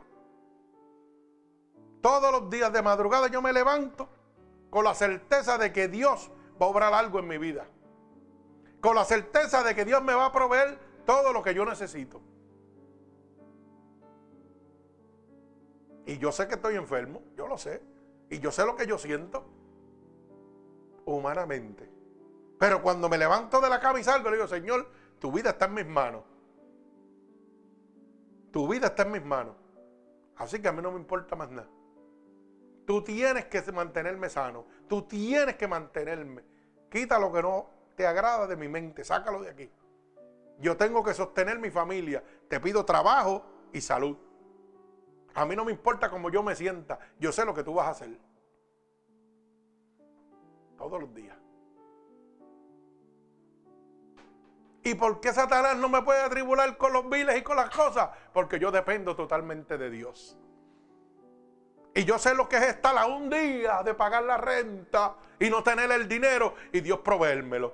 Todos 2.01 2.31
los 2.31 2.49
días 2.49 2.71
de 2.71 2.81
madrugada 2.81 3.27
yo 3.27 3.41
me 3.41 3.51
levanto 3.51 4.07
con 4.69 4.83
la 4.83 4.93
certeza 4.93 5.57
de 5.57 5.71
que 5.71 5.87
Dios 5.87 6.31
va 6.61 6.65
a 6.65 6.69
obrar 6.69 6.93
algo 6.93 7.19
en 7.19 7.27
mi 7.27 7.37
vida. 7.37 7.67
Con 8.81 8.95
la 8.95 9.05
certeza 9.05 9.63
de 9.63 9.73
que 9.73 9.85
Dios 9.85 10.03
me 10.03 10.13
va 10.13 10.25
a 10.25 10.31
proveer 10.31 10.77
todo 11.05 11.33
lo 11.33 11.41
que 11.41 11.53
yo 11.53 11.65
necesito. 11.65 12.21
Y 16.05 16.17
yo 16.17 16.31
sé 16.31 16.47
que 16.47 16.55
estoy 16.55 16.75
enfermo, 16.75 17.21
yo 17.35 17.47
lo 17.47 17.57
sé. 17.57 17.81
Y 18.29 18.39
yo 18.39 18.51
sé 18.51 18.65
lo 18.65 18.75
que 18.75 18.85
yo 18.85 18.97
siento 18.97 19.45
humanamente. 21.05 21.89
Pero 22.59 22.81
cuando 22.81 23.09
me 23.09 23.17
levanto 23.17 23.59
de 23.61 23.69
la 23.69 23.79
cama 23.79 23.99
y 23.99 24.03
salgo, 24.03 24.29
le 24.29 24.37
digo, 24.37 24.47
Señor, 24.47 24.87
tu 25.19 25.31
vida 25.31 25.51
está 25.51 25.65
en 25.65 25.73
mis 25.73 25.85
manos. 25.85 26.23
Tu 28.51 28.67
vida 28.67 28.87
está 28.87 29.03
en 29.03 29.11
mis 29.11 29.25
manos. 29.25 29.55
Así 30.37 30.61
que 30.61 30.67
a 30.67 30.71
mí 30.71 30.81
no 30.81 30.91
me 30.91 30.99
importa 30.99 31.35
más 31.35 31.49
nada. 31.51 31.69
Tú 32.85 33.01
tienes 33.01 33.45
que 33.45 33.61
mantenerme 33.71 34.29
sano. 34.29 34.65
Tú 34.87 35.01
tienes 35.03 35.55
que 35.55 35.67
mantenerme. 35.67 36.43
Quita 36.89 37.17
lo 37.17 37.31
que 37.31 37.41
no 37.41 37.69
te 37.95 38.05
agrada 38.05 38.47
de 38.47 38.55
mi 38.55 38.67
mente. 38.67 39.03
Sácalo 39.03 39.41
de 39.41 39.49
aquí. 39.49 39.71
Yo 40.59 40.77
tengo 40.77 41.03
que 41.03 41.13
sostener 41.13 41.59
mi 41.59 41.71
familia. 41.71 42.23
Te 42.47 42.59
pido 42.59 42.85
trabajo 42.85 43.45
y 43.73 43.81
salud. 43.81 44.17
A 45.33 45.45
mí 45.45 45.55
no 45.55 45.65
me 45.65 45.71
importa 45.71 46.09
cómo 46.09 46.29
yo 46.29 46.43
me 46.43 46.55
sienta. 46.55 46.99
Yo 47.19 47.31
sé 47.31 47.43
lo 47.43 47.53
que 47.53 47.63
tú 47.63 47.73
vas 47.73 47.87
a 47.87 47.91
hacer. 47.91 48.17
Todos 50.77 51.01
los 51.01 51.13
días. 51.13 51.37
¿Y 54.83 54.93
por 54.93 55.19
qué 55.19 55.33
Satanás 55.33 55.75
no 55.77 55.89
me 55.89 56.03
puede 56.03 56.21
atribular 56.21 56.77
con 56.77 56.93
los 56.93 57.09
viles 57.09 57.37
y 57.37 57.41
con 57.41 57.55
las 57.55 57.75
cosas? 57.75 58.11
Porque 58.31 58.59
yo 58.59 58.69
dependo 58.69 59.15
totalmente 59.15 59.79
de 59.79 59.89
Dios. 59.89 60.37
Y 61.95 62.03
yo 62.03 62.19
sé 62.19 62.35
lo 62.35 62.49
que 62.49 62.57
es 62.57 62.63
estar 62.63 62.95
a 62.97 63.05
un 63.05 63.29
día 63.29 63.81
de 63.81 63.93
pagar 63.93 64.23
la 64.23 64.35
renta 64.35 65.15
y 65.39 65.49
no 65.49 65.63
tener 65.63 65.89
el 65.93 66.09
dinero 66.09 66.53
y 66.73 66.81
Dios 66.81 66.99
proveérmelo. 66.99 67.73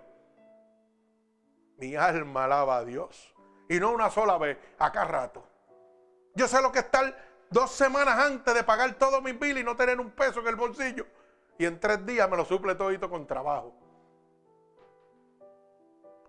Mi 1.77 1.95
alma 1.95 2.45
alaba 2.45 2.77
a 2.77 2.85
Dios. 2.85 3.33
Y 3.67 3.79
no 3.79 3.91
una 3.91 4.11
sola 4.11 4.37
vez, 4.37 4.59
acá 4.77 5.05
rato. 5.05 5.43
Yo 6.35 6.47
sé 6.47 6.61
lo 6.61 6.71
que 6.71 6.79
es 6.79 6.85
estar 6.85 7.17
dos 7.49 7.71
semanas 7.71 8.19
antes 8.19 8.53
de 8.53 8.63
pagar 8.63 8.93
todos 8.93 9.23
mis 9.23 9.39
biles 9.39 9.63
y 9.63 9.65
no 9.65 9.75
tener 9.75 9.99
un 9.99 10.11
peso 10.11 10.39
en 10.41 10.47
el 10.49 10.55
bolsillo. 10.55 11.07
Y 11.57 11.65
en 11.65 11.79
tres 11.79 12.05
días 12.05 12.29
me 12.29 12.37
lo 12.37 12.45
suple 12.45 12.75
todito 12.75 13.09
con 13.09 13.25
trabajo. 13.25 13.73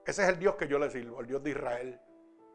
Ese 0.07 0.23
es 0.23 0.29
el 0.31 0.39
Dios 0.39 0.55
que 0.57 0.67
yo 0.67 0.79
le 0.79 0.91
sirvo, 0.91 1.21
el 1.21 1.27
Dios 1.27 1.43
de 1.43 1.51
Israel. 1.51 2.01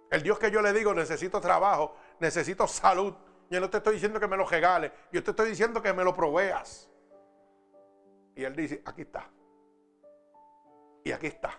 El 0.10 0.24
Dios 0.24 0.40
que 0.40 0.50
yo 0.50 0.64
le 0.64 0.74
digo, 0.74 0.96
necesito 0.96 1.40
trabajo, 1.40 1.96
necesito 2.20 2.68
salud. 2.68 3.14
Yo 3.50 3.62
no 3.62 3.70
te 3.70 3.78
estoy 3.78 3.94
diciendo 3.94 4.20
que 4.20 4.28
me 4.28 4.36
lo 4.36 4.46
regales, 4.46 4.92
yo 5.12 5.24
te 5.24 5.32
estoy 5.32 5.50
diciendo 5.50 5.82
que 5.82 5.94
me 5.94 6.04
lo 6.04 6.14
proveas. 6.14 6.90
Y 8.36 8.44
él 8.44 8.56
dice, 8.56 8.82
aquí 8.86 9.02
está. 9.02 9.30
Y 11.04 11.12
aquí 11.12 11.28
está. 11.28 11.52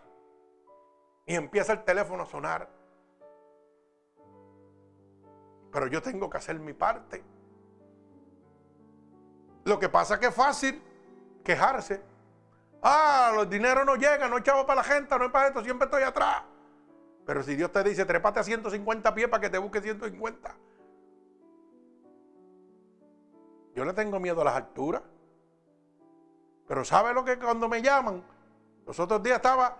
Y 1.26 1.34
empieza 1.34 1.72
el 1.72 1.84
teléfono 1.84 2.22
a 2.22 2.26
sonar. 2.26 2.68
Pero 5.72 5.86
yo 5.86 6.00
tengo 6.02 6.30
que 6.30 6.36
hacer 6.36 6.58
mi 6.58 6.72
parte. 6.72 7.22
Lo 9.64 9.78
que 9.78 9.88
pasa 9.88 10.14
es 10.14 10.20
que 10.20 10.26
es 10.26 10.34
fácil 10.34 10.82
quejarse. 11.44 12.02
Ah, 12.82 13.32
los 13.34 13.50
dineros 13.50 13.84
no 13.84 13.96
llegan, 13.96 14.30
no 14.30 14.36
hay 14.36 14.42
chavo 14.42 14.64
para 14.64 14.82
la 14.82 14.84
gente, 14.84 15.16
no 15.18 15.24
hay 15.24 15.30
para 15.30 15.48
esto, 15.48 15.62
siempre 15.62 15.86
estoy 15.86 16.02
atrás. 16.02 16.42
Pero 17.26 17.42
si 17.42 17.56
Dios 17.56 17.72
te 17.72 17.82
dice, 17.82 18.04
trépate 18.04 18.40
a 18.40 18.44
150 18.44 19.14
pies 19.14 19.28
para 19.28 19.40
que 19.40 19.50
te 19.50 19.58
busque 19.58 19.80
150. 19.80 20.54
Yo 23.78 23.84
le 23.84 23.92
tengo 23.92 24.18
miedo 24.18 24.40
a 24.40 24.44
las 24.44 24.56
alturas. 24.56 25.02
Pero 26.66 26.84
¿sabe 26.84 27.14
lo 27.14 27.24
que 27.24 27.38
cuando 27.38 27.68
me 27.68 27.80
llaman? 27.80 28.24
Los 28.84 28.98
otros 28.98 29.22
días 29.22 29.36
estaba 29.36 29.76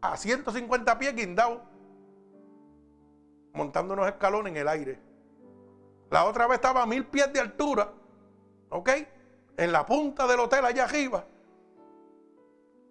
a 0.00 0.16
150 0.16 0.98
pies 0.98 1.14
guindado, 1.14 1.60
montando 3.52 3.92
unos 3.92 4.08
escalones 4.08 4.52
en 4.52 4.56
el 4.56 4.68
aire. 4.68 4.98
La 6.08 6.24
otra 6.24 6.46
vez 6.46 6.54
estaba 6.54 6.84
a 6.84 6.86
mil 6.86 7.04
pies 7.04 7.30
de 7.30 7.40
altura, 7.40 7.92
¿ok? 8.70 8.90
En 9.58 9.70
la 9.70 9.84
punta 9.84 10.26
del 10.26 10.40
hotel 10.40 10.64
allá 10.64 10.84
arriba 10.84 11.26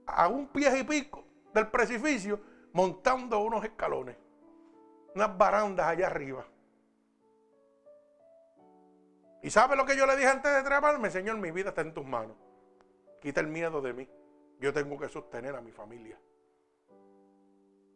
a 0.06 0.28
un 0.28 0.46
pie 0.50 0.78
y 0.78 0.84
pico 0.84 1.24
del 1.56 1.70
precipicio 1.70 2.40
montando 2.72 3.40
unos 3.40 3.64
escalones, 3.64 4.16
unas 5.16 5.36
barandas 5.36 5.88
allá 5.88 6.06
arriba. 6.06 6.46
¿Y 9.46 9.52
sabe 9.52 9.76
lo 9.76 9.86
que 9.86 9.96
yo 9.96 10.08
le 10.08 10.16
dije 10.16 10.28
antes 10.28 10.52
de 10.52 10.64
treparme? 10.64 11.12
Señor, 11.12 11.38
mi 11.38 11.52
vida 11.52 11.70
está 11.70 11.82
en 11.82 11.94
tus 11.94 12.04
manos. 12.04 12.36
Quita 13.22 13.42
el 13.42 13.48
miedo 13.48 13.80
de 13.80 13.94
mí. 13.94 14.10
yo 14.60 14.74
tengo 14.74 14.98
que 14.98 15.08
sostener 15.08 15.56
a 15.56 15.62
mi 15.62 15.72
familia. 15.72 16.20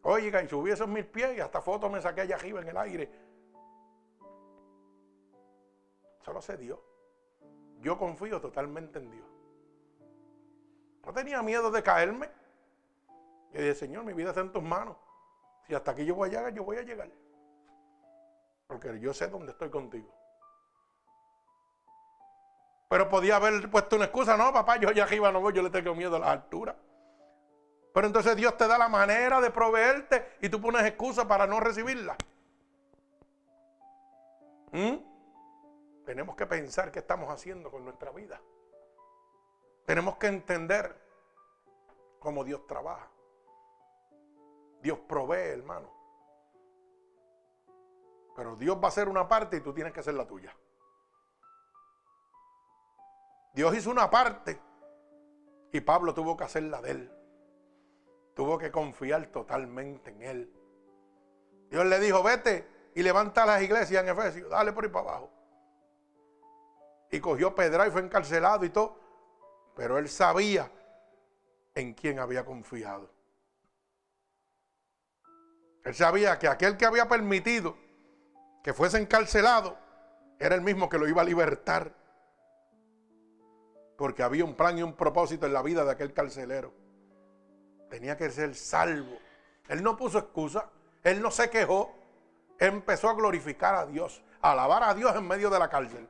Oiga, 0.04 0.44
y 0.44 0.48
subí 0.48 0.70
esos 0.70 0.88
mil 0.88 1.08
pies 1.08 1.36
y 1.36 1.40
hasta 1.40 1.60
fotos 1.60 1.92
me 1.92 2.00
saqué 2.04 2.22
allá 2.22 2.36
arriba 2.36 2.62
en 2.62 2.68
el 2.68 2.78
aire. 2.78 3.12
Solo 6.22 6.40
se 6.40 6.56
dio. 6.56 6.84
Yo 7.82 7.98
confío 7.98 8.40
totalmente 8.40 9.00
en 9.00 9.10
Dios. 9.10 9.28
No 11.04 11.12
tenía 11.14 11.42
miedo 11.42 11.72
de 11.72 11.82
caerme. 11.82 12.30
Yo 13.54 13.60
dije, 13.60 13.74
Señor, 13.74 14.04
mi 14.04 14.14
vida 14.14 14.30
está 14.30 14.42
en 14.42 14.52
tus 14.52 14.62
manos. 14.62 14.98
Si 15.66 15.74
hasta 15.74 15.90
aquí 15.90 16.06
yo 16.06 16.14
voy 16.14 16.30
a 16.30 16.32
llegar, 16.32 16.54
yo 16.54 16.64
voy 16.64 16.78
a 16.78 16.84
llegar. 16.84 17.10
Porque 18.68 19.00
yo 19.00 19.16
sé 19.16 19.30
dónde 19.30 19.52
estoy 19.54 19.72
contigo. 19.72 20.19
Pero 22.90 23.08
podía 23.08 23.36
haber 23.36 23.70
puesto 23.70 23.96
una 23.96 24.06
excusa, 24.06 24.36
no, 24.36 24.52
papá, 24.52 24.78
yo 24.78 24.90
allá 24.90 25.04
arriba 25.04 25.32
no 25.32 25.42
voy, 25.42 25.54
yo 25.54 25.62
le 25.62 25.70
tengo 25.70 25.94
miedo 25.94 26.16
a 26.16 26.20
las 26.20 26.30
alturas. 26.30 26.76
Pero 27.94 28.08
entonces 28.08 28.36
Dios 28.36 28.58
te 28.58 28.68
da 28.68 28.80
la 28.80 28.88
manera 28.90 29.40
de 29.40 29.52
proveerte 29.52 30.38
y 30.42 30.50
tú 30.50 30.60
pones 30.60 30.84
excusa 30.86 31.28
para 31.28 31.46
no 31.46 31.60
recibirla. 31.60 32.16
¿Mm? 34.72 34.96
Tenemos 36.04 36.36
que 36.36 36.48
pensar 36.48 36.92
qué 36.92 37.00
estamos 37.00 37.30
haciendo 37.32 37.70
con 37.70 37.86
nuestra 37.86 38.12
vida. 38.12 38.42
Tenemos 39.86 40.18
que 40.18 40.28
entender 40.28 40.96
cómo 42.20 42.44
Dios 42.44 42.66
trabaja. 42.66 43.08
Dios 44.82 44.98
provee, 45.08 45.52
hermano. 45.52 45.92
Pero 48.36 48.56
Dios 48.56 48.78
va 48.78 48.86
a 48.86 48.88
hacer 48.88 49.10
una 49.10 49.28
parte 49.28 49.58
y 49.58 49.62
tú 49.62 49.74
tienes 49.74 49.94
que 49.94 50.00
hacer 50.00 50.16
la 50.16 50.26
tuya. 50.26 50.56
Dios 53.54 53.76
hizo 53.76 53.90
una 53.90 54.10
parte 54.10 54.60
y 55.72 55.82
Pablo 55.82 56.14
tuvo 56.14 56.36
que 56.38 56.44
hacer 56.44 56.64
la 56.64 56.82
de 56.82 56.92
él. 56.92 57.12
Tuvo 58.36 58.58
que 58.58 58.72
confiar 58.72 59.28
totalmente 59.28 60.12
en 60.12 60.22
él. 60.22 60.54
Dios 61.70 61.86
le 61.86 62.00
dijo, 62.00 62.24
vete 62.24 62.68
y 62.96 63.04
levanta 63.04 63.46
las 63.46 63.62
iglesias 63.62 64.04
en 64.04 64.10
Efesios, 64.10 64.50
dale 64.50 64.74
por 64.74 64.86
ahí 64.86 64.90
para 64.90 65.10
abajo. 65.10 65.32
Y 67.12 67.20
cogió 67.20 67.54
pedra 67.56 67.88
y 67.88 67.92
fue 67.92 68.02
encarcelado 68.02 68.66
y 68.66 68.70
todo. 68.70 69.00
Pero 69.76 69.98
él 69.98 70.10
sabía 70.10 70.72
en 71.76 71.94
quién 71.94 72.20
había 72.20 72.46
confiado. 72.46 73.10
Él 75.84 75.96
sabía 75.96 76.38
que 76.38 76.48
aquel 76.48 76.78
que 76.78 76.86
había 76.86 77.08
permitido 77.08 77.78
que 78.64 78.74
fuese 78.74 78.98
encarcelado 78.98 79.78
era 80.38 80.56
el 80.56 80.62
mismo 80.62 80.90
que 80.90 80.98
lo 80.98 81.08
iba 81.08 81.22
a 81.22 81.26
libertar. 81.26 81.99
Porque 84.00 84.24
había 84.24 84.46
un 84.46 84.56
plan 84.56 84.78
y 84.78 84.82
un 84.82 84.94
propósito 84.94 85.46
en 85.46 85.52
la 85.52 85.62
vida 85.62 85.84
de 85.84 85.92
aquel 85.92 86.14
carcelero. 86.14 86.72
Tenía 87.90 88.16
que 88.16 88.30
ser 88.32 88.56
salvo. 88.56 89.18
Él 89.68 89.84
no 89.84 89.98
puso 89.98 90.20
excusa. 90.20 90.70
Él 91.04 91.22
no 91.22 91.30
se 91.32 91.50
quejó. 91.50 91.94
empezó 92.60 93.10
a 93.10 93.14
glorificar 93.14 93.76
a 93.76 93.86
Dios. 93.86 94.24
A 94.42 94.54
alabar 94.54 94.84
a 94.84 94.94
Dios 94.94 95.14
en 95.18 95.28
medio 95.28 95.50
de 95.50 95.60
la 95.60 95.70
cárcel. 95.70 96.08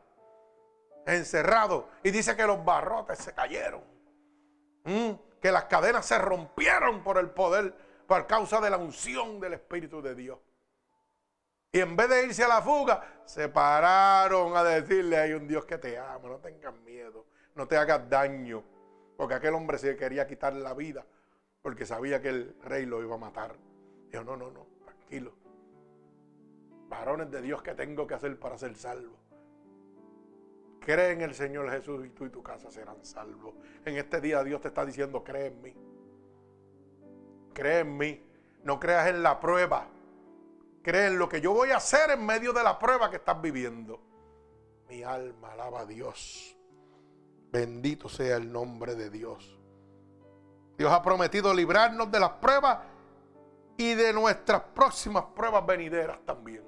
Encerrado. 1.08 1.90
Y 2.04 2.12
dice 2.12 2.36
que 2.36 2.46
los 2.46 2.64
barrotes 2.64 3.18
se 3.18 3.34
cayeron. 3.34 3.82
Mm, 4.84 5.14
que 5.42 5.52
las 5.52 5.64
cadenas 5.64 6.06
se 6.06 6.20
rompieron 6.20 7.02
por 7.02 7.18
el 7.18 7.32
poder. 7.32 7.74
Por 8.06 8.28
causa 8.28 8.62
de 8.62 8.70
la 8.70 8.78
unción 8.78 9.40
del 9.40 9.54
Espíritu 9.54 10.00
de 10.00 10.14
Dios. 10.14 10.38
Y 11.72 11.80
en 11.80 11.96
vez 11.96 12.08
de 12.08 12.24
irse 12.24 12.44
a 12.44 12.50
la 12.50 12.62
fuga, 12.62 13.24
se 13.26 13.50
pararon 13.50 14.56
a 14.56 14.64
decirle, 14.64 15.18
hay 15.18 15.34
un 15.34 15.48
Dios 15.48 15.66
que 15.66 15.80
te 15.80 15.98
ama, 15.98 16.30
no 16.30 16.38
tengas 16.38 16.76
miedo 16.82 17.26
no 17.60 17.68
te 17.68 17.78
hagas 17.78 18.10
daño. 18.10 18.64
Porque 19.18 19.36
aquel 19.36 19.53
hombre 19.53 19.78
se 19.78 19.95
quería 19.97 20.26
quitar 20.26 20.53
la 20.53 20.74
vida 20.74 21.05
porque 21.62 21.86
sabía 21.86 22.22
que 22.22 22.30
el 22.30 22.55
rey 22.64 22.86
lo 22.86 23.01
iba 23.03 23.16
a 23.16 23.18
matar. 23.18 23.55
Dijo, 24.10 24.24
no, 24.24 24.38
no, 24.38 24.49
no, 24.49 24.66
tranquilo. 24.84 25.34
Varones 26.88 27.30
de 27.30 27.41
Dios 27.41 27.62
que 27.62 27.74
tengo 27.74 28.07
que 28.07 28.16
hacer 28.16 28.39
para 28.39 28.57
ser 28.57 28.76
salvo. 28.76 29.18
Cree 30.80 31.12
en 31.12 31.22
el 31.22 31.36
Señor 31.36 31.70
Jesús 31.70 32.05
y 32.05 32.10
tú 32.10 32.26
y 32.26 32.30
tu 32.30 32.41
casa 32.41 32.72
serán 32.72 33.03
salvos. 33.03 33.53
En 33.86 33.97
este 33.97 34.22
día 34.22 34.43
Dios 34.43 34.62
te 34.62 34.70
está 34.70 34.86
diciendo, 34.86 35.24
cree 35.24 35.47
en 35.47 35.62
mí. 35.62 35.76
Cree 37.53 37.80
en 37.80 37.97
mí. 37.97 38.24
No 38.64 38.80
creas 38.80 39.10
en 39.10 39.22
la 39.22 39.39
prueba. 39.39 39.88
Cree 40.82 41.07
en 41.07 41.20
lo 41.20 41.28
que 41.28 41.41
yo 41.41 41.53
voy 41.53 41.72
a 41.72 41.78
hacer 41.78 42.10
en 42.12 42.26
medio 42.26 42.53
de 42.53 42.64
la 42.64 42.80
prueba 42.80 43.10
que 43.10 43.18
estás 43.18 43.39
viviendo. 43.41 44.01
Mi 44.88 45.03
alma 45.03 45.51
alaba 45.51 45.82
a 45.82 45.86
Dios. 45.86 46.57
Bendito 47.52 48.08
sea 48.10 48.38
el 48.38 48.52
nombre 48.52 48.95
de 48.95 49.10
Dios. 49.10 49.58
Dios 50.78 50.91
ha 50.91 51.02
prometido 51.02 51.54
librarnos 51.54 52.12
de 52.12 52.20
las 52.20 52.32
pruebas 52.34 52.80
y 53.78 53.95
de 53.95 54.14
nuestras 54.14 54.62
próximas 54.62 55.26
pruebas 55.36 55.66
venideras 55.66 56.20
también. 56.26 56.64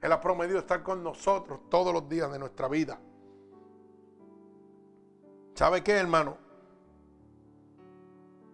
Él 0.00 0.12
ha 0.12 0.20
prometido 0.20 0.60
estar 0.60 0.82
con 0.82 1.02
nosotros 1.02 1.60
todos 1.68 1.92
los 1.92 2.08
días 2.08 2.32
de 2.32 2.38
nuestra 2.38 2.68
vida. 2.68 2.98
¿Sabe 5.54 5.84
qué, 5.84 5.92
hermano? 5.92 6.38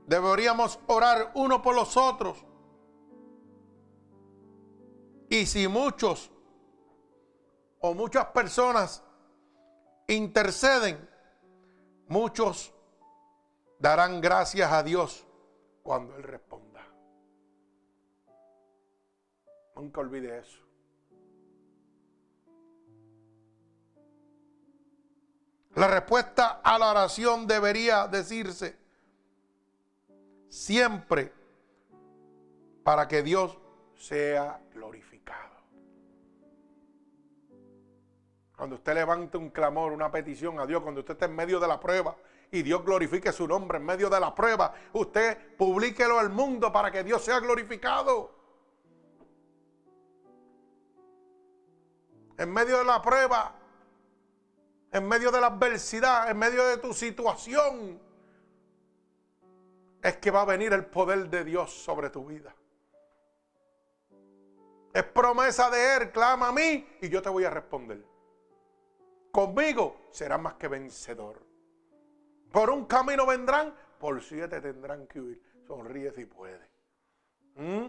Deberíamos 0.07 0.79
orar 0.89 1.31
uno 1.35 1.63
por 1.63 1.75
los 1.75 1.97
otros. 1.97 2.45
Y 5.29 5.47
si 5.47 5.69
muchos 5.69 6.31
o 7.81 7.95
muchas 7.95 8.27
personas 8.27 9.03
interceden, 10.09 11.09
muchos 12.09 12.73
darán 13.79 14.21
gracias 14.21 14.71
a 14.73 14.83
Dios 14.83 15.27
cuando 15.83 16.17
Él 16.17 16.23
responda. 16.23 16.87
Nunca 19.75 20.01
olvide 20.01 20.39
eso. 20.39 20.67
La 25.75 25.89
respuesta 25.89 26.61
a 26.65 26.79
la 26.79 26.91
oración 26.91 27.47
debería 27.47 28.09
decirse 28.09 28.79
siempre 30.49 31.33
para 32.83 33.07
que 33.07 33.23
Dios 33.23 33.59
sea 33.99 34.59
glorificado. 34.73 35.16
Cuando 38.57 38.77
usted 38.77 38.95
levante 38.95 39.37
un 39.37 39.51
clamor, 39.51 39.93
una 39.93 40.11
petición 40.11 40.59
a 40.59 40.67
Dios, 40.67 40.83
cuando 40.83 41.01
usted 41.01 41.13
esté 41.13 41.27
en 41.27 41.37
medio 41.37 41.61
de 41.61 41.69
la 41.69 41.79
prueba 41.79 42.17
y 42.51 42.63
Dios 42.63 42.83
glorifique 42.83 43.31
su 43.31 43.47
nombre 43.47 43.77
en 43.77 43.85
medio 43.85 44.09
de 44.09 44.19
la 44.19 44.35
prueba, 44.35 44.73
usted 44.95 45.57
publíquelo 45.57 46.19
al 46.19 46.31
mundo 46.31 46.73
para 46.73 46.91
que 46.91 47.05
Dios 47.05 47.23
sea 47.23 47.39
glorificado. 47.39 48.35
En 52.39 52.51
medio 52.51 52.79
de 52.79 52.85
la 52.85 53.03
prueba, 53.03 53.55
en 54.91 55.07
medio 55.07 55.31
de 55.31 55.41
la 55.41 55.49
adversidad, 55.49 56.31
en 56.31 56.39
medio 56.39 56.65
de 56.65 56.79
tu 56.79 56.95
situación, 56.95 58.01
es 60.03 60.17
que 60.17 60.31
va 60.31 60.43
a 60.43 60.45
venir 60.47 60.73
el 60.73 60.87
poder 60.87 61.29
de 61.29 61.45
Dios 61.45 61.73
sobre 61.73 62.09
tu 62.09 62.25
vida. 62.25 62.55
Es 64.95 65.03
promesa 65.03 65.69
de 65.69 65.97
Él, 65.97 66.11
clama 66.11 66.49
a 66.49 66.53
mí 66.53 66.87
y 67.03 67.11
yo 67.11 67.21
te 67.21 67.29
voy 67.29 67.45
a 67.45 67.51
responder. 67.51 68.16
Conmigo 69.37 70.09
será 70.13 70.39
más 70.39 70.55
que 70.55 70.67
vencedor. 70.67 71.45
Por 72.51 72.71
un 72.71 72.87
camino 72.87 73.27
vendrán, 73.27 73.75
por 74.01 74.23
siete 74.23 74.63
tendrán 74.63 75.07
que 75.07 75.21
huir. 75.21 75.43
Sonríe 75.67 76.11
si 76.11 76.25
puede. 76.25 76.67
¿Mm? 77.57 77.85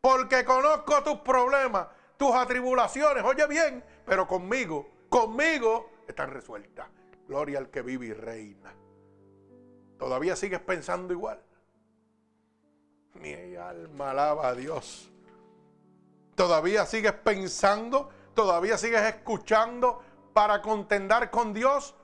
Porque 0.00 0.44
conozco 0.44 1.02
tus 1.02 1.18
problemas, 1.18 1.88
tus 2.16 2.32
atribulaciones. 2.32 3.24
Oye 3.24 3.44
bien, 3.48 3.82
pero 4.06 4.28
conmigo, 4.28 4.88
conmigo 5.08 5.90
están 6.06 6.30
resueltas. 6.30 6.86
Gloria 7.26 7.58
al 7.58 7.70
que 7.70 7.82
vive 7.82 8.06
y 8.06 8.12
reina. 8.12 8.72
¿Todavía 9.98 10.36
sigues 10.36 10.60
pensando 10.60 11.12
igual? 11.12 11.42
Mi 13.14 13.56
alma 13.56 14.12
alaba 14.12 14.46
a 14.46 14.54
Dios. 14.54 15.10
¿Todavía 16.36 16.86
sigues 16.86 17.14
pensando? 17.14 18.10
¿Todavía 18.32 18.78
sigues 18.78 19.02
escuchando 19.02 20.13
para 20.34 20.60
contendar 20.60 21.30
con 21.30 21.54
Dios 21.54 21.94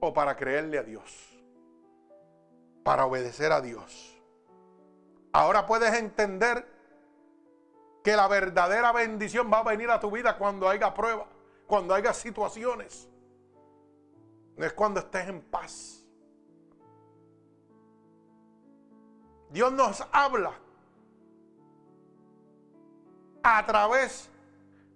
o 0.00 0.12
para 0.12 0.36
creerle 0.36 0.78
a 0.78 0.82
Dios, 0.82 1.32
para 2.84 3.06
obedecer 3.06 3.52
a 3.52 3.60
Dios. 3.62 4.20
Ahora 5.32 5.66
puedes 5.66 5.94
entender 5.94 6.66
que 8.02 8.16
la 8.16 8.28
verdadera 8.28 8.92
bendición 8.92 9.50
va 9.52 9.60
a 9.60 9.62
venir 9.62 9.90
a 9.90 10.00
tu 10.00 10.10
vida 10.10 10.36
cuando 10.36 10.68
haya 10.68 10.92
prueba, 10.92 11.26
cuando 11.66 11.94
haya 11.94 12.12
situaciones. 12.12 13.08
No 14.56 14.64
es 14.64 14.72
cuando 14.72 15.00
estés 15.00 15.28
en 15.28 15.42
paz. 15.42 16.04
Dios 19.50 19.72
nos 19.72 20.06
habla 20.10 20.52
a 23.42 23.64
través 23.64 24.28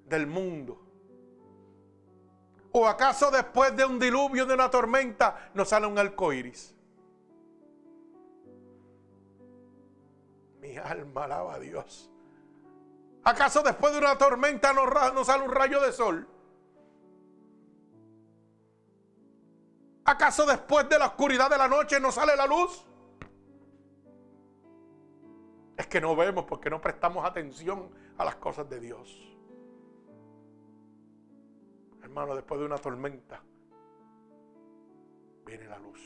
del 0.06 0.26
mundo. 0.26 0.89
¿O 2.72 2.86
acaso 2.86 3.30
después 3.30 3.74
de 3.76 3.84
un 3.84 3.98
diluvio, 3.98 4.46
de 4.46 4.54
una 4.54 4.70
tormenta, 4.70 5.50
nos 5.54 5.68
sale 5.68 5.86
un 5.86 5.98
arco 5.98 6.32
iris? 6.32 6.74
Mi 10.60 10.76
alma 10.76 11.24
alaba 11.24 11.54
a 11.54 11.58
Dios. 11.58 12.10
¿Acaso 13.24 13.62
después 13.62 13.92
de 13.92 13.98
una 13.98 14.16
tormenta 14.16 14.72
nos, 14.72 15.26
sale 15.26 15.44
un 15.44 15.50
rayo 15.50 15.80
de 15.80 15.92
sol? 15.92 16.28
¿Acaso 20.04 20.46
después 20.46 20.88
de 20.88 20.98
la 20.98 21.06
oscuridad 21.06 21.50
de 21.50 21.58
la 21.58 21.68
noche 21.68 22.00
nos 22.00 22.14
sale 22.14 22.36
la 22.36 22.46
luz? 22.46 22.84
Es 25.76 25.86
que 25.86 26.00
no 26.00 26.14
vemos 26.14 26.44
porque 26.44 26.70
no 26.70 26.80
prestamos 26.80 27.24
atención 27.24 27.90
a 28.16 28.24
las 28.24 28.36
cosas 28.36 28.68
de 28.68 28.80
Dios. 28.80 29.39
Hermano, 32.02 32.34
después 32.34 32.60
de 32.60 32.66
una 32.66 32.78
tormenta 32.78 33.42
viene 35.44 35.66
la 35.66 35.78
luz, 35.78 36.00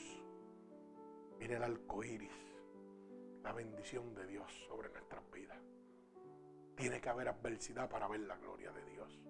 viene 1.38 1.57
el 1.57 1.62
arco 1.62 2.03
iris, 2.03 2.32
la 3.42 3.53
bendición 3.53 4.14
de 4.14 4.26
Dios 4.26 4.51
sobre 4.68 4.88
nuestras 4.90 5.22
vidas. 5.30 5.59
Tiene 6.74 7.01
que 7.01 7.09
haber 7.09 7.28
adversidad 7.28 7.88
para 7.88 8.09
ver 8.09 8.20
la 8.20 8.36
gloria 8.36 8.72
de 8.72 8.84
Dios. 8.84 9.20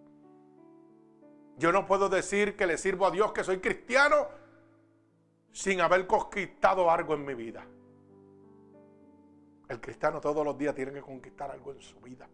Yo 1.56 1.72
no 1.72 1.86
puedo 1.86 2.08
decir 2.08 2.56
que 2.56 2.66
le 2.66 2.78
sirvo 2.78 3.06
a 3.06 3.10
Dios, 3.10 3.32
que 3.32 3.44
soy 3.44 3.60
cristiano, 3.60 4.28
sin 5.52 5.80
haber 5.80 6.06
conquistado 6.06 6.90
algo 6.90 7.14
en 7.14 7.24
mi 7.24 7.34
vida. 7.34 7.64
El 9.68 9.80
cristiano 9.80 10.20
todos 10.20 10.44
los 10.44 10.58
días 10.58 10.74
tiene 10.74 10.92
que 10.92 11.00
conquistar 11.00 11.50
algo 11.50 11.72
en 11.72 11.80
su 11.80 12.00
vida. 12.00 12.28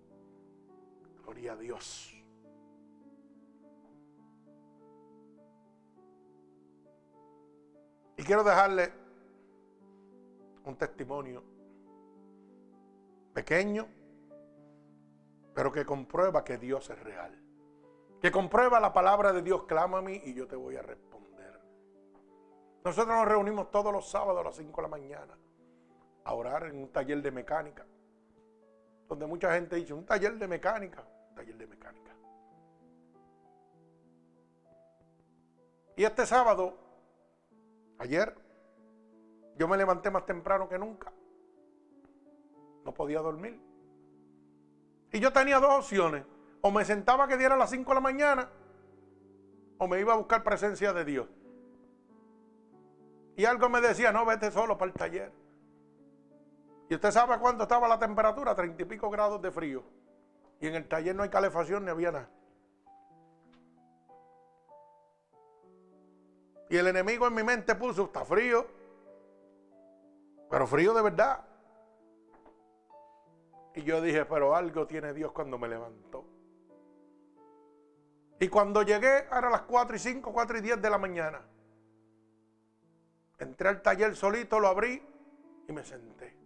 Gloria 1.23 1.53
a 1.53 1.57
Dios. 1.57 2.20
Y 8.21 8.23
quiero 8.23 8.45
dejarle 8.45 8.93
un 10.67 10.77
testimonio 10.77 11.43
pequeño, 13.33 13.89
pero 15.55 15.73
que 15.73 15.87
comprueba 15.87 16.45
que 16.45 16.59
Dios 16.59 16.91
es 16.91 17.03
real. 17.03 17.35
Que 18.21 18.31
comprueba 18.31 18.79
la 18.79 18.93
palabra 18.93 19.33
de 19.33 19.41
Dios, 19.41 19.63
clama 19.63 20.01
a 20.01 20.03
mí 20.03 20.21
y 20.23 20.35
yo 20.35 20.47
te 20.47 20.55
voy 20.55 20.77
a 20.77 20.83
responder. 20.83 21.63
Nosotros 22.85 23.17
nos 23.17 23.27
reunimos 23.27 23.71
todos 23.71 23.91
los 23.91 24.11
sábados 24.11 24.43
a 24.43 24.45
las 24.45 24.57
5 24.57 24.77
de 24.77 24.83
la 24.83 24.89
mañana 24.89 25.39
a 26.23 26.35
orar 26.35 26.65
en 26.65 26.77
un 26.77 26.93
taller 26.93 27.23
de 27.23 27.31
mecánica, 27.31 27.87
donde 29.09 29.27
mucha 29.27 29.55
gente 29.55 29.77
dice, 29.77 29.95
un 29.95 30.05
taller 30.05 30.35
de 30.35 30.47
mecánica, 30.47 31.07
un 31.31 31.35
taller 31.37 31.57
de 31.57 31.67
mecánica. 31.67 32.15
Y 35.97 36.05
este 36.05 36.27
sábado 36.27 36.80
Ayer 38.01 38.35
yo 39.57 39.69
me 39.69 39.77
levanté 39.77 40.11
más 40.11 40.25
temprano 40.25 40.69
que 40.69 40.79
nunca. 40.79 41.13
No 42.85 42.95
podía 42.95 43.21
dormir. 43.21 43.61
Y 45.13 45.21
yo 45.21 45.33
tenía 45.33 45.61
dos 45.61 45.85
opciones. 45.85 46.25
O 46.63 46.71
me 46.71 46.85
sentaba 46.85 47.29
que 47.29 47.37
diera 47.37 47.57
las 47.57 47.71
5 47.71 47.91
de 47.91 47.95
la 47.95 48.01
mañana 48.01 48.49
o 49.79 49.87
me 49.87 50.01
iba 50.01 50.15
a 50.15 50.17
buscar 50.17 50.43
presencia 50.43 50.93
de 50.93 51.05
Dios. 51.05 51.29
Y 53.37 53.45
algo 53.45 53.69
me 53.69 53.81
decía, 53.81 54.13
no, 54.13 54.25
vete 54.25 54.51
solo 54.51 54.77
para 54.77 54.91
el 54.91 54.97
taller. 54.97 55.33
Y 56.89 56.95
usted 56.95 57.11
sabe 57.11 57.39
cuánto 57.39 57.65
estaba 57.65 57.87
la 57.87 57.99
temperatura, 57.99 58.55
treinta 58.55 58.83
y 58.83 58.85
pico 58.87 59.11
grados 59.11 59.41
de 59.41 59.51
frío. 59.51 59.85
Y 60.61 60.67
en 60.67 60.75
el 60.75 60.89
taller 60.89 61.15
no 61.15 61.23
hay 61.23 61.31
calefacción 61.31 61.85
ni 61.85 61.91
había 61.91 62.13
nada. 62.13 62.31
Y 66.71 66.77
el 66.77 66.87
enemigo 66.87 67.27
en 67.27 67.35
mi 67.35 67.43
mente 67.43 67.75
puso, 67.75 68.05
está 68.05 68.25
frío, 68.25 68.65
pero 70.49 70.69
frío 70.69 70.95
de 70.95 71.03
verdad. 71.03 71.45
Y 73.75 73.83
yo 73.83 74.01
dije, 74.01 74.25
pero 74.25 74.55
algo 74.55 74.87
tiene 74.87 75.13
Dios 75.13 75.33
cuando 75.33 75.59
me 75.59 75.67
levantó. 75.67 76.25
Y 78.39 78.47
cuando 78.47 78.83
llegué, 78.83 79.27
era 79.37 79.51
las 79.51 79.63
4 79.63 79.97
y 79.97 79.99
5, 79.99 80.33
4 80.33 80.59
y 80.59 80.61
10 80.61 80.81
de 80.81 80.91
la 80.91 80.99
mañana. 80.99 81.43
Entré 83.41 83.69
al 83.69 83.83
taller 83.83 84.15
solito, 84.15 84.61
lo 84.61 84.69
abrí 84.69 85.03
y 85.67 85.73
me 85.73 85.83
senté. 85.83 86.37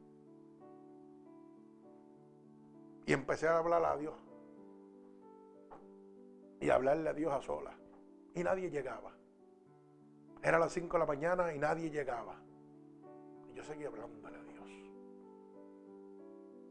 Y 3.05 3.12
empecé 3.12 3.47
a 3.47 3.59
hablar 3.59 3.85
a 3.85 3.97
Dios. 3.99 4.14
Y 6.61 6.70
hablarle 6.70 7.11
a 7.11 7.12
Dios 7.12 7.31
a 7.31 7.43
solas. 7.43 7.75
Y 8.35 8.43
nadie 8.43 8.70
llegaba. 8.70 9.12
Era 10.45 10.59
las 10.59 10.73
5 10.75 10.93
de 10.93 10.99
la 10.99 11.07
mañana 11.07 11.55
y 11.55 11.59
nadie 11.59 11.89
llegaba. 11.89 12.37
Y 13.51 13.55
yo 13.55 13.65
seguía 13.65 13.89
hablándole 13.89 14.37
a 14.37 14.43
Dios. 14.43 14.69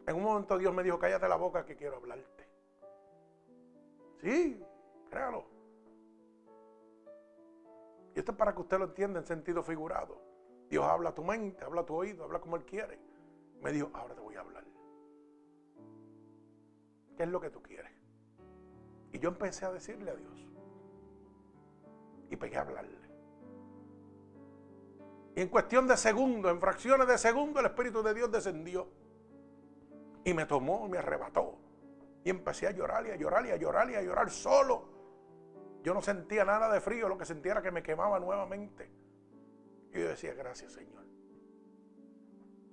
En 0.06 0.16
un 0.16 0.22
momento 0.22 0.60
Dios 0.60 0.72
me 0.72 0.84
dijo, 0.84 1.00
cállate 1.00 1.28
la 1.28 1.38
boca 1.38 1.66
que 1.66 1.76
quiero 1.76 1.96
hablarte. 1.98 2.48
Sí, 4.22 4.64
créalo. 5.10 5.46
Y 8.16 8.20
esto 8.20 8.34
es 8.34 8.38
para 8.38 8.54
que 8.54 8.62
usted 8.62 8.78
lo 8.78 8.86
entienda 8.86 9.20
en 9.20 9.26
sentido 9.26 9.64
figurado. 9.64 10.22
Dios 10.70 10.86
habla 10.86 11.10
a 11.10 11.16
tu 11.16 11.24
mente, 11.24 11.66
habla 11.66 11.82
a 11.82 11.86
tu 11.86 11.96
oído, 11.96 12.26
habla 12.26 12.40
como 12.40 12.58
Él 12.58 12.66
quiere. 12.66 13.00
Me 13.60 13.72
dijo, 13.72 13.90
ahora 13.96 14.14
te 14.14 14.22
voy 14.22 14.36
a 14.36 14.42
hablar. 14.42 14.64
¿Qué 17.18 17.24
es 17.24 17.30
lo 17.30 17.42
que 17.42 17.50
tú 17.50 17.60
quieres? 17.64 17.92
Y 19.12 19.18
yo 19.18 19.30
empecé 19.30 19.66
a 19.66 19.72
decirle 19.72 20.12
a 20.12 20.16
Dios. 20.16 20.48
Y 22.30 22.36
pegué 22.36 22.58
a 22.58 22.62
hablarle. 22.62 23.03
Y 25.36 25.42
en 25.42 25.48
cuestión 25.48 25.88
de 25.88 25.98
segundos, 25.98 26.52
en 26.52 26.60
fracciones 26.60 27.08
de 27.08 27.18
segundos, 27.18 27.60
el 27.62 27.68
Espíritu 27.68 28.04
de 28.04 28.14
Dios 28.14 28.32
descendió. 28.32 28.88
Y 30.24 30.34
me 30.34 30.46
tomó, 30.46 30.88
me 30.88 31.00
arrebató. 31.00 31.58
Y 32.24 32.30
empecé 32.30 32.68
a 32.68 32.72
llorar 32.72 33.06
y 33.08 33.12
a 33.12 33.16
llorar 33.16 33.46
y 33.46 33.52
a 33.52 33.58
llorar 33.58 33.90
y 33.90 33.96
a 33.96 34.02
llorar 34.02 34.30
solo. 34.30 34.90
Yo 35.84 35.94
no 35.94 36.02
sentía 36.02 36.46
nada 36.46 36.72
de 36.72 36.80
frío, 36.80 37.10
lo 37.10 37.18
que 37.18 37.26
sentía 37.26 37.54
era 37.54 37.62
que 37.62 37.72
me 37.72 37.84
quemaba 37.84 38.20
nuevamente. 38.20 38.90
Y 39.92 40.00
yo 40.00 40.08
decía, 40.08 40.34
gracias 40.34 40.72
Señor. 40.72 41.04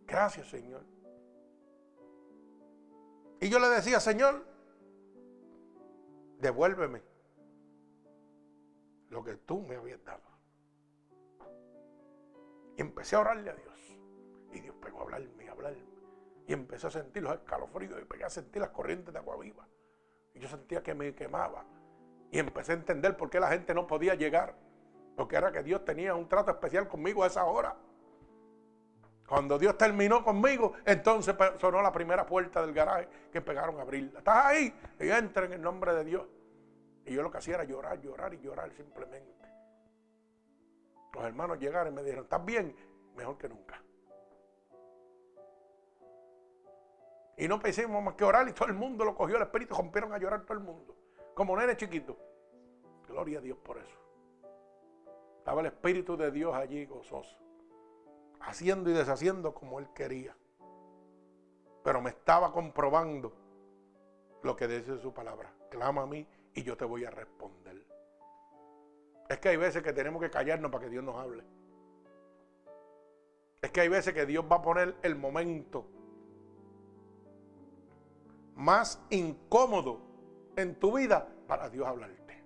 Gracias 0.06 0.48
Señor. 0.48 0.84
Y 3.40 3.48
yo 3.48 3.58
le 3.58 3.68
decía, 3.68 3.98
Señor, 4.00 4.44
devuélveme 6.38 7.02
lo 9.08 9.24
que 9.24 9.36
tú 9.36 9.62
me 9.62 9.76
habías 9.76 10.04
dado. 10.04 10.29
Empecé 12.80 13.14
a 13.14 13.20
orarle 13.20 13.50
a 13.50 13.54
Dios. 13.54 13.98
Y 14.52 14.60
Dios 14.60 14.74
pegó 14.80 15.00
a 15.00 15.02
hablarme 15.02 15.44
y 15.44 15.48
a 15.48 15.52
hablarme. 15.52 15.84
Y 16.46 16.54
empecé 16.54 16.86
a 16.86 16.90
sentir 16.90 17.22
los 17.22 17.34
escalofríos 17.34 18.00
y 18.00 18.04
pegué 18.06 18.24
a 18.24 18.30
sentir 18.30 18.62
las 18.62 18.70
corrientes 18.70 19.12
de 19.12 19.18
agua 19.18 19.36
viva. 19.36 19.68
Y 20.32 20.40
yo 20.40 20.48
sentía 20.48 20.82
que 20.82 20.94
me 20.94 21.14
quemaba. 21.14 21.64
Y 22.30 22.38
empecé 22.38 22.72
a 22.72 22.76
entender 22.76 23.18
por 23.18 23.28
qué 23.28 23.38
la 23.38 23.48
gente 23.48 23.74
no 23.74 23.86
podía 23.86 24.14
llegar. 24.14 24.54
Porque 25.14 25.36
era 25.36 25.52
que 25.52 25.62
Dios 25.62 25.84
tenía 25.84 26.14
un 26.14 26.26
trato 26.26 26.52
especial 26.52 26.88
conmigo 26.88 27.22
a 27.22 27.26
esa 27.26 27.44
hora. 27.44 27.76
Cuando 29.28 29.58
Dios 29.58 29.76
terminó 29.76 30.24
conmigo, 30.24 30.72
entonces 30.86 31.36
sonó 31.58 31.82
la 31.82 31.92
primera 31.92 32.24
puerta 32.24 32.62
del 32.62 32.72
garaje 32.72 33.08
que 33.30 33.42
pegaron 33.42 33.78
a 33.78 33.82
abrirla. 33.82 34.20
¿Estás 34.20 34.46
ahí? 34.46 34.74
Y 34.98 35.10
entra 35.10 35.44
en 35.44 35.52
el 35.52 35.60
nombre 35.60 35.92
de 35.92 36.04
Dios. 36.04 36.26
Y 37.04 37.12
yo 37.12 37.22
lo 37.22 37.30
que 37.30 37.38
hacía 37.38 37.56
era 37.56 37.64
llorar, 37.64 38.00
llorar 38.00 38.32
y 38.32 38.40
llorar 38.40 38.72
simplemente. 38.72 39.39
Los 41.12 41.24
hermanos 41.24 41.58
llegaron 41.58 41.92
y 41.92 41.96
me 41.96 42.02
dijeron, 42.02 42.24
¿estás 42.24 42.44
bien? 42.44 42.74
Mejor 43.16 43.36
que 43.36 43.48
nunca. 43.48 43.82
Y 47.36 47.48
no 47.48 47.58
pensemos 47.58 48.02
más 48.02 48.14
que 48.14 48.24
orar 48.24 48.48
y 48.48 48.52
todo 48.52 48.68
el 48.68 48.74
mundo 48.74 49.04
lo 49.04 49.14
cogió 49.14 49.36
el 49.36 49.42
espíritu, 49.42 49.74
rompieron 49.74 50.12
a 50.12 50.18
llorar 50.18 50.42
todo 50.42 50.58
el 50.58 50.64
mundo. 50.64 50.94
Como 51.34 51.56
nene 51.56 51.76
chiquito. 51.76 52.16
Gloria 53.08 53.38
a 53.38 53.40
Dios 53.42 53.56
por 53.58 53.78
eso. 53.78 53.98
Estaba 55.38 55.62
el 55.62 55.68
espíritu 55.68 56.16
de 56.18 56.30
Dios 56.30 56.54
allí 56.54 56.84
gozoso. 56.84 57.38
Haciendo 58.40 58.90
y 58.90 58.92
deshaciendo 58.92 59.54
como 59.54 59.78
él 59.78 59.88
quería. 59.94 60.36
Pero 61.82 62.02
me 62.02 62.10
estaba 62.10 62.52
comprobando 62.52 63.32
lo 64.42 64.54
que 64.54 64.68
dice 64.68 64.98
su 64.98 65.14
palabra. 65.14 65.50
Clama 65.70 66.02
a 66.02 66.06
mí 66.06 66.28
y 66.54 66.62
yo 66.62 66.76
te 66.76 66.84
voy 66.84 67.06
a 67.06 67.10
responder. 67.10 67.89
Es 69.30 69.38
que 69.38 69.48
hay 69.48 69.56
veces 69.56 69.84
que 69.84 69.92
tenemos 69.92 70.20
que 70.20 70.28
callarnos 70.28 70.72
para 70.72 70.84
que 70.84 70.90
Dios 70.90 71.04
nos 71.04 71.14
hable. 71.14 71.44
Es 73.62 73.70
que 73.70 73.80
hay 73.80 73.88
veces 73.88 74.12
que 74.12 74.26
Dios 74.26 74.44
va 74.50 74.56
a 74.56 74.62
poner 74.62 74.96
el 75.02 75.14
momento 75.14 75.86
más 78.56 79.00
incómodo 79.08 80.00
en 80.56 80.74
tu 80.80 80.96
vida 80.96 81.28
para 81.46 81.70
Dios 81.70 81.86
hablarte. 81.86 82.44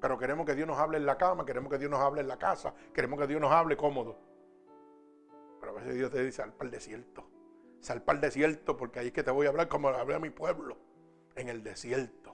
Pero 0.00 0.16
queremos 0.16 0.46
que 0.46 0.54
Dios 0.54 0.66
nos 0.66 0.78
hable 0.78 0.96
en 0.96 1.04
la 1.04 1.18
cama, 1.18 1.44
queremos 1.44 1.70
que 1.70 1.76
Dios 1.76 1.90
nos 1.90 2.00
hable 2.00 2.22
en 2.22 2.28
la 2.28 2.38
casa, 2.38 2.72
queremos 2.94 3.20
que 3.20 3.26
Dios 3.26 3.40
nos 3.42 3.52
hable 3.52 3.76
cómodo. 3.76 4.18
Pero 5.60 5.72
a 5.72 5.74
veces 5.74 5.94
Dios 5.94 6.10
te 6.10 6.24
dice, 6.24 6.38
sal 6.38 6.54
para 6.54 6.68
el 6.68 6.70
desierto. 6.70 7.28
Sal 7.80 8.00
para 8.00 8.16
el 8.16 8.22
desierto 8.22 8.78
porque 8.78 9.00
ahí 9.00 9.08
es 9.08 9.12
que 9.12 9.22
te 9.22 9.30
voy 9.30 9.44
a 9.44 9.50
hablar 9.50 9.68
como 9.68 9.88
hablé 9.88 10.14
a 10.14 10.20
mi 10.20 10.30
pueblo, 10.30 10.78
en 11.34 11.50
el 11.50 11.62
desierto. 11.62 12.25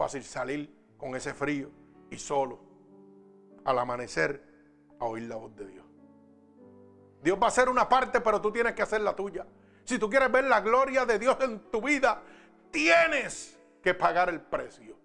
Fácil 0.00 0.24
salir 0.24 0.74
con 0.96 1.14
ese 1.14 1.34
frío 1.34 1.70
y 2.08 2.16
solo 2.16 2.58
al 3.66 3.78
amanecer 3.78 4.42
a 4.98 5.04
oír 5.04 5.24
la 5.24 5.36
voz 5.36 5.54
de 5.54 5.66
Dios. 5.66 5.84
Dios 7.22 7.38
va 7.38 7.44
a 7.44 7.48
hacer 7.48 7.68
una 7.68 7.86
parte, 7.86 8.22
pero 8.22 8.40
tú 8.40 8.50
tienes 8.50 8.72
que 8.72 8.80
hacer 8.80 9.02
la 9.02 9.14
tuya. 9.14 9.46
Si 9.84 9.98
tú 9.98 10.08
quieres 10.08 10.32
ver 10.32 10.44
la 10.44 10.62
gloria 10.62 11.04
de 11.04 11.18
Dios 11.18 11.36
en 11.42 11.70
tu 11.70 11.82
vida, 11.82 12.22
tienes 12.70 13.58
que 13.82 13.92
pagar 13.92 14.30
el 14.30 14.40
precio. 14.40 14.96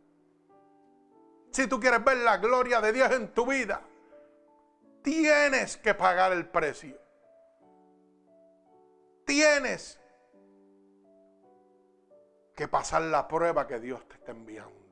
Si 1.52 1.68
tú 1.68 1.78
quieres 1.78 2.02
ver 2.02 2.20
la 2.20 2.38
gloria 2.38 2.80
de 2.80 2.94
Dios 2.94 3.12
en 3.12 3.34
tu 3.34 3.46
vida, 3.46 3.82
tienes 5.02 5.76
que 5.76 5.94
pagar 5.94 6.32
el 6.32 6.48
precio. 6.48 6.98
Tienes 9.26 10.00
que 12.56 12.70
pasar 12.70 13.02
la 13.02 13.28
prueba 13.28 13.68
que 13.68 13.82
Dios 13.82 14.08
te 14.08 14.16
está 14.16 14.32
enviando. 14.32 14.85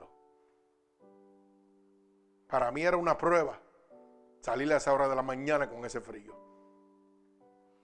Para 2.54 2.72
mí 2.72 2.84
era 2.84 2.97
una 2.97 3.18
prueba 3.18 3.60
salir 4.39 4.72
a 4.72 4.78
esa 4.78 4.93
hora 4.93 5.10
de 5.10 5.16
la 5.16 5.24
mañana 5.24 5.68
con 5.68 5.84
ese 5.86 5.99
frío. 5.99 6.38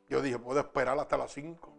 Yo 0.08 0.22
dije, 0.22 0.38
puedo 0.38 0.60
esperar 0.60 0.96
hasta 1.00 1.18
las 1.18 1.32
5. 1.32 1.76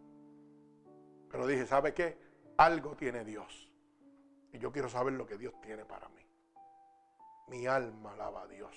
Pero 1.31 1.47
dije, 1.47 1.69
¿sabe 1.69 1.95
qué? 1.95 2.19
Algo 2.57 2.97
tiene 2.97 3.25
Dios. 3.25 3.73
Y 4.53 4.59
yo 4.59 4.73
quiero 4.73 4.89
saber 4.89 5.13
lo 5.13 5.25
que 5.25 5.39
Dios 5.39 5.55
tiene 5.61 5.85
para 5.85 6.09
mí. 6.09 6.29
Mi 7.47 7.65
alma 7.69 8.15
alaba 8.15 8.43
a 8.43 8.49
Dios. 8.49 8.77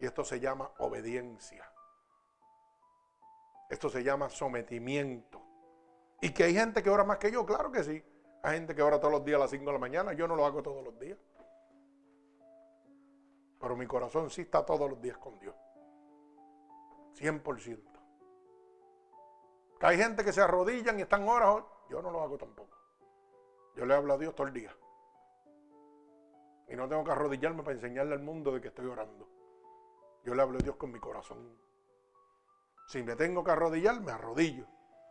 Y 0.00 0.04
esto 0.04 0.22
se 0.22 0.38
llama 0.38 0.70
obediencia. 0.80 1.66
Esto 3.70 3.88
se 3.88 4.04
llama 4.04 4.28
sometimiento. 4.28 5.40
Y 6.20 6.28
que 6.34 6.44
hay 6.44 6.52
gente 6.52 6.82
que 6.82 6.90
ora 6.90 7.04
más 7.04 7.16
que 7.16 7.32
yo, 7.32 7.46
claro 7.46 7.72
que 7.72 7.82
sí. 7.82 8.04
Hay 8.42 8.58
gente 8.58 8.74
que 8.74 8.82
ora 8.82 9.00
todos 9.00 9.14
los 9.14 9.24
días 9.24 9.36
a 9.36 9.44
las 9.44 9.50
5 9.50 9.64
de 9.64 9.72
la 9.72 9.78
mañana. 9.78 10.12
Yo 10.12 10.28
no 10.28 10.36
lo 10.36 10.44
hago 10.44 10.62
todos 10.62 10.84
los 10.84 10.98
días. 10.98 11.16
Pero 13.60 13.76
mi 13.76 13.86
corazón 13.86 14.30
sí 14.30 14.42
está 14.42 14.64
todos 14.64 14.88
los 14.88 15.00
días 15.00 15.18
con 15.18 15.38
Dios. 15.38 15.54
100%. 17.14 17.78
Que 19.78 19.86
hay 19.86 19.98
gente 19.98 20.24
que 20.24 20.32
se 20.32 20.40
arrodillan 20.40 20.98
y 20.98 21.02
están 21.02 21.28
horas. 21.28 21.62
Yo 21.88 22.00
no 22.00 22.10
lo 22.10 22.22
hago 22.22 22.38
tampoco. 22.38 22.76
Yo 23.76 23.84
le 23.84 23.94
hablo 23.94 24.14
a 24.14 24.18
Dios 24.18 24.34
todo 24.34 24.46
el 24.46 24.54
día. 24.54 24.74
Y 26.68 26.76
no 26.76 26.88
tengo 26.88 27.04
que 27.04 27.10
arrodillarme 27.10 27.62
para 27.62 27.74
enseñarle 27.74 28.14
al 28.14 28.22
mundo 28.22 28.52
de 28.52 28.60
que 28.60 28.68
estoy 28.68 28.86
orando. 28.86 29.28
Yo 30.24 30.34
le 30.34 30.42
hablo 30.42 30.58
a 30.58 30.62
Dios 30.62 30.76
con 30.76 30.92
mi 30.92 31.00
corazón. 31.00 31.58
Si 32.86 33.02
me 33.02 33.16
tengo 33.16 33.44
que 33.44 33.50
arrodillar, 33.50 34.00
me 34.00 34.12
arrodillo. 34.12 34.66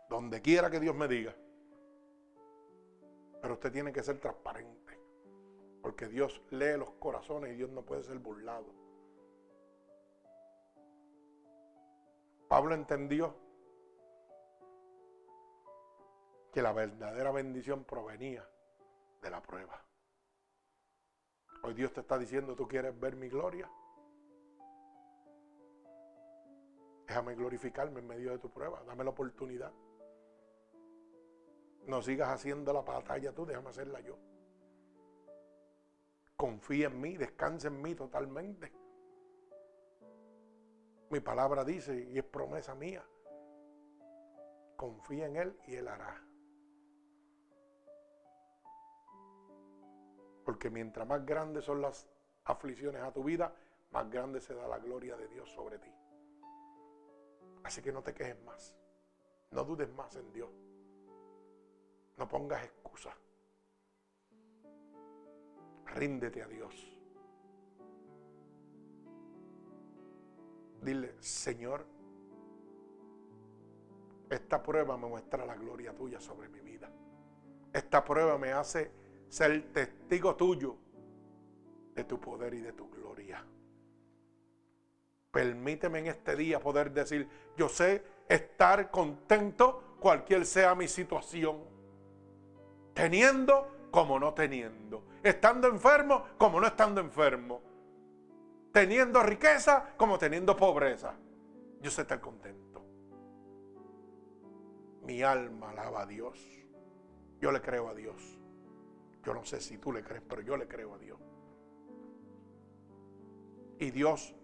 Donde 0.08 0.42
quiera 0.42 0.70
que 0.70 0.80
Dios 0.80 0.94
me 0.94 1.06
diga. 1.06 1.34
Pero 3.40 3.54
usted 3.54 3.72
tiene 3.72 3.92
que 3.92 4.02
ser 4.02 4.18
transparente. 4.18 4.89
Porque 5.90 6.06
Dios 6.06 6.40
lee 6.50 6.78
los 6.78 6.92
corazones 7.00 7.50
y 7.50 7.56
Dios 7.56 7.70
no 7.70 7.82
puede 7.82 8.04
ser 8.04 8.16
burlado. 8.20 8.72
Pablo 12.48 12.76
entendió 12.76 13.34
que 16.52 16.62
la 16.62 16.72
verdadera 16.72 17.32
bendición 17.32 17.82
provenía 17.82 18.48
de 19.20 19.30
la 19.30 19.42
prueba. 19.42 19.84
Hoy 21.64 21.74
Dios 21.74 21.92
te 21.92 22.02
está 22.02 22.18
diciendo, 22.18 22.54
¿tú 22.54 22.68
quieres 22.68 22.96
ver 23.00 23.16
mi 23.16 23.28
gloria? 23.28 23.68
Déjame 27.08 27.34
glorificarme 27.34 27.98
en 27.98 28.06
medio 28.06 28.30
de 28.30 28.38
tu 28.38 28.48
prueba. 28.48 28.80
Dame 28.84 29.02
la 29.02 29.10
oportunidad. 29.10 29.72
No 31.88 32.00
sigas 32.00 32.28
haciendo 32.28 32.72
la 32.72 32.82
batalla 32.82 33.34
tú, 33.34 33.44
déjame 33.44 33.70
hacerla 33.70 33.98
yo. 34.02 34.30
Confía 36.40 36.86
en 36.86 36.98
mí, 36.98 37.18
descansa 37.18 37.68
en 37.68 37.82
mí 37.82 37.94
totalmente. 37.94 38.72
Mi 41.10 41.20
palabra 41.20 41.64
dice, 41.64 42.08
y 42.08 42.16
es 42.16 42.24
promesa 42.24 42.74
mía, 42.74 43.04
confía 44.74 45.26
en 45.26 45.36
Él 45.36 45.60
y 45.66 45.74
Él 45.74 45.86
hará. 45.86 46.18
Porque 50.46 50.70
mientras 50.70 51.06
más 51.06 51.26
grandes 51.26 51.66
son 51.66 51.82
las 51.82 52.08
aflicciones 52.44 53.02
a 53.02 53.12
tu 53.12 53.22
vida, 53.22 53.54
más 53.90 54.08
grande 54.08 54.40
se 54.40 54.54
da 54.54 54.66
la 54.66 54.78
gloria 54.78 55.18
de 55.18 55.28
Dios 55.28 55.50
sobre 55.50 55.78
ti. 55.78 55.92
Así 57.64 57.82
que 57.82 57.92
no 57.92 58.02
te 58.02 58.14
quejes 58.14 58.42
más. 58.44 58.74
No 59.50 59.62
dudes 59.62 59.92
más 59.92 60.16
en 60.16 60.32
Dios. 60.32 60.50
No 62.16 62.26
pongas 62.26 62.64
excusas. 62.64 63.14
Ríndete 65.94 66.42
a 66.42 66.46
Dios. 66.46 66.90
Dile, 70.82 71.14
Señor, 71.20 71.84
esta 74.30 74.62
prueba 74.62 74.96
me 74.96 75.08
muestra 75.08 75.44
la 75.44 75.54
gloria 75.54 75.94
tuya 75.94 76.20
sobre 76.20 76.48
mi 76.48 76.60
vida. 76.60 76.90
Esta 77.72 78.04
prueba 78.04 78.38
me 78.38 78.52
hace 78.52 78.90
ser 79.28 79.72
testigo 79.72 80.36
tuyo 80.36 80.76
de 81.94 82.04
tu 82.04 82.18
poder 82.20 82.54
y 82.54 82.60
de 82.60 82.72
tu 82.72 82.88
gloria. 82.88 83.44
Permíteme 85.30 86.00
en 86.00 86.06
este 86.08 86.34
día 86.34 86.58
poder 86.60 86.92
decir, 86.92 87.28
yo 87.56 87.68
sé 87.68 88.02
estar 88.28 88.90
contento 88.90 89.96
cualquier 90.00 90.46
sea 90.46 90.74
mi 90.74 90.88
situación. 90.88 91.58
Teniendo 92.94 93.68
como 93.90 94.18
no 94.18 94.34
teniendo. 94.34 95.04
Estando 95.22 95.68
enfermo 95.68 96.24
como 96.38 96.60
no 96.60 96.66
estando 96.66 97.00
enfermo. 97.00 97.60
Teniendo 98.72 99.22
riqueza 99.22 99.94
como 99.96 100.18
teniendo 100.18 100.56
pobreza. 100.56 101.14
Yo 101.80 101.90
sé 101.90 102.02
estar 102.02 102.20
contento. 102.20 102.84
Mi 105.02 105.22
alma 105.22 105.70
alaba 105.70 106.02
a 106.02 106.06
Dios. 106.06 106.38
Yo 107.40 107.50
le 107.52 107.60
creo 107.60 107.88
a 107.88 107.94
Dios. 107.94 108.38
Yo 109.24 109.34
no 109.34 109.44
sé 109.44 109.60
si 109.60 109.78
tú 109.78 109.92
le 109.92 110.02
crees, 110.02 110.22
pero 110.28 110.42
yo 110.42 110.56
le 110.56 110.68
creo 110.68 110.94
a 110.94 110.98
Dios. 110.98 111.18
Y 113.78 113.90
Dios 113.90 114.34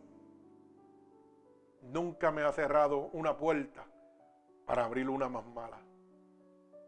nunca 1.82 2.30
me 2.30 2.42
ha 2.42 2.52
cerrado 2.52 3.10
una 3.12 3.36
puerta 3.36 3.86
para 4.64 4.84
abrir 4.84 5.08
una 5.08 5.28
más 5.28 5.46
mala. 5.46 5.85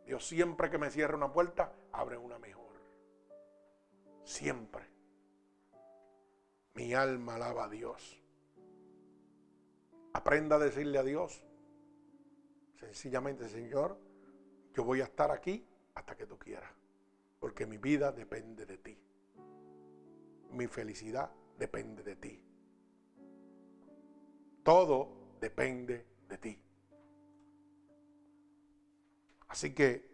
Dios 0.08 0.26
siempre 0.26 0.70
que 0.70 0.78
me 0.78 0.90
cierra 0.90 1.16
una 1.16 1.30
puerta, 1.30 1.70
abre 1.92 2.16
una 2.16 2.38
mejor. 2.38 2.72
Siempre. 4.24 4.86
Mi 6.72 6.94
alma 6.94 7.34
alaba 7.34 7.64
a 7.64 7.68
Dios. 7.68 8.18
Aprenda 10.14 10.56
a 10.56 10.60
decirle 10.60 10.96
a 10.96 11.02
Dios, 11.02 11.44
sencillamente, 12.80 13.50
Señor, 13.50 13.98
yo 14.72 14.82
voy 14.82 15.02
a 15.02 15.04
estar 15.04 15.30
aquí 15.30 15.68
hasta 15.94 16.16
que 16.16 16.24
tú 16.24 16.38
quieras. 16.38 16.72
Porque 17.38 17.66
mi 17.66 17.76
vida 17.76 18.10
depende 18.10 18.64
de 18.64 18.78
ti. 18.78 18.98
Mi 20.52 20.68
felicidad 20.68 21.30
depende 21.58 22.02
de 22.02 22.16
ti. 22.16 22.42
Todo 24.62 25.36
depende 25.38 26.06
de 26.30 26.38
ti. 26.38 26.67
Así 29.48 29.74
que, 29.74 30.08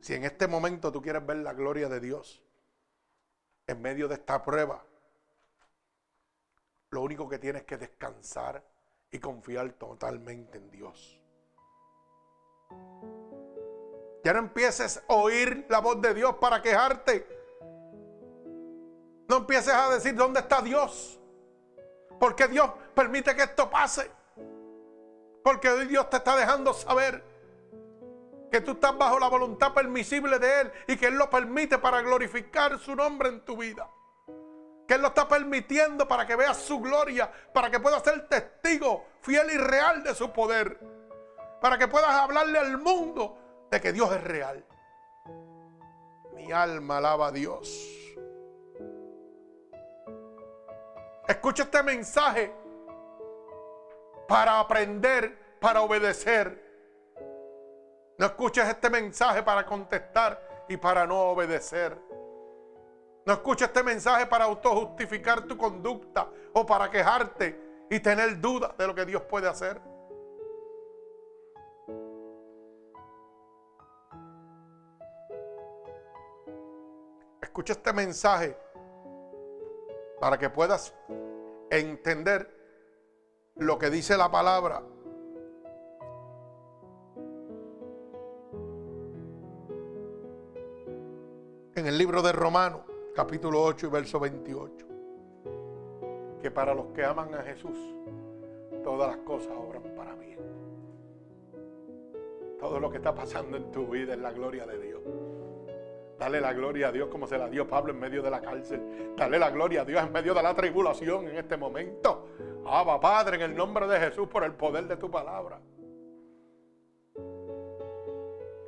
si 0.00 0.14
en 0.14 0.24
este 0.24 0.48
momento 0.48 0.90
tú 0.90 1.02
quieres 1.02 1.24
ver 1.24 1.38
la 1.38 1.52
gloria 1.52 1.88
de 1.88 2.00
Dios 2.00 2.42
en 3.66 3.80
medio 3.80 4.08
de 4.08 4.14
esta 4.14 4.42
prueba, 4.42 4.84
lo 6.90 7.02
único 7.02 7.28
que 7.28 7.38
tienes 7.38 7.64
que 7.64 7.76
descansar 7.76 8.64
y 9.10 9.18
confiar 9.18 9.72
totalmente 9.72 10.58
en 10.58 10.70
Dios. 10.70 11.20
Ya 14.24 14.32
no 14.32 14.40
empieces 14.40 15.02
a 15.08 15.14
oír 15.14 15.66
la 15.68 15.80
voz 15.80 16.00
de 16.00 16.14
Dios 16.14 16.36
para 16.36 16.60
quejarte. 16.60 17.26
No 19.28 19.38
empieces 19.38 19.72
a 19.72 19.90
decir 19.90 20.14
dónde 20.14 20.40
está 20.40 20.60
Dios. 20.60 21.18
Porque 22.18 22.48
Dios 22.48 22.70
permite 22.94 23.34
que 23.34 23.44
esto 23.44 23.70
pase. 23.70 24.10
Porque 25.42 25.68
hoy 25.68 25.86
Dios 25.86 26.10
te 26.10 26.18
está 26.18 26.36
dejando 26.36 26.74
saber 26.74 27.29
que 28.50 28.60
tú 28.60 28.72
estás 28.72 28.96
bajo 28.98 29.18
la 29.18 29.28
voluntad 29.28 29.72
permisible 29.72 30.38
de 30.38 30.60
Él 30.60 30.72
y 30.88 30.96
que 30.96 31.06
Él 31.06 31.14
lo 31.14 31.30
permite 31.30 31.78
para 31.78 32.02
glorificar 32.02 32.78
su 32.78 32.94
nombre 32.96 33.28
en 33.28 33.44
tu 33.44 33.56
vida. 33.56 33.88
Que 34.86 34.94
Él 34.94 35.02
lo 35.02 35.08
está 35.08 35.28
permitiendo 35.28 36.08
para 36.08 36.26
que 36.26 36.34
veas 36.34 36.56
su 36.56 36.80
gloria, 36.80 37.30
para 37.54 37.70
que 37.70 37.78
puedas 37.78 38.02
ser 38.02 38.28
testigo 38.28 39.06
fiel 39.20 39.50
y 39.52 39.56
real 39.56 40.02
de 40.02 40.14
su 40.14 40.32
poder. 40.32 40.78
Para 41.60 41.78
que 41.78 41.86
puedas 41.86 42.10
hablarle 42.10 42.58
al 42.58 42.78
mundo 42.78 43.38
de 43.70 43.80
que 43.80 43.92
Dios 43.92 44.10
es 44.12 44.24
real. 44.24 44.64
Mi 46.34 46.50
alma 46.50 46.98
alaba 46.98 47.28
a 47.28 47.32
Dios. 47.32 47.86
Escucha 51.28 51.62
este 51.62 51.82
mensaje 51.84 52.52
para 54.26 54.58
aprender, 54.58 55.58
para 55.60 55.82
obedecer. 55.82 56.69
No 58.20 58.26
escuches 58.26 58.68
este 58.68 58.90
mensaje 58.90 59.42
para 59.42 59.64
contestar 59.64 60.66
y 60.68 60.76
para 60.76 61.06
no 61.06 61.30
obedecer. 61.30 61.96
No 63.24 63.32
escuches 63.32 63.68
este 63.68 63.82
mensaje 63.82 64.26
para 64.26 64.44
autojustificar 64.44 65.46
tu 65.46 65.56
conducta 65.56 66.28
o 66.52 66.66
para 66.66 66.90
quejarte 66.90 67.86
y 67.88 67.98
tener 67.98 68.38
dudas 68.38 68.76
de 68.76 68.86
lo 68.86 68.94
que 68.94 69.06
Dios 69.06 69.22
puede 69.22 69.48
hacer. 69.48 69.80
Escucha 77.40 77.72
este 77.72 77.92
mensaje 77.94 78.54
para 80.20 80.36
que 80.36 80.50
puedas 80.50 80.94
entender 81.70 82.54
lo 83.54 83.78
que 83.78 83.88
dice 83.88 84.14
la 84.18 84.30
palabra. 84.30 84.82
En 91.80 91.86
el 91.86 91.96
libro 91.96 92.20
de 92.20 92.30
Romanos, 92.32 92.82
capítulo 93.14 93.62
8 93.62 93.86
y 93.86 93.88
verso 93.88 94.20
28. 94.20 94.86
Que 96.42 96.50
para 96.50 96.74
los 96.74 96.88
que 96.88 97.02
aman 97.02 97.34
a 97.34 97.42
Jesús, 97.42 97.74
todas 98.84 99.16
las 99.16 99.24
cosas 99.24 99.54
obran 99.56 99.84
para 99.96 100.14
bien. 100.14 100.40
Todo 102.58 102.78
lo 102.80 102.90
que 102.90 102.98
está 102.98 103.14
pasando 103.14 103.56
en 103.56 103.72
tu 103.72 103.86
vida 103.86 104.12
es 104.12 104.18
la 104.18 104.30
gloria 104.30 104.66
de 104.66 104.78
Dios. 104.78 105.00
Dale 106.18 106.42
la 106.42 106.52
gloria 106.52 106.88
a 106.88 106.92
Dios 106.92 107.08
como 107.08 107.26
se 107.26 107.38
la 107.38 107.48
dio 107.48 107.66
Pablo 107.66 107.94
en 107.94 107.98
medio 107.98 108.22
de 108.22 108.30
la 108.30 108.42
cárcel. 108.42 109.14
Dale 109.16 109.38
la 109.38 109.48
gloria 109.48 109.80
a 109.80 109.84
Dios 109.86 110.02
en 110.02 110.12
medio 110.12 110.34
de 110.34 110.42
la 110.42 110.54
tribulación 110.54 111.28
en 111.28 111.38
este 111.38 111.56
momento. 111.56 112.28
Abba, 112.66 113.00
Padre, 113.00 113.36
en 113.36 113.42
el 113.52 113.56
nombre 113.56 113.86
de 113.86 113.98
Jesús, 114.00 114.28
por 114.28 114.44
el 114.44 114.52
poder 114.52 114.86
de 114.86 114.98
tu 114.98 115.10
palabra. 115.10 115.58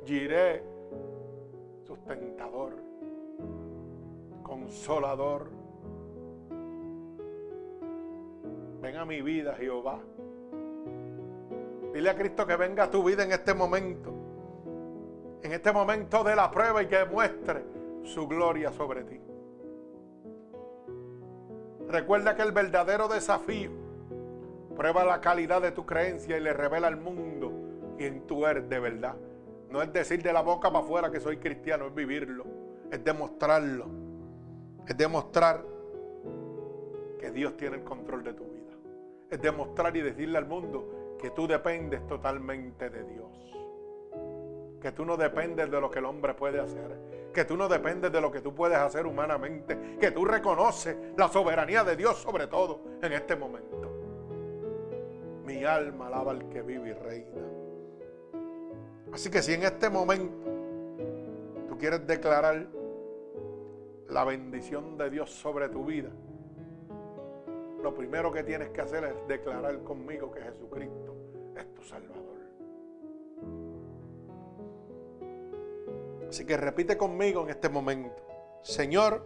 Giré, 0.03 0.63
sustentador, 1.85 2.92
consolador. 4.43 5.49
Ven 8.81 8.97
a 8.97 9.05
mi 9.05 9.21
vida, 9.21 9.55
Jehová. 9.55 9.99
Dile 11.93 12.09
a 12.09 12.15
Cristo 12.15 12.45
que 12.45 12.55
venga 12.55 12.83
a 12.83 12.91
tu 12.91 13.03
vida 13.03 13.23
en 13.23 13.31
este 13.31 13.53
momento 13.53 14.23
en 15.43 15.51
este 15.51 15.73
momento 15.73 16.23
de 16.23 16.35
la 16.35 16.49
prueba 16.49 16.81
y 16.81 16.87
que 16.87 17.03
muestre 17.05 17.63
su 18.03 18.27
gloria 18.27 18.71
sobre 18.71 19.03
ti. 19.03 19.19
Recuerda 21.89 22.35
que 22.35 22.41
el 22.41 22.53
verdadero 22.53 23.09
desafío 23.09 23.69
prueba 24.75 25.03
la 25.03 25.19
calidad 25.19 25.61
de 25.61 25.71
tu 25.71 25.85
creencia 25.85 26.37
y 26.37 26.39
le 26.39 26.53
revela 26.53 26.87
al 26.87 26.95
mundo 26.95 27.51
quién 27.97 28.25
tú 28.25 28.47
eres 28.47 28.67
de 28.69 28.79
verdad. 28.79 29.15
No 29.69 29.81
es 29.81 29.91
decir 29.91 30.23
de 30.23 30.31
la 30.31 30.41
boca 30.41 30.71
para 30.71 30.83
afuera 30.83 31.11
que 31.11 31.19
soy 31.19 31.37
cristiano, 31.37 31.87
es 31.87 31.93
vivirlo, 31.93 32.45
es 32.89 33.03
demostrarlo, 33.03 33.87
es 34.87 34.97
demostrar 34.97 35.63
que 37.19 37.31
Dios 37.31 37.55
tiene 37.57 37.77
el 37.77 37.83
control 37.83 38.23
de 38.23 38.33
tu 38.33 38.43
vida. 38.43 38.73
Es 39.29 39.41
demostrar 39.41 39.95
y 39.95 40.01
decirle 40.01 40.37
al 40.37 40.45
mundo 40.45 41.15
que 41.19 41.31
tú 41.31 41.47
dependes 41.47 42.05
totalmente 42.07 42.89
de 42.89 43.03
Dios 43.03 43.43
que 44.83 44.91
tú 44.91 45.05
no 45.05 45.15
dependes 45.15 45.71
de 45.71 45.79
lo 45.79 45.89
que 45.89 45.99
el 45.99 46.05
hombre 46.05 46.33
puede 46.33 46.59
hacer, 46.59 47.31
que 47.33 47.45
tú 47.45 47.55
no 47.55 47.69
dependes 47.69 48.11
de 48.11 48.19
lo 48.19 48.29
que 48.29 48.41
tú 48.41 48.53
puedes 48.53 48.77
hacer 48.77 49.07
humanamente, 49.07 49.97
que 49.97 50.11
tú 50.11 50.25
reconoces 50.25 50.97
la 51.15 51.29
soberanía 51.29 51.85
de 51.85 51.95
Dios 51.95 52.17
sobre 52.17 52.47
todo 52.47 52.81
en 53.01 53.13
este 53.13 53.37
momento. 53.37 53.89
Mi 55.45 55.63
alma 55.63 56.07
alaba 56.07 56.31
al 56.31 56.49
que 56.49 56.61
vive 56.61 56.89
y 56.89 56.93
reina. 56.93 57.41
Así 59.13 59.31
que 59.31 59.41
si 59.41 59.53
en 59.53 59.63
este 59.63 59.89
momento 59.89 60.49
tú 61.69 61.77
quieres 61.77 62.05
declarar 62.05 62.67
la 64.13 64.23
bendición 64.23 64.95
de 64.95 65.09
Dios 65.09 65.31
sobre 65.31 65.69
tu 65.69 65.83
vida, 65.85 66.09
lo 67.81 67.95
primero 67.95 68.31
que 68.31 68.43
tienes 68.43 68.69
que 68.69 68.81
hacer 68.81 69.03
es 69.05 69.27
declarar 69.27 69.79
conmigo 69.79 70.31
que 70.31 70.39
Jesucristo 70.39 71.15
es 71.57 71.73
tu 71.73 71.81
Salvador. 71.81 72.23
Así 76.29 76.45
que 76.45 76.55
repite 76.57 76.95
conmigo 76.95 77.41
en 77.41 77.49
este 77.49 77.69
momento, 77.69 78.21
Señor, 78.61 79.25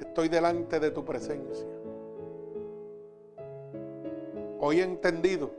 estoy 0.00 0.28
delante 0.30 0.80
de 0.80 0.90
tu 0.90 1.04
presencia. 1.04 1.68
Hoy 4.58 4.80
he 4.80 4.84
entendido 4.84 5.50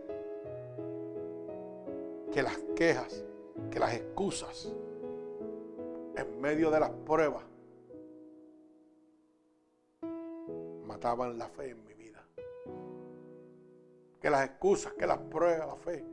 que 2.34 2.42
las 2.42 2.58
quejas, 2.76 3.24
que 3.70 3.80
las 3.80 3.94
excusas 3.94 4.74
en 6.18 6.42
medio 6.42 6.72
de 6.72 6.80
las 6.80 6.90
pruebas 6.92 7.44
mataban 10.86 11.38
la 11.38 11.48
fe 11.48 11.70
en 11.72 11.84
mi 11.86 11.94
vida. 11.94 12.24
Que 14.20 14.30
las 14.30 14.46
excusas, 14.46 14.94
que 14.94 15.06
las 15.06 15.20
pruebas, 15.20 15.68
la 15.68 15.76
fe, 15.76 16.04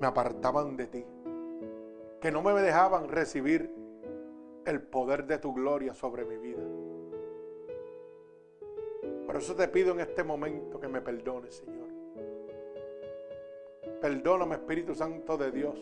me 0.00 0.06
apartaban 0.06 0.76
de 0.76 0.86
ti 0.86 1.04
que 2.24 2.32
no 2.32 2.40
me 2.40 2.54
dejaban 2.54 3.10
recibir 3.10 3.70
el 4.64 4.80
poder 4.80 5.26
de 5.26 5.36
tu 5.36 5.52
gloria 5.52 5.92
sobre 5.92 6.24
mi 6.24 6.38
vida. 6.38 6.62
Por 9.26 9.36
eso 9.36 9.54
te 9.54 9.68
pido 9.68 9.92
en 9.92 10.00
este 10.00 10.24
momento 10.24 10.80
que 10.80 10.88
me 10.88 11.02
perdones, 11.02 11.56
Señor. 11.56 11.88
Perdóname, 14.00 14.54
Espíritu 14.54 14.94
Santo 14.94 15.36
de 15.36 15.50
Dios, 15.50 15.78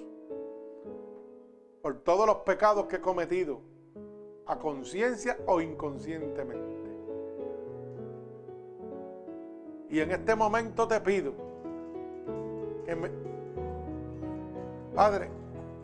por 1.82 1.98
todos 1.98 2.26
los 2.26 2.36
pecados 2.36 2.86
que 2.86 2.96
he 2.96 3.00
cometido, 3.00 3.60
a 4.46 4.58
conciencia 4.58 5.36
o 5.46 5.60
inconscientemente. 5.60 6.82
Y 9.90 10.00
en 10.00 10.12
este 10.12 10.34
momento 10.34 10.88
te 10.88 11.00
pido 11.00 11.32
que 12.86 12.96
me... 12.96 13.10
Padre, 14.94 15.28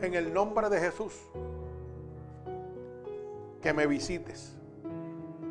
en 0.01 0.13
el 0.15 0.33
nombre 0.33 0.69
de 0.69 0.79
Jesús, 0.79 1.15
que 3.61 3.73
me 3.73 3.85
visites, 3.85 4.55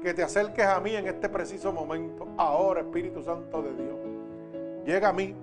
que 0.02 0.14
te 0.14 0.22
acerques 0.22 0.64
a 0.64 0.80
mí 0.80 0.94
en 0.94 1.06
este 1.06 1.28
preciso 1.28 1.72
momento, 1.72 2.26
ahora 2.36 2.80
Espíritu 2.80 3.22
Santo 3.22 3.62
de 3.62 3.74
Dios. 3.74 3.98
Llega 4.86 5.10
a 5.10 5.12
mí. 5.12 5.34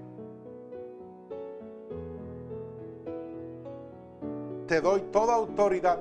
Te 4.68 4.82
doy 4.82 5.02
toda 5.12 5.36
autoridad 5.36 6.00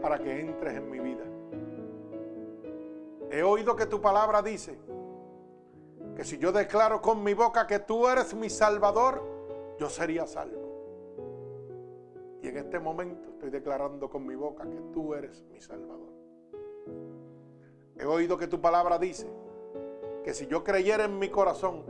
para 0.00 0.18
que 0.18 0.40
entres 0.40 0.76
en 0.76 0.90
mi 0.90 0.98
vida. 0.98 1.24
He 3.30 3.42
oído 3.42 3.76
que 3.76 3.86
tu 3.86 4.00
palabra 4.00 4.42
dice 4.42 4.76
que 6.16 6.24
si 6.24 6.38
yo 6.38 6.50
declaro 6.50 7.00
con 7.00 7.22
mi 7.22 7.34
boca 7.34 7.66
que 7.66 7.78
tú 7.78 8.08
eres 8.08 8.34
mi 8.34 8.50
salvador, 8.50 9.22
yo 9.78 9.88
sería 9.88 10.26
salvo. 10.26 10.60
Y 12.42 12.48
en 12.48 12.56
este 12.56 12.78
momento 12.80 13.28
estoy 13.30 13.50
declarando 13.50 14.08
con 14.08 14.26
mi 14.26 14.34
boca 14.34 14.64
que 14.64 14.80
tú 14.92 15.14
eres 15.14 15.44
mi 15.52 15.60
Salvador. 15.60 16.08
He 17.96 18.06
oído 18.06 18.38
que 18.38 18.46
tu 18.46 18.60
palabra 18.60 18.98
dice 18.98 19.26
que 20.24 20.32
si 20.32 20.46
yo 20.46 20.64
creyera 20.64 21.04
en 21.04 21.18
mi 21.18 21.28
corazón 21.28 21.82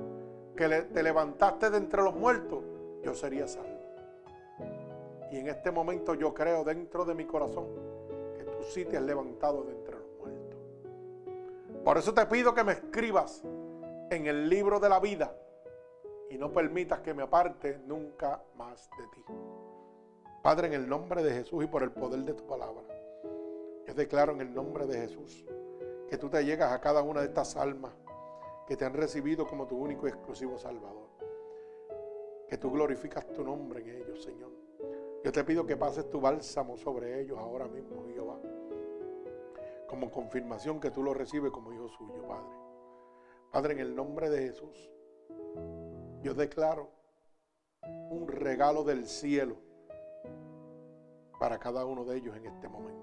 que 0.56 0.68
te 0.68 1.02
levantaste 1.02 1.70
de 1.70 1.78
entre 1.78 2.02
los 2.02 2.14
muertos, 2.14 2.64
yo 3.02 3.14
sería 3.14 3.46
salvo. 3.46 3.79
Y 5.30 5.38
en 5.38 5.48
este 5.48 5.70
momento 5.70 6.14
yo 6.14 6.34
creo 6.34 6.64
dentro 6.64 7.04
de 7.04 7.14
mi 7.14 7.24
corazón 7.24 7.66
que 8.36 8.44
tú 8.44 8.62
sí 8.64 8.84
te 8.84 8.96
has 8.96 9.02
levantado 9.02 9.62
de 9.64 9.72
entre 9.72 9.96
los 9.96 10.08
muertos. 10.18 10.58
Por 11.84 11.98
eso 11.98 12.12
te 12.12 12.26
pido 12.26 12.54
que 12.54 12.64
me 12.64 12.72
escribas 12.72 13.42
en 14.10 14.26
el 14.26 14.48
libro 14.48 14.80
de 14.80 14.88
la 14.88 14.98
vida 14.98 15.34
y 16.30 16.36
no 16.36 16.52
permitas 16.52 17.00
que 17.00 17.14
me 17.14 17.22
aparte 17.22 17.78
nunca 17.86 18.42
más 18.56 18.90
de 18.98 19.06
ti. 19.14 19.24
Padre, 20.42 20.68
en 20.68 20.74
el 20.74 20.88
nombre 20.88 21.22
de 21.22 21.32
Jesús 21.32 21.64
y 21.64 21.66
por 21.66 21.82
el 21.82 21.92
poder 21.92 22.20
de 22.20 22.34
tu 22.34 22.46
palabra, 22.46 22.82
yo 23.86 23.94
declaro 23.94 24.32
en 24.32 24.40
el 24.40 24.54
nombre 24.54 24.86
de 24.86 24.98
Jesús 24.98 25.44
que 26.08 26.18
tú 26.18 26.28
te 26.28 26.44
llegas 26.44 26.72
a 26.72 26.80
cada 26.80 27.02
una 27.02 27.20
de 27.20 27.26
estas 27.26 27.56
almas 27.56 27.92
que 28.66 28.76
te 28.76 28.84
han 28.84 28.94
recibido 28.94 29.46
como 29.46 29.66
tu 29.66 29.76
único 29.76 30.06
y 30.06 30.10
exclusivo 30.10 30.58
Salvador. 30.58 31.08
Que 32.48 32.56
tú 32.56 32.70
glorificas 32.70 33.26
tu 33.32 33.44
nombre 33.44 33.80
en 33.80 34.02
ellos, 34.02 34.22
Señor. 34.22 34.59
Yo 35.24 35.32
te 35.32 35.44
pido 35.44 35.66
que 35.66 35.76
pases 35.76 36.08
tu 36.08 36.20
bálsamo 36.20 36.76
sobre 36.76 37.20
ellos 37.20 37.38
ahora 37.38 37.66
mismo, 37.66 38.04
Jehová. 38.06 38.38
Como 39.88 40.10
confirmación 40.10 40.80
que 40.80 40.90
tú 40.90 41.02
lo 41.02 41.12
recibes 41.12 41.50
como 41.50 41.72
hijo 41.72 41.88
suyo, 41.88 42.26
Padre. 42.26 42.56
Padre, 43.50 43.72
en 43.74 43.80
el 43.80 43.94
nombre 43.94 44.30
de 44.30 44.48
Jesús, 44.48 44.90
yo 46.22 46.34
declaro 46.34 46.90
un 48.10 48.28
regalo 48.28 48.84
del 48.84 49.06
cielo 49.06 49.56
para 51.38 51.58
cada 51.58 51.84
uno 51.84 52.04
de 52.04 52.18
ellos 52.18 52.36
en 52.36 52.46
este 52.46 52.68
momento. 52.68 53.00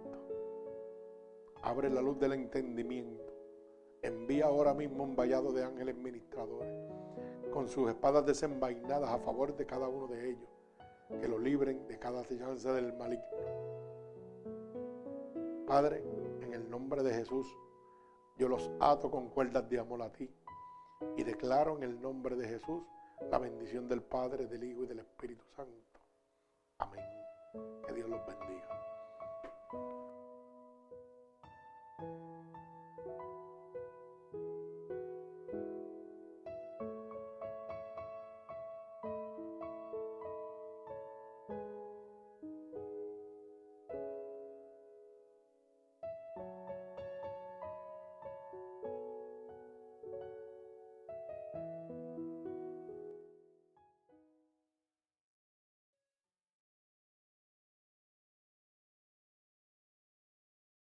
Abre 1.64 1.90
la 1.90 2.02
luz 2.02 2.20
del 2.20 2.34
entendimiento. 2.34 3.34
Envía 4.02 4.46
ahora 4.46 4.74
mismo 4.74 5.04
un 5.04 5.16
vallado 5.16 5.52
de 5.52 5.64
ángeles 5.64 5.96
ministradores 5.96 6.70
con 7.52 7.68
sus 7.68 7.90
espadas 7.90 8.26
desenvainadas 8.26 9.10
a 9.10 9.18
favor 9.18 9.56
de 9.56 9.66
cada 9.66 9.88
uno 9.88 10.08
de 10.08 10.30
ellos, 10.30 10.50
que 11.10 11.28
lo 11.28 11.40
libren 11.40 11.88
de 11.88 11.98
cada 11.98 12.24
chance 12.26 12.70
del 12.70 12.94
maligno. 12.94 13.26
Padre, 15.66 16.04
en 16.42 16.54
el 16.54 16.70
nombre 16.70 17.04
de 17.04 17.14
Jesús, 17.14 17.48
Yo 18.38 18.48
los 18.48 18.70
ato 18.80 19.10
con 19.10 19.30
cuerdas 19.30 19.68
de 19.68 19.80
amor 19.80 20.02
a 20.04 20.12
ti 20.12 20.30
y 21.16 21.24
declaro 21.24 21.76
en 21.78 21.84
el 21.84 22.00
nombre 22.00 22.36
de 22.36 22.48
Jesús 22.48 22.84
la 23.32 23.40
bendición 23.40 23.88
del 23.88 24.04
Padre, 24.04 24.46
del 24.46 24.64
Hijo 24.64 24.84
y 24.84 24.88
del 24.88 25.00
Espíritu 25.00 25.44
Santo. 25.56 26.00
Amén. 26.78 27.04
Que 27.86 27.94
Dios 27.94 28.08
los 28.08 28.22
bendiga. 28.28 28.68